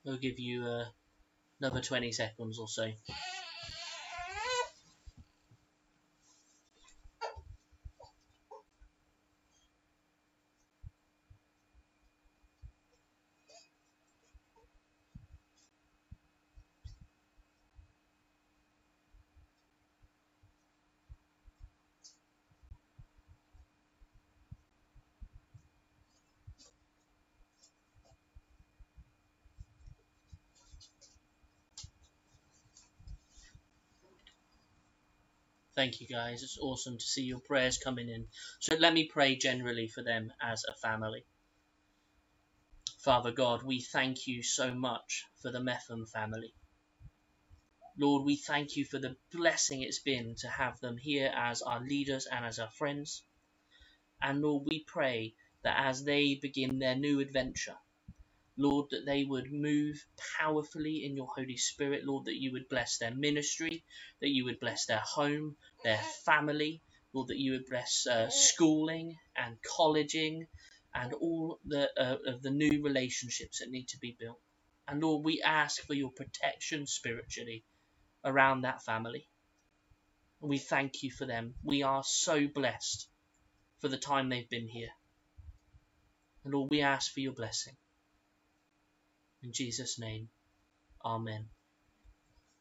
We'll 0.06 0.18
give 0.18 0.39
you 0.39 0.64
uh, 0.64 0.86
another 1.60 1.82
20 1.82 2.12
seconds 2.12 2.60
or 2.60 2.68
so. 2.68 2.91
Thank 35.86 36.01
you 36.01 36.07
guys. 36.07 36.41
It's 36.41 36.57
awesome 36.59 36.97
to 36.97 37.05
see 37.05 37.25
your 37.25 37.41
prayers 37.41 37.77
coming 37.77 38.09
in. 38.09 38.25
So 38.59 38.75
let 38.75 38.91
me 38.91 39.07
pray 39.07 39.36
generally 39.36 39.88
for 39.88 40.01
them 40.01 40.33
as 40.41 40.63
a 40.67 40.73
family. 40.73 41.23
Father 43.03 43.31
God, 43.31 43.61
we 43.61 43.81
thank 43.81 44.25
you 44.25 44.41
so 44.41 44.73
much 44.73 45.25
for 45.43 45.51
the 45.51 45.59
Metham 45.59 46.07
family. 46.07 46.55
Lord, 47.99 48.25
we 48.25 48.36
thank 48.36 48.75
you 48.75 48.83
for 48.83 48.97
the 48.97 49.15
blessing 49.31 49.83
it's 49.83 49.99
been 49.99 50.33
to 50.39 50.47
have 50.47 50.79
them 50.79 50.97
here 50.97 51.31
as 51.38 51.61
our 51.61 51.81
leaders 51.81 52.25
and 52.25 52.43
as 52.43 52.57
our 52.57 52.71
friends. 52.71 53.21
And 54.19 54.41
Lord, 54.41 54.63
we 54.65 54.83
pray 54.88 55.36
that 55.61 55.86
as 55.86 56.03
they 56.03 56.33
begin 56.33 56.79
their 56.79 56.95
new 56.95 57.19
adventure, 57.19 57.77
Lord, 58.58 58.88
that 58.91 59.06
they 59.06 59.24
would 59.26 59.51
move 59.51 60.06
powerfully 60.39 61.03
in 61.06 61.16
your 61.16 61.28
Holy 61.28 61.58
Spirit, 61.58 62.06
Lord, 62.06 62.26
that 62.26 62.41
you 62.41 62.53
would 62.53 62.70
bless 62.70 62.97
their 62.97 63.14
ministry, 63.14 63.84
that 64.22 64.30
you 64.30 64.45
would 64.45 64.60
bless 64.60 64.86
their 64.86 65.03
home, 65.06 65.56
their 65.84 65.99
family, 66.26 66.82
Lord, 67.14 67.30
that 67.30 67.39
you 67.39 67.53
would 67.53 67.66
bless 67.70 68.08
uh, 68.08 68.30
schooling 68.30 69.16
and 69.36 69.58
colleging 69.78 70.47
and 70.93 71.14
all 71.14 71.60
the, 71.66 71.89
uh, 71.99 72.18
of 72.28 72.41
the 72.41 72.51
new 72.51 72.82
relationships 72.82 73.60
that 73.60 73.70
need 73.70 73.89
to 73.89 73.99
be 73.99 74.16
built. 74.18 74.39
And 74.88 75.01
Lord, 75.01 75.26
we 75.26 75.41
ask 75.41 75.82
for 75.86 75.93
your 75.93 76.12
protection 76.12 76.88
spiritually 76.88 77.66
around 78.24 78.62
that 78.62 78.84
family. 78.84 79.28
And 80.41 80.49
we 80.49 80.58
thank 80.58 81.03
you 81.03 81.12
for 81.12 81.26
them. 81.26 81.56
We 81.64 81.84
are 81.84 82.03
so 82.06 82.47
blessed 82.47 83.08
for 83.80 83.88
the 83.89 83.97
time 83.97 84.30
they've 84.30 84.49
been 84.49 84.68
here. 84.68 84.89
And 86.43 86.53
Lord, 86.53 86.70
we 86.72 86.82
ask 86.82 87.12
for 87.12 87.20
your 87.20 87.34
blessing. 87.34 87.74
In 89.46 89.54
Jesus' 89.54 90.00
name, 90.00 90.30
Amen. 91.06 91.46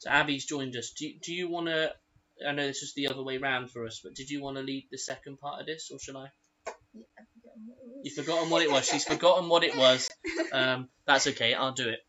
So 0.01 0.11
Abby's 0.11 0.45
joined 0.45 0.77
us. 0.77 0.91
Do, 0.91 1.11
do 1.23 1.33
you 1.33 1.49
want 1.49 1.69
to? 1.69 1.95
I 2.47 2.53
know 2.53 2.67
this 2.67 2.83
was 2.83 2.93
the 2.95 3.09
other 3.09 3.23
way 3.23 3.39
round 3.39 3.71
for 3.71 3.87
us, 3.87 4.01
but 4.05 4.15
did 4.15 4.29
you 4.29 4.43
want 4.43 4.59
to 4.59 4.63
lead 4.63 4.89
the 4.91 4.99
second 4.99 5.39
part 5.41 5.61
of 5.61 5.67
this, 5.67 5.91
or 5.91 5.99
should 5.99 6.17
I? 6.17 6.27
You've 8.03 8.15
forgotten 8.15 8.51
what 8.51 8.63
it 8.63 8.71
was. 8.71 8.87
She's 8.87 9.05
forgotten 9.05 9.49
what 9.49 9.65
it 9.65 9.77
was. 9.77 10.11
Um, 10.53 10.91
that's 11.07 11.27
okay. 11.29 11.55
I'll 11.55 11.73
do 11.73 11.89
it. 11.89 12.01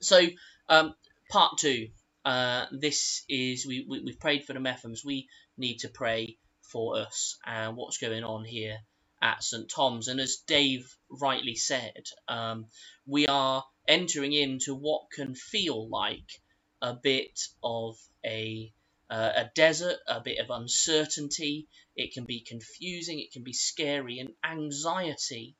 So, 0.00 0.20
um, 0.68 0.94
part 1.30 1.58
two. 1.58 1.88
Uh, 2.24 2.66
this 2.72 3.24
is 3.28 3.66
we, 3.66 3.86
we 3.88 4.02
we've 4.02 4.20
prayed 4.20 4.44
for 4.44 4.52
the 4.52 4.60
Mephams. 4.60 5.04
We 5.04 5.28
need 5.56 5.78
to 5.78 5.88
pray 5.88 6.38
for 6.72 6.98
us 6.98 7.38
and 7.46 7.76
what's 7.76 7.98
going 7.98 8.24
on 8.24 8.44
here 8.44 8.78
at 9.22 9.44
St 9.44 9.70
Tom's. 9.74 10.08
And 10.08 10.20
as 10.20 10.38
Dave 10.46 10.92
rightly 11.08 11.54
said, 11.54 12.04
um, 12.28 12.66
we 13.06 13.26
are 13.26 13.64
entering 13.86 14.32
into 14.32 14.74
what 14.74 15.10
can 15.10 15.34
feel 15.34 15.88
like 15.88 16.40
a 16.80 16.94
bit 16.94 17.40
of 17.62 17.98
a 18.24 18.72
uh, 19.10 19.32
a 19.36 19.50
desert, 19.54 19.98
a 20.06 20.20
bit 20.20 20.38
of 20.38 20.48
uncertainty. 20.48 21.68
It 21.94 22.14
can 22.14 22.24
be 22.24 22.40
confusing, 22.40 23.20
it 23.20 23.32
can 23.32 23.42
be 23.42 23.52
scary, 23.52 24.20
and 24.20 24.30
anxiety 24.42 25.54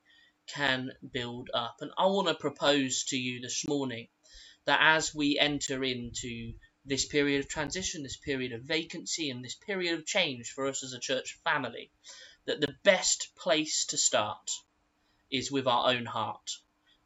can 0.47 0.91
build 1.13 1.51
up. 1.53 1.77
And 1.81 1.91
I 1.99 2.07
want 2.07 2.29
to 2.29 2.35
propose 2.35 3.05
to 3.05 3.17
you 3.19 3.41
this 3.41 3.67
morning 3.69 4.09
that 4.65 4.81
as 4.81 5.15
we 5.15 5.39
enter 5.39 5.85
into 5.85 6.55
this 6.85 7.05
period 7.05 7.41
of 7.41 7.49
transition, 7.49 8.03
this 8.03 8.17
period 8.17 8.53
of 8.53 8.63
vacancy, 8.63 9.31
and 9.31 9.45
this 9.45 9.55
period 9.55 9.99
of 9.99 10.07
change 10.07 10.51
for 10.51 10.67
us 10.67 10.83
as 10.83 10.93
a 10.93 10.99
church 10.99 11.39
family, 11.45 11.91
that 12.47 12.61
the 12.61 12.75
best 12.83 13.35
place 13.37 13.87
to 13.87 13.97
start 13.97 14.51
is 15.31 15.53
with 15.53 15.67
our 15.67 15.93
own 15.93 16.07
heart. 16.07 16.51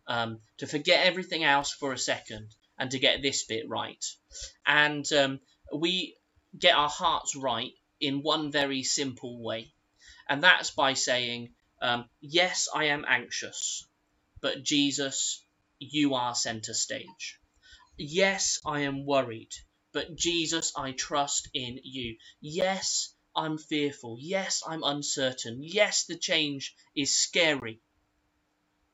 Um, 0.09 0.40
to 0.59 0.66
forget 0.66 1.04
everything 1.04 1.42
else 1.42 1.72
for 1.72 1.92
a 1.92 1.98
second 1.98 2.54
and 2.78 2.90
to 2.90 2.98
get 2.98 3.22
this 3.22 3.44
bit 3.44 3.68
right. 3.68 4.04
And 4.66 5.11
um, 5.12 5.40
we 5.74 6.16
get 6.57 6.76
our 6.76 6.88
hearts 6.88 7.34
right 7.34 7.72
in 8.00 8.22
one 8.22 8.52
very 8.52 8.82
simple 8.82 9.42
way, 9.42 9.72
and 10.28 10.42
that's 10.42 10.70
by 10.70 10.94
saying, 10.94 11.54
um, 11.80 12.09
Yes, 12.20 12.68
I 12.74 12.84
am 12.86 13.04
anxious, 13.09 13.86
but 14.40 14.62
Jesus, 14.62 15.42
you 15.78 16.14
are 16.14 16.34
center 16.34 16.74
stage. 16.74 17.38
Yes, 17.96 18.61
I 18.64 18.80
am 18.80 19.07
worried, 19.07 19.52
but 19.92 20.14
Jesus, 20.16 20.72
I 20.76 20.92
trust 20.92 21.48
in 21.54 21.80
you. 21.82 22.18
Yes, 22.40 23.14
I'm 23.34 23.59
fearful. 23.59 24.18
Yes, 24.20 24.62
I'm 24.66 24.82
uncertain. 24.82 25.62
Yes, 25.62 26.04
the 26.04 26.16
change 26.16 26.74
is 26.94 27.14
scary. 27.14 27.80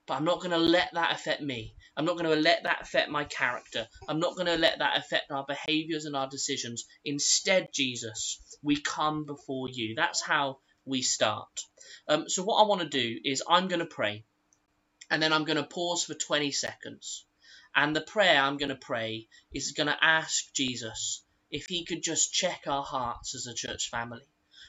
But 0.06 0.14
I'm 0.14 0.24
not 0.24 0.38
going 0.38 0.50
to 0.50 0.58
let 0.58 0.94
that 0.94 1.14
affect 1.14 1.40
me. 1.42 1.74
I'm 1.96 2.04
not 2.04 2.16
going 2.16 2.30
to 2.30 2.40
let 2.40 2.64
that 2.64 2.82
affect 2.82 3.10
my 3.10 3.24
character. 3.24 3.86
I'm 4.08 4.18
not 4.18 4.34
going 4.34 4.46
to 4.46 4.56
let 4.56 4.78
that 4.78 4.98
affect 4.98 5.30
our 5.30 5.44
behaviors 5.46 6.06
and 6.06 6.16
our 6.16 6.28
decisions. 6.28 6.86
Instead, 7.04 7.68
Jesus, 7.72 8.40
we 8.62 8.80
come 8.80 9.24
before 9.26 9.68
you. 9.68 9.94
That's 9.94 10.20
how 10.20 10.58
we 10.84 11.02
start. 11.02 11.60
Um, 12.08 12.28
so, 12.28 12.42
what 12.42 12.62
I 12.62 12.66
want 12.66 12.80
to 12.80 12.88
do 12.88 13.20
is 13.24 13.42
I'm 13.48 13.68
going 13.68 13.80
to 13.80 13.86
pray, 13.86 14.24
and 15.10 15.22
then 15.22 15.32
I'm 15.32 15.44
going 15.44 15.56
to 15.58 15.62
pause 15.64 16.04
for 16.04 16.14
20 16.14 16.50
seconds. 16.50 17.24
And 17.74 17.94
the 17.94 18.00
prayer 18.00 18.40
I'm 18.40 18.56
going 18.56 18.70
to 18.70 18.74
pray 18.74 19.28
is 19.52 19.72
going 19.72 19.86
to 19.86 20.04
ask 20.04 20.52
Jesus 20.52 21.22
if 21.50 21.66
he 21.66 21.84
could 21.84 22.02
just 22.02 22.32
check 22.32 22.62
our 22.66 22.82
hearts 22.82 23.34
as 23.34 23.46
a 23.46 23.54
church 23.54 23.90
family. 23.90 24.26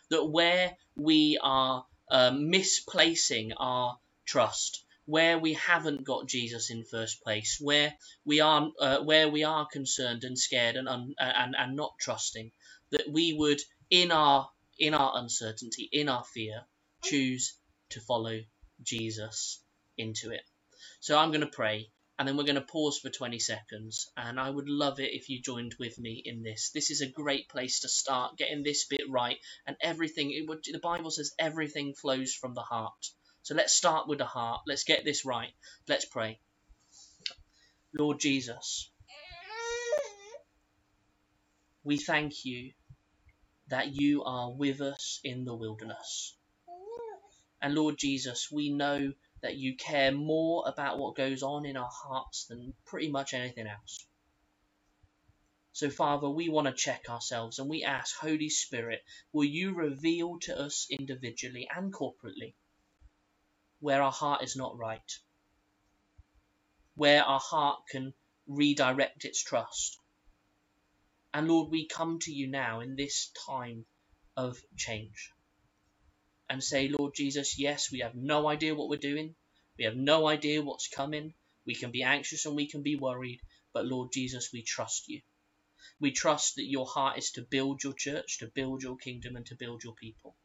That 0.10 0.26
where 0.26 0.78
we 0.96 1.40
are 1.42 1.86
um, 2.12 2.50
misplacing 2.50 3.54
our 3.54 3.98
trust, 4.26 4.84
where 5.06 5.38
we 5.38 5.54
haven't 5.54 6.04
got 6.04 6.28
Jesus 6.28 6.70
in 6.70 6.86
first 6.86 7.22
place, 7.24 7.58
where 7.60 7.94
we 8.26 8.40
are 8.40 8.72
uh, 8.80 9.00
where 9.00 9.30
we 9.30 9.44
are 9.44 9.68
concerned 9.72 10.24
and 10.24 10.38
scared 10.38 10.76
and, 10.76 10.88
un, 10.88 11.14
and 11.20 11.56
and 11.58 11.76
not 11.76 11.94
trusting, 12.00 12.52
that 12.92 13.12
we 13.12 13.34
would 13.34 13.62
in 13.90 14.12
our 14.12 14.50
in 14.80 14.94
our 14.94 15.12
uncertainty, 15.16 15.90
in 15.92 16.10
our 16.10 16.24
fear, 16.24 16.64
choose 17.04 17.58
to 17.90 18.00
follow 18.02 18.40
Jesus 18.82 19.62
into 19.98 20.32
it. 20.32 20.44
So 21.00 21.18
I'm 21.18 21.30
going 21.30 21.42
to 21.42 21.48
pray 21.48 21.92
and 22.18 22.28
then 22.28 22.38
we're 22.38 22.44
going 22.44 22.56
to 22.56 22.62
pause 22.62 23.00
for 23.00 23.10
20 23.10 23.40
seconds 23.40 24.12
and 24.16 24.40
I 24.40 24.50
would 24.50 24.70
love 24.70 25.00
it 25.00 25.14
if 25.14 25.30
you 25.30 25.42
joined 25.42 25.76
with 25.80 25.98
me 26.00 26.22
in 26.24 26.44
this. 26.44 26.72
This 26.74 26.92
is 26.92 27.02
a 27.02 27.10
great 27.10 27.50
place 27.50 27.82
to 27.82 27.90
start 27.90 28.38
getting 28.38 28.64
this 28.64 28.86
bit 28.86 29.02
right 29.10 29.38
and 29.66 29.76
everything 29.82 30.32
it 30.32 30.48
would, 30.48 30.64
the 30.72 30.80
Bible 30.80 31.12
says 31.12 31.34
everything 31.40 31.94
flows 31.94 32.34
from 32.34 32.54
the 32.54 32.62
heart. 32.62 33.06
So 33.44 33.56
let's 33.56 33.74
start 33.74 34.08
with 34.08 34.20
the 34.20 34.26
heart. 34.26 34.62
Let's 34.66 34.86
get 34.86 35.04
this 35.04 35.26
right. 35.26 35.54
Let's 35.88 36.06
pray. 36.06 36.40
Lord 37.94 38.20
Jesus, 38.20 38.90
we 41.84 41.98
thank 41.98 42.46
you 42.46 42.72
that 43.68 43.94
you 43.94 44.24
are 44.24 44.50
with 44.50 44.80
us 44.80 45.20
in 45.26 45.44
the 45.44 45.54
wilderness. 45.54 46.38
And 47.62 47.76
Lord 47.76 47.98
Jesus, 47.98 48.50
we 48.50 48.70
know 48.70 49.12
that 49.42 49.58
you 49.58 49.76
care 49.76 50.14
more 50.14 50.64
about 50.66 50.98
what 50.98 51.16
goes 51.16 51.44
on 51.44 51.66
in 51.66 51.76
our 51.76 51.92
hearts 51.92 52.46
than 52.46 52.74
pretty 52.86 53.12
much 53.12 53.34
anything 53.34 53.68
else. 53.68 54.06
So, 55.74 55.90
Father, 55.90 56.30
we 56.30 56.48
want 56.48 56.68
to 56.68 56.74
check 56.74 57.10
ourselves 57.10 57.60
and 57.60 57.70
we 57.70 57.84
ask, 57.84 58.16
Holy 58.16 58.50
Spirit, 58.50 59.04
will 59.34 59.44
you 59.44 59.74
reveal 59.74 60.40
to 60.44 60.58
us 60.58 60.88
individually 60.90 61.68
and 61.76 61.92
corporately 61.94 62.54
where 63.84 64.02
our 64.02 64.14
heart 64.14 64.42
is 64.42 64.56
not 64.56 64.78
right, 64.78 65.12
where 66.96 67.22
our 67.22 67.42
heart 67.42 67.82
can 67.92 68.14
redirect 68.48 69.26
its 69.26 69.44
trust. 69.44 70.00
And 71.34 71.50
Lord, 71.50 71.70
we 71.70 71.86
come 71.86 72.20
to 72.20 72.32
you 72.32 72.48
now 72.48 72.80
in 72.80 72.96
this 72.96 73.30
time 73.46 73.86
of 74.38 74.58
change 74.78 75.34
and 76.50 76.64
say, 76.64 76.88
Lord 76.88 77.14
Jesus, 77.14 77.60
yes, 77.60 77.92
we 77.92 78.00
have 78.00 78.16
no 78.16 78.48
idea 78.48 78.74
what 78.74 78.88
we're 78.88 79.12
doing. 79.12 79.36
We 79.78 79.84
have 79.84 79.98
no 79.98 80.30
idea 80.30 80.62
what's 80.62 80.88
coming. 80.88 81.34
We 81.66 81.76
can 81.76 81.92
be 81.92 82.04
anxious 82.04 82.46
and 82.46 82.56
we 82.56 82.70
can 82.70 82.84
be 82.84 82.96
worried, 82.96 83.42
but 83.74 83.86
Lord 83.86 84.14
Jesus, 84.14 84.52
we 84.54 84.62
trust 84.62 85.10
you. 85.10 85.20
We 86.00 86.12
trust 86.12 86.56
that 86.56 86.70
your 86.70 86.86
heart 86.86 87.18
is 87.18 87.32
to 87.32 87.42
build 87.42 87.84
your 87.84 87.96
church, 87.98 88.40
to 88.40 88.48
build 88.48 88.82
your 88.82 88.96
kingdom, 88.96 89.36
and 89.36 89.46
to 89.48 89.58
build 89.58 89.84
your 89.84 89.96
people. 89.96 90.38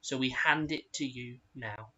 So 0.00 0.16
we 0.16 0.30
hand 0.30 0.70
it 0.70 0.92
to 0.94 1.04
you 1.04 1.40
now 1.56 1.92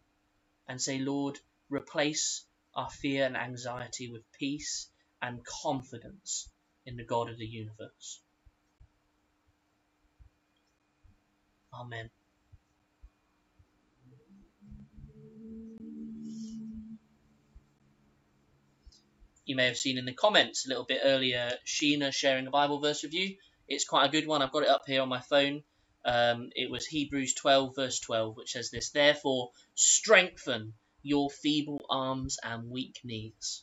and 0.69 0.81
say, 0.81 0.99
Lord, 0.99 1.39
replace 1.69 2.45
our 2.75 2.91
fear 2.91 3.25
and 3.25 3.37
anxiety 3.37 4.11
with 4.11 4.23
peace 4.33 4.89
and 5.23 5.45
confidence 5.45 6.49
in 6.87 6.97
the 6.97 7.05
God 7.05 7.31
of 7.31 7.39
the 7.39 7.47
universe. 7.47 8.21
Amen. 11.73 12.11
You 19.47 19.57
may 19.57 19.67
have 19.67 19.77
seen 19.77 19.99
in 19.99 20.07
the 20.07 20.15
comments 20.15 20.65
a 20.65 20.69
little 20.71 20.85
bit 20.85 21.01
earlier 21.05 21.53
Sheena 21.67 22.13
sharing 22.13 22.47
a 22.47 22.51
Bible 22.51 22.81
verse 22.81 23.03
with 23.03 23.13
you. 23.13 23.37
It's 23.69 23.85
quite 23.85 24.07
a 24.07 24.11
good 24.11 24.27
one. 24.27 24.41
I've 24.41 24.53
got 24.53 24.63
it 24.63 24.69
up 24.69 24.85
here 24.87 25.03
on 25.03 25.09
my 25.09 25.21
phone. 25.21 25.63
Um, 26.05 26.51
it 26.55 26.71
was 26.71 26.87
Hebrews 26.87 27.35
12, 27.35 27.75
verse 27.75 28.01
12, 28.01 28.37
which 28.37 28.53
says 28.53 28.71
this 28.71 28.91
Therefore, 28.91 29.53
strengthen 29.75 30.75
your 31.03 31.31
feeble 31.31 31.81
arms 31.89 32.39
and 32.43 32.71
weak 32.71 33.01
knees. 33.05 33.63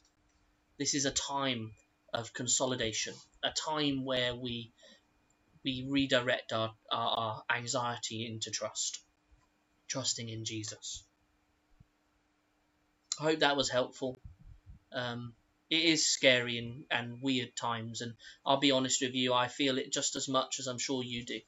This 0.77 0.95
is 0.95 1.05
a 1.05 1.11
time 1.11 1.73
of 2.13 2.33
consolidation, 2.33 3.13
a 3.43 3.51
time 3.51 4.05
where 4.05 4.35
we 4.35 4.71
we 5.63 5.85
redirect 5.87 6.53
our, 6.53 6.73
our, 6.91 7.09
our 7.17 7.43
anxiety 7.55 8.25
into 8.25 8.49
trust, 8.49 8.99
trusting 9.87 10.27
in 10.27 10.43
Jesus. 10.43 11.03
I 13.19 13.23
hope 13.23 13.39
that 13.39 13.57
was 13.57 13.69
helpful. 13.69 14.19
Um, 14.91 15.35
it 15.69 15.83
is 15.83 16.09
scary 16.09 16.57
and, 16.57 16.85
and 16.89 17.21
weird 17.21 17.55
times, 17.55 18.01
and 18.01 18.15
I'll 18.43 18.59
be 18.59 18.71
honest 18.71 19.01
with 19.01 19.13
you, 19.13 19.33
I 19.33 19.47
feel 19.47 19.77
it 19.77 19.93
just 19.93 20.15
as 20.15 20.27
much 20.27 20.59
as 20.59 20.65
I'm 20.65 20.79
sure 20.79 21.03
you 21.03 21.23
do 21.23 21.39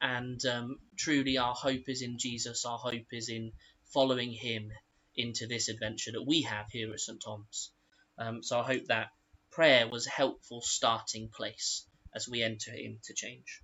and 0.00 0.44
um, 0.46 0.78
truly 0.96 1.38
our 1.38 1.54
hope 1.54 1.88
is 1.88 2.02
in 2.02 2.18
Jesus. 2.18 2.64
Our 2.64 2.78
hope 2.78 3.06
is 3.12 3.28
in 3.28 3.52
following 3.92 4.32
Him 4.32 4.70
into 5.14 5.46
this 5.46 5.68
adventure 5.68 6.12
that 6.12 6.26
we 6.26 6.42
have 6.42 6.66
here 6.70 6.92
at 6.92 7.00
St 7.00 7.20
Thomas. 7.24 7.72
Um, 8.18 8.42
so 8.42 8.60
I 8.60 8.64
hope 8.64 8.86
that 8.86 9.08
prayer 9.50 9.88
was 9.88 10.06
a 10.06 10.10
helpful 10.10 10.60
starting 10.62 11.30
place 11.34 11.86
as 12.14 12.28
we 12.28 12.42
enter 12.42 12.72
into 12.72 13.14
change. 13.14 13.62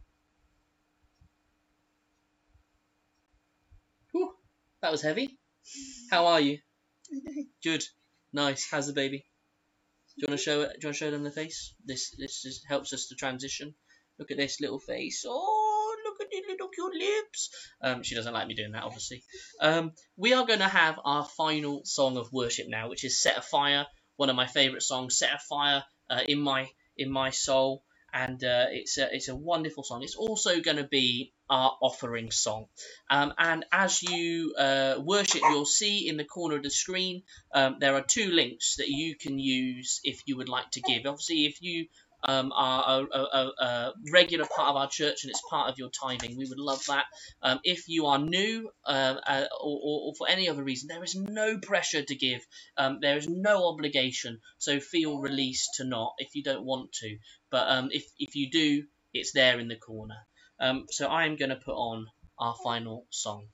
Whew, 4.12 4.33
that 4.80 4.93
was 4.93 5.03
heavy. 5.03 5.39
How 6.11 6.26
are 6.26 6.41
you? 6.41 6.59
Good. 7.62 7.85
Nice. 8.33 8.66
How's 8.70 8.87
the 8.87 8.93
baby? 8.93 9.26
Do 10.16 10.22
you 10.22 10.30
want 10.30 10.39
to 10.39 10.45
show 10.45 10.61
it? 10.62 10.72
Do 10.72 10.78
you 10.83 10.89
want 10.89 10.97
to 10.97 11.05
show 11.05 11.11
them 11.11 11.24
the 11.24 11.30
face? 11.30 11.74
This 11.85 12.14
this 12.18 12.43
just 12.43 12.66
helps 12.66 12.93
us 12.93 13.07
to 13.09 13.14
transition. 13.14 13.74
Look 14.18 14.30
at 14.30 14.37
this 14.37 14.61
little 14.61 14.78
face. 14.78 15.24
Oh 15.26 15.72
your 16.77 16.93
lips. 16.93 17.51
Um, 17.83 18.03
she 18.03 18.14
doesn't 18.14 18.33
like 18.33 18.47
me 18.47 18.55
doing 18.55 18.73
that, 18.73 18.85
obviously. 18.85 19.23
Um, 19.61 19.93
we 20.16 20.35
are 20.35 20.47
going 20.47 20.61
to 20.61 20.68
have 20.68 20.99
our 21.05 21.25
final 21.25 21.83
song 21.85 22.16
of 22.16 22.33
worship 22.33 22.66
now, 22.68 22.89
which 22.89 23.05
is 23.05 23.20
"Set 23.20 23.39
a 23.39 23.43
Fire," 23.43 23.87
one 24.16 24.31
of 24.31 24.37
my 24.37 24.47
favourite 24.47 24.83
songs. 24.83 25.18
"Set 25.18 25.35
a 25.35 25.39
Fire" 25.39 25.85
uh, 26.11 26.20
in 26.27 26.41
my 26.41 26.68
in 26.97 27.11
my 27.11 27.31
soul, 27.31 27.85
and 28.12 28.43
uh, 28.45 28.66
it's 28.70 28.99
a 28.99 29.14
it's 29.14 29.29
a 29.29 29.37
wonderful 29.37 29.85
song. 29.85 30.03
It's 30.03 30.16
also 30.16 30.61
going 30.61 30.77
to 30.77 30.85
be 30.85 31.33
our 31.49 31.77
offering 31.81 32.31
song. 32.31 32.66
Um, 33.11 33.33
and 33.39 33.64
as 33.73 34.03
you 34.03 34.55
uh, 34.59 34.97
worship, 34.99 35.43
you'll 35.43 35.66
see 35.66 36.09
in 36.09 36.16
the 36.16 36.25
corner 36.25 36.57
of 36.57 36.62
the 36.62 36.70
screen 36.70 37.23
um, 37.55 37.77
there 37.79 37.95
are 37.95 38.03
two 38.03 38.31
links 38.31 38.77
that 38.77 38.89
you 38.89 39.16
can 39.16 39.39
use 39.39 40.01
if 40.05 40.23
you 40.27 40.37
would 40.39 40.49
like 40.49 40.70
to 40.73 40.81
give. 40.81 41.07
Obviously, 41.07 41.45
if 41.45 41.61
you 41.61 41.89
um, 42.25 42.53
are 42.55 43.01
a, 43.01 43.18
a, 43.18 43.53
a, 43.59 43.93
regular 44.12 44.45
part 44.45 44.70
of 44.70 44.77
our 44.77 44.89
church 44.89 45.25
and 45.25 45.31
it's 45.31 45.43
part 45.51 45.70
of 45.70 45.79
your 45.79 45.91
tithing, 45.91 46.37
we 46.37 46.47
would 46.49 46.59
love 46.59 46.85
that. 46.87 47.07
Um, 47.43 47.61
if 47.64 47.89
you 47.89 48.07
are 48.07 48.18
new 48.18 48.70
uh, 48.87 49.16
uh, 49.27 49.45
or, 49.61 49.81
or, 49.83 50.14
for 50.16 50.29
any 50.29 50.49
other 50.49 50.62
reason, 50.62 50.89
there 50.89 51.03
is 51.03 51.14
no 51.14 51.59
pressure 51.59 52.03
to 52.03 52.14
give. 52.14 52.41
Um, 52.77 52.99
there 53.01 53.16
is 53.16 53.29
no 53.29 53.68
obligation, 53.68 54.41
so 54.59 54.81
feel 54.81 55.18
released 55.18 55.70
to 55.77 55.85
not 55.85 56.14
if 56.18 56.35
you 56.35 56.43
don't 56.43 56.64
want 56.64 56.93
to. 57.01 57.18
But 57.51 57.68
um, 57.68 57.89
if 57.93 58.05
if 58.18 58.37
you 58.37 58.51
do, 58.51 58.85
it's 59.12 59.33
there 59.33 59.59
in 59.59 59.68
the 59.68 59.77
corner. 59.77 60.16
Um, 60.61 60.87
so 60.91 61.09
I 61.09 61.27
am 61.27 61.37
going 61.37 61.51
to 61.51 61.57
put 61.57 61.75
on 61.75 62.07
our 62.39 62.55
final 62.62 63.07
song. 63.11 63.49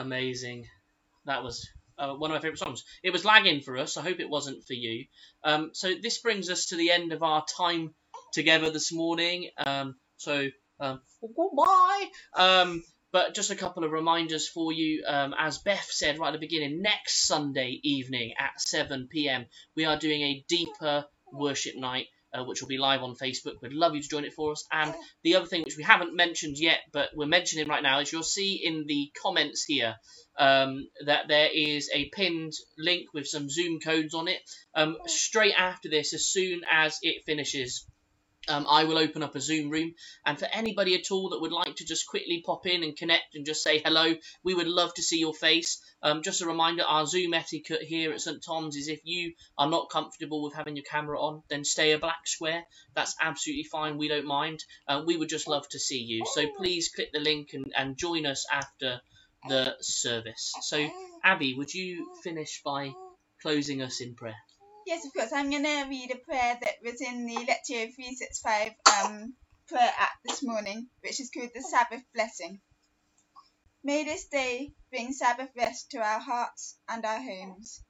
Amazing. 0.00 0.66
That 1.26 1.42
was 1.44 1.68
uh, 1.98 2.14
one 2.14 2.30
of 2.30 2.34
my 2.34 2.40
favourite 2.40 2.58
songs. 2.58 2.84
It 3.02 3.12
was 3.12 3.24
lagging 3.24 3.60
for 3.60 3.76
us. 3.76 3.96
I 3.96 4.02
hope 4.02 4.20
it 4.20 4.30
wasn't 4.30 4.64
for 4.64 4.74
you. 4.74 5.04
Um, 5.44 5.70
so 5.74 5.92
this 6.02 6.18
brings 6.18 6.50
us 6.50 6.66
to 6.66 6.76
the 6.76 6.90
end 6.90 7.12
of 7.12 7.22
our 7.22 7.44
time 7.56 7.94
together 8.32 8.70
this 8.70 8.92
morning. 8.92 9.50
Um, 9.64 9.96
so 10.16 10.48
um, 10.80 11.00
goodbye. 11.20 12.06
Um, 12.34 12.82
but 13.12 13.34
just 13.34 13.50
a 13.50 13.56
couple 13.56 13.84
of 13.84 13.92
reminders 13.92 14.48
for 14.48 14.72
you. 14.72 15.04
Um, 15.06 15.34
as 15.36 15.58
Beth 15.58 15.88
said 15.90 16.18
right 16.18 16.28
at 16.28 16.32
the 16.32 16.38
beginning, 16.38 16.80
next 16.80 17.26
Sunday 17.26 17.80
evening 17.82 18.34
at 18.38 18.60
7 18.60 19.08
p.m. 19.10 19.46
we 19.76 19.84
are 19.84 19.98
doing 19.98 20.22
a 20.22 20.44
deeper 20.48 21.04
worship 21.32 21.76
night 21.76 22.06
uh, 22.32 22.44
which 22.44 22.60
will 22.60 22.68
be 22.68 22.78
live 22.78 23.02
on 23.02 23.14
Facebook. 23.14 23.60
We'd 23.62 23.72
love 23.72 23.94
you 23.94 24.02
to 24.02 24.08
join 24.08 24.24
it 24.24 24.34
for 24.34 24.52
us. 24.52 24.64
And 24.72 24.94
the 25.22 25.36
other 25.36 25.46
thing 25.46 25.62
which 25.62 25.76
we 25.76 25.82
haven't 25.82 26.14
mentioned 26.14 26.56
yet, 26.58 26.80
but 26.92 27.10
we're 27.14 27.26
mentioning 27.26 27.68
right 27.68 27.82
now, 27.82 28.00
is 28.00 28.12
you'll 28.12 28.22
see 28.22 28.60
in 28.64 28.84
the 28.86 29.10
comments 29.22 29.64
here 29.64 29.96
um, 30.38 30.88
that 31.06 31.28
there 31.28 31.48
is 31.52 31.90
a 31.94 32.08
pinned 32.10 32.52
link 32.78 33.12
with 33.12 33.26
some 33.26 33.48
Zoom 33.50 33.80
codes 33.80 34.14
on 34.14 34.28
it. 34.28 34.40
Um, 34.74 34.96
straight 35.06 35.54
after 35.56 35.88
this, 35.90 36.14
as 36.14 36.26
soon 36.26 36.62
as 36.70 36.98
it 37.02 37.24
finishes, 37.26 37.86
um, 38.50 38.66
I 38.68 38.84
will 38.84 38.98
open 38.98 39.22
up 39.22 39.36
a 39.36 39.40
Zoom 39.40 39.70
room, 39.70 39.94
and 40.26 40.38
for 40.38 40.46
anybody 40.46 40.94
at 40.96 41.10
all 41.10 41.30
that 41.30 41.40
would 41.40 41.52
like 41.52 41.76
to 41.76 41.86
just 41.86 42.08
quickly 42.08 42.42
pop 42.44 42.66
in 42.66 42.82
and 42.82 42.96
connect 42.96 43.36
and 43.36 43.46
just 43.46 43.62
say 43.62 43.78
hello, 43.78 44.14
we 44.42 44.54
would 44.54 44.66
love 44.66 44.92
to 44.94 45.02
see 45.02 45.20
your 45.20 45.32
face. 45.32 45.80
Um, 46.02 46.22
just 46.22 46.42
a 46.42 46.46
reminder, 46.46 46.82
our 46.82 47.06
Zoom 47.06 47.32
etiquette 47.32 47.82
here 47.82 48.12
at 48.12 48.20
St 48.20 48.42
Tom's 48.44 48.76
is 48.76 48.88
if 48.88 49.00
you 49.04 49.34
are 49.56 49.70
not 49.70 49.90
comfortable 49.90 50.42
with 50.42 50.54
having 50.54 50.76
your 50.76 50.84
camera 50.84 51.20
on, 51.20 51.42
then 51.48 51.64
stay 51.64 51.92
a 51.92 51.98
black 51.98 52.26
square. 52.26 52.64
That's 52.94 53.14
absolutely 53.20 53.64
fine. 53.64 53.98
We 53.98 54.08
don't 54.08 54.26
mind. 54.26 54.64
Uh, 54.88 55.02
we 55.06 55.16
would 55.16 55.28
just 55.28 55.48
love 55.48 55.68
to 55.70 55.78
see 55.78 56.00
you. 56.00 56.24
So 56.34 56.46
please 56.56 56.90
click 56.94 57.12
the 57.12 57.20
link 57.20 57.50
and, 57.52 57.72
and 57.76 57.96
join 57.96 58.26
us 58.26 58.46
after 58.50 59.00
the 59.48 59.76
service. 59.80 60.52
So 60.62 60.88
Abby, 61.22 61.54
would 61.54 61.72
you 61.72 62.14
finish 62.22 62.62
by 62.64 62.92
closing 63.42 63.80
us 63.80 64.00
in 64.00 64.14
prayer? 64.14 64.34
Yes, 64.90 65.06
of 65.06 65.12
course. 65.12 65.32
I'm 65.32 65.50
going 65.50 65.62
to 65.62 65.86
read 65.88 66.10
a 66.10 66.16
prayer 66.16 66.58
that 66.60 66.82
was 66.82 67.00
in 67.00 67.24
the 67.24 67.36
Lectio 67.36 67.94
365 67.94 68.72
um, 69.04 69.36
prayer 69.68 69.94
app 69.96 70.18
this 70.24 70.42
morning, 70.42 70.88
which 71.00 71.20
is 71.20 71.30
called 71.30 71.50
the 71.54 71.62
Sabbath 71.62 72.02
Blessing. 72.12 72.60
May 73.84 74.02
this 74.02 74.26
day 74.26 74.72
bring 74.90 75.12
Sabbath 75.12 75.50
rest 75.56 75.92
to 75.92 75.98
our 75.98 76.18
hearts 76.18 76.76
and 76.88 77.04
our 77.04 77.22
homes. 77.22 77.84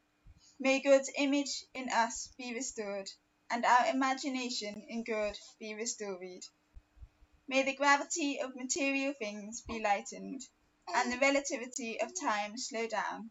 May 0.58 0.80
God's 0.80 1.10
image 1.16 1.64
in 1.72 1.88
us 1.88 2.28
be 2.36 2.52
restored, 2.52 3.08
and 3.48 3.64
our 3.64 3.86
imagination 3.86 4.84
in 4.86 5.02
God 5.02 5.38
be 5.58 5.72
restored. 5.72 6.44
May 7.48 7.62
the 7.62 7.76
gravity 7.76 8.42
of 8.42 8.54
material 8.54 9.14
things 9.18 9.62
be 9.62 9.80
lightened, 9.80 10.42
and 10.94 11.10
the 11.10 11.18
relativity 11.18 11.98
of 11.98 12.12
time 12.20 12.58
slow 12.58 12.86
down. 12.86 13.30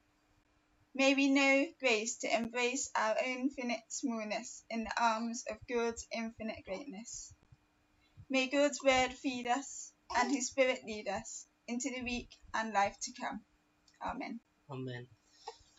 May 0.96 1.14
we 1.14 1.30
know 1.30 1.66
grace 1.80 2.18
to 2.20 2.36
embrace 2.36 2.90
our 2.96 3.16
own 3.26 3.50
finite 3.52 3.84
smallness 3.90 4.64
in 4.70 4.86
the 4.86 5.02
arms 5.02 5.44
of 5.50 5.58
God's 5.68 6.06
infinite 6.12 6.66
greatness. 6.66 7.34
May 8.30 8.48
God's 8.48 8.82
word 8.84 9.14
feed 9.14 9.48
us 9.48 9.92
and 10.16 10.32
his 10.32 10.48
spirit 10.48 10.82
lead 10.86 11.08
us 11.08 11.46
into 11.68 11.90
the 11.90 12.04
week 12.04 12.30
and 12.54 12.74
life 12.74 12.98
to 13.04 13.14
come. 13.14 13.42
Amen. 14.04 14.40
Amen. 14.70 15.08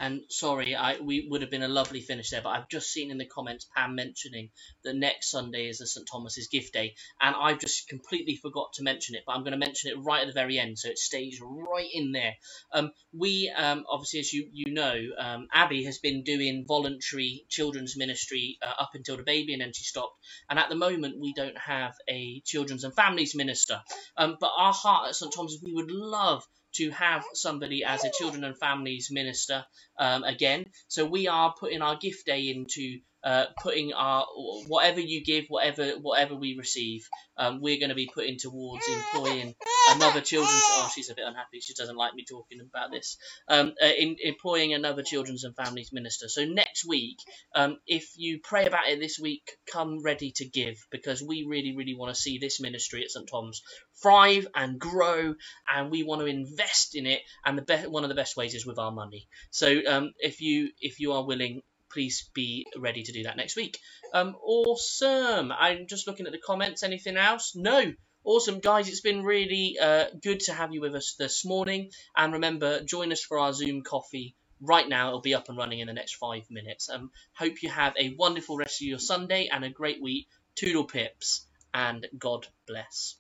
And 0.01 0.23
sorry, 0.31 0.75
I 0.75 0.99
we 0.99 1.29
would 1.29 1.43
have 1.43 1.51
been 1.51 1.63
a 1.63 1.69
lovely 1.69 2.01
finish 2.01 2.31
there, 2.31 2.41
but 2.41 2.51
I've 2.51 2.71
just 2.71 2.91
seen 2.91 3.11
in 3.11 3.19
the 3.19 3.27
comments 3.27 3.67
Pam 3.77 3.95
mentioning 3.95 4.49
that 4.83 4.97
next 4.97 5.31
Sunday 5.31 5.69
is 5.69 5.79
the 5.79 5.87
St 5.87 6.09
Thomas's 6.11 6.49
gift 6.49 6.73
day, 6.73 6.95
and 7.21 7.37
I've 7.39 7.59
just 7.61 7.87
completely 7.87 8.37
forgot 8.37 8.73
to 8.75 8.83
mention 8.83 9.15
it, 9.15 9.25
but 9.27 9.35
I'm 9.35 9.43
going 9.43 9.53
to 9.53 9.59
mention 9.59 9.91
it 9.91 10.03
right 10.03 10.23
at 10.23 10.27
the 10.27 10.33
very 10.33 10.59
end, 10.59 10.79
so 10.79 10.89
it 10.89 10.97
stays 10.97 11.39
right 11.43 11.89
in 11.93 12.13
there. 12.13 12.35
Um, 12.73 12.93
we 13.13 13.53
um, 13.55 13.85
obviously, 13.91 14.21
as 14.21 14.33
you 14.33 14.49
you 14.53 14.73
know, 14.73 14.97
um, 15.19 15.49
Abby 15.53 15.85
has 15.85 15.99
been 15.99 16.25
doing 16.25 16.65
voluntary 16.67 17.45
children's 17.51 17.95
ministry 17.95 18.57
uh, 18.63 18.83
up 18.83 18.93
until 18.95 19.19
the 19.19 19.23
baby, 19.23 19.53
and 19.53 19.61
then 19.61 19.75
she 19.75 19.85
stopped. 19.85 20.17
And 20.49 20.59
at 20.59 20.71
the 20.71 20.77
moment, 20.77 21.21
we 21.21 21.35
don't 21.35 21.59
have 21.59 21.95
a 22.09 22.41
children's 22.47 22.85
and 22.85 22.95
families 22.95 23.35
minister. 23.35 23.83
Um, 24.17 24.39
but 24.41 24.51
our 24.57 24.73
heart 24.73 25.09
at 25.09 25.15
St 25.15 25.31
Thomas's, 25.31 25.63
we 25.63 25.75
would 25.75 25.91
love 25.91 26.47
to 26.75 26.91
have 26.91 27.25
somebody 27.35 27.85
as 27.85 28.05
a 28.05 28.11
children 28.11 28.45
and 28.45 28.59
families 28.59 29.09
minister 29.11 29.65
um, 29.99 30.25
again. 30.25 30.65
So 30.89 31.07
we 31.07 31.29
are 31.29 31.55
putting 31.59 31.83
our 31.83 31.97
gift 31.97 32.27
day 32.27 32.49
into 32.49 33.01
uh, 33.23 33.47
putting 33.63 33.93
our 33.93 34.27
whatever 34.67 35.01
you 35.01 35.23
give, 35.23 35.47
whatever 35.49 35.93
whatever 36.01 36.35
we 36.35 36.57
receive, 36.57 37.09
um, 37.37 37.61
we're 37.61 37.79
going 37.79 37.91
to 37.91 37.95
be 37.95 38.11
putting 38.13 38.39
towards 38.39 38.87
employing 38.89 39.55
another 39.91 40.21
children's. 40.21 40.63
Oh, 40.73 40.91
she's 40.95 41.11
a 41.11 41.15
bit 41.15 41.27
unhappy. 41.27 41.61
She 41.61 41.75
doesn't 41.75 41.97
like 41.97 42.15
me 42.15 42.25
talking 42.29 42.61
about 42.61 42.91
this. 42.91 43.17
Um, 43.49 43.75
uh, 43.83 43.87
in, 43.87 44.17
employing 44.23 44.75
another 44.75 45.03
children's 45.03 45.45
and 45.45 45.55
families 45.55 45.91
minister. 45.93 46.29
So 46.29 46.45
next 46.45 46.87
week, 46.87 47.19
um, 47.55 47.79
if 47.87 48.13
you 48.17 48.41
pray 48.43 48.67
about 48.67 48.89
it 48.89 49.01
this 49.01 49.19
week, 49.19 49.57
come 49.71 50.03
ready 50.03 50.33
to 50.37 50.49
give 50.49 50.77
because 50.91 51.23
we 51.23 51.47
really, 51.49 51.77
really 51.77 51.95
want 51.95 52.15
to 52.15 52.21
see 52.21 52.39
this 52.39 52.61
ministry 52.61 53.03
at 53.03 53.11
St 53.11 53.29
Tom's 53.29 53.63
thrive 54.03 54.47
and 54.55 54.79
grow, 54.79 55.35
and 55.73 55.91
we 55.91 56.03
want 56.03 56.21
to 56.21 56.27
invest 56.27 56.95
in 56.95 57.07
it. 57.07 57.21
And 57.45 57.59
the 57.59 57.63
be- 57.63 57.89
one 57.89 58.05
of 58.05 58.09
the 58.09 58.15
best 58.15 58.37
ways 58.37 58.55
is 58.55 58.67
with 58.67 58.79
our 58.79 58.93
money. 58.93 59.29
So 59.51 59.81
um, 59.89 60.13
if 60.19 60.41
you 60.41 60.71
if 60.81 61.01
you 61.01 61.13
are 61.13 61.25
willing, 61.25 61.63
please 61.91 62.31
be 62.35 62.67
ready 62.77 63.03
to 63.03 63.13
do 63.13 63.25
that 63.25 63.37
next 63.37 63.57
week. 63.57 63.79
Um, 64.13 64.37
awesome. 64.43 65.53
I'm 65.53 65.87
just 65.87 66.07
looking 66.07 66.27
at 66.27 66.33
the 66.33 66.39
comments. 66.39 66.83
Anything 66.83 67.17
else? 67.17 67.55
No. 67.55 67.93
Awesome, 68.23 68.61
guys. 68.61 68.89
It's 68.89 69.01
been 69.01 69.23
really 69.23 69.79
uh, 69.81 70.07
good 70.23 70.41
to 70.41 70.53
have 70.53 70.75
you 70.75 70.81
with 70.81 70.95
us 70.95 71.15
this 71.19 71.45
morning. 71.45 71.91
And 72.17 72.35
remember, 72.35 72.83
join 72.83 73.13
us 73.13 73.23
for 73.23 73.39
our 73.39 73.53
Zoom 73.53 73.83
coffee 73.83 74.37
right 74.61 74.89
now. 74.89 75.09
It'll 75.09 75.21
be 75.21 75.35
up 75.35 75.49
and 75.49 75.57
running 75.57 75.81
in 75.81 75.87
the 75.87 75.95
next 75.95 76.17
five 76.17 76.43
minutes. 76.51 76.91
Um, 76.91 77.11
hope 77.35 77.63
you 77.63 77.71
have 77.71 77.95
a 77.99 78.15
wonderful 78.19 78.57
rest 78.57 78.83
of 78.83 78.87
your 78.87 78.99
Sunday 78.99 79.49
and 79.51 79.65
a 79.65 79.71
great 79.71 80.03
week. 80.03 80.29
Toodle 80.55 80.85
pips 80.85 81.47
and 81.73 82.07
God 82.19 82.47
bless. 82.67 83.17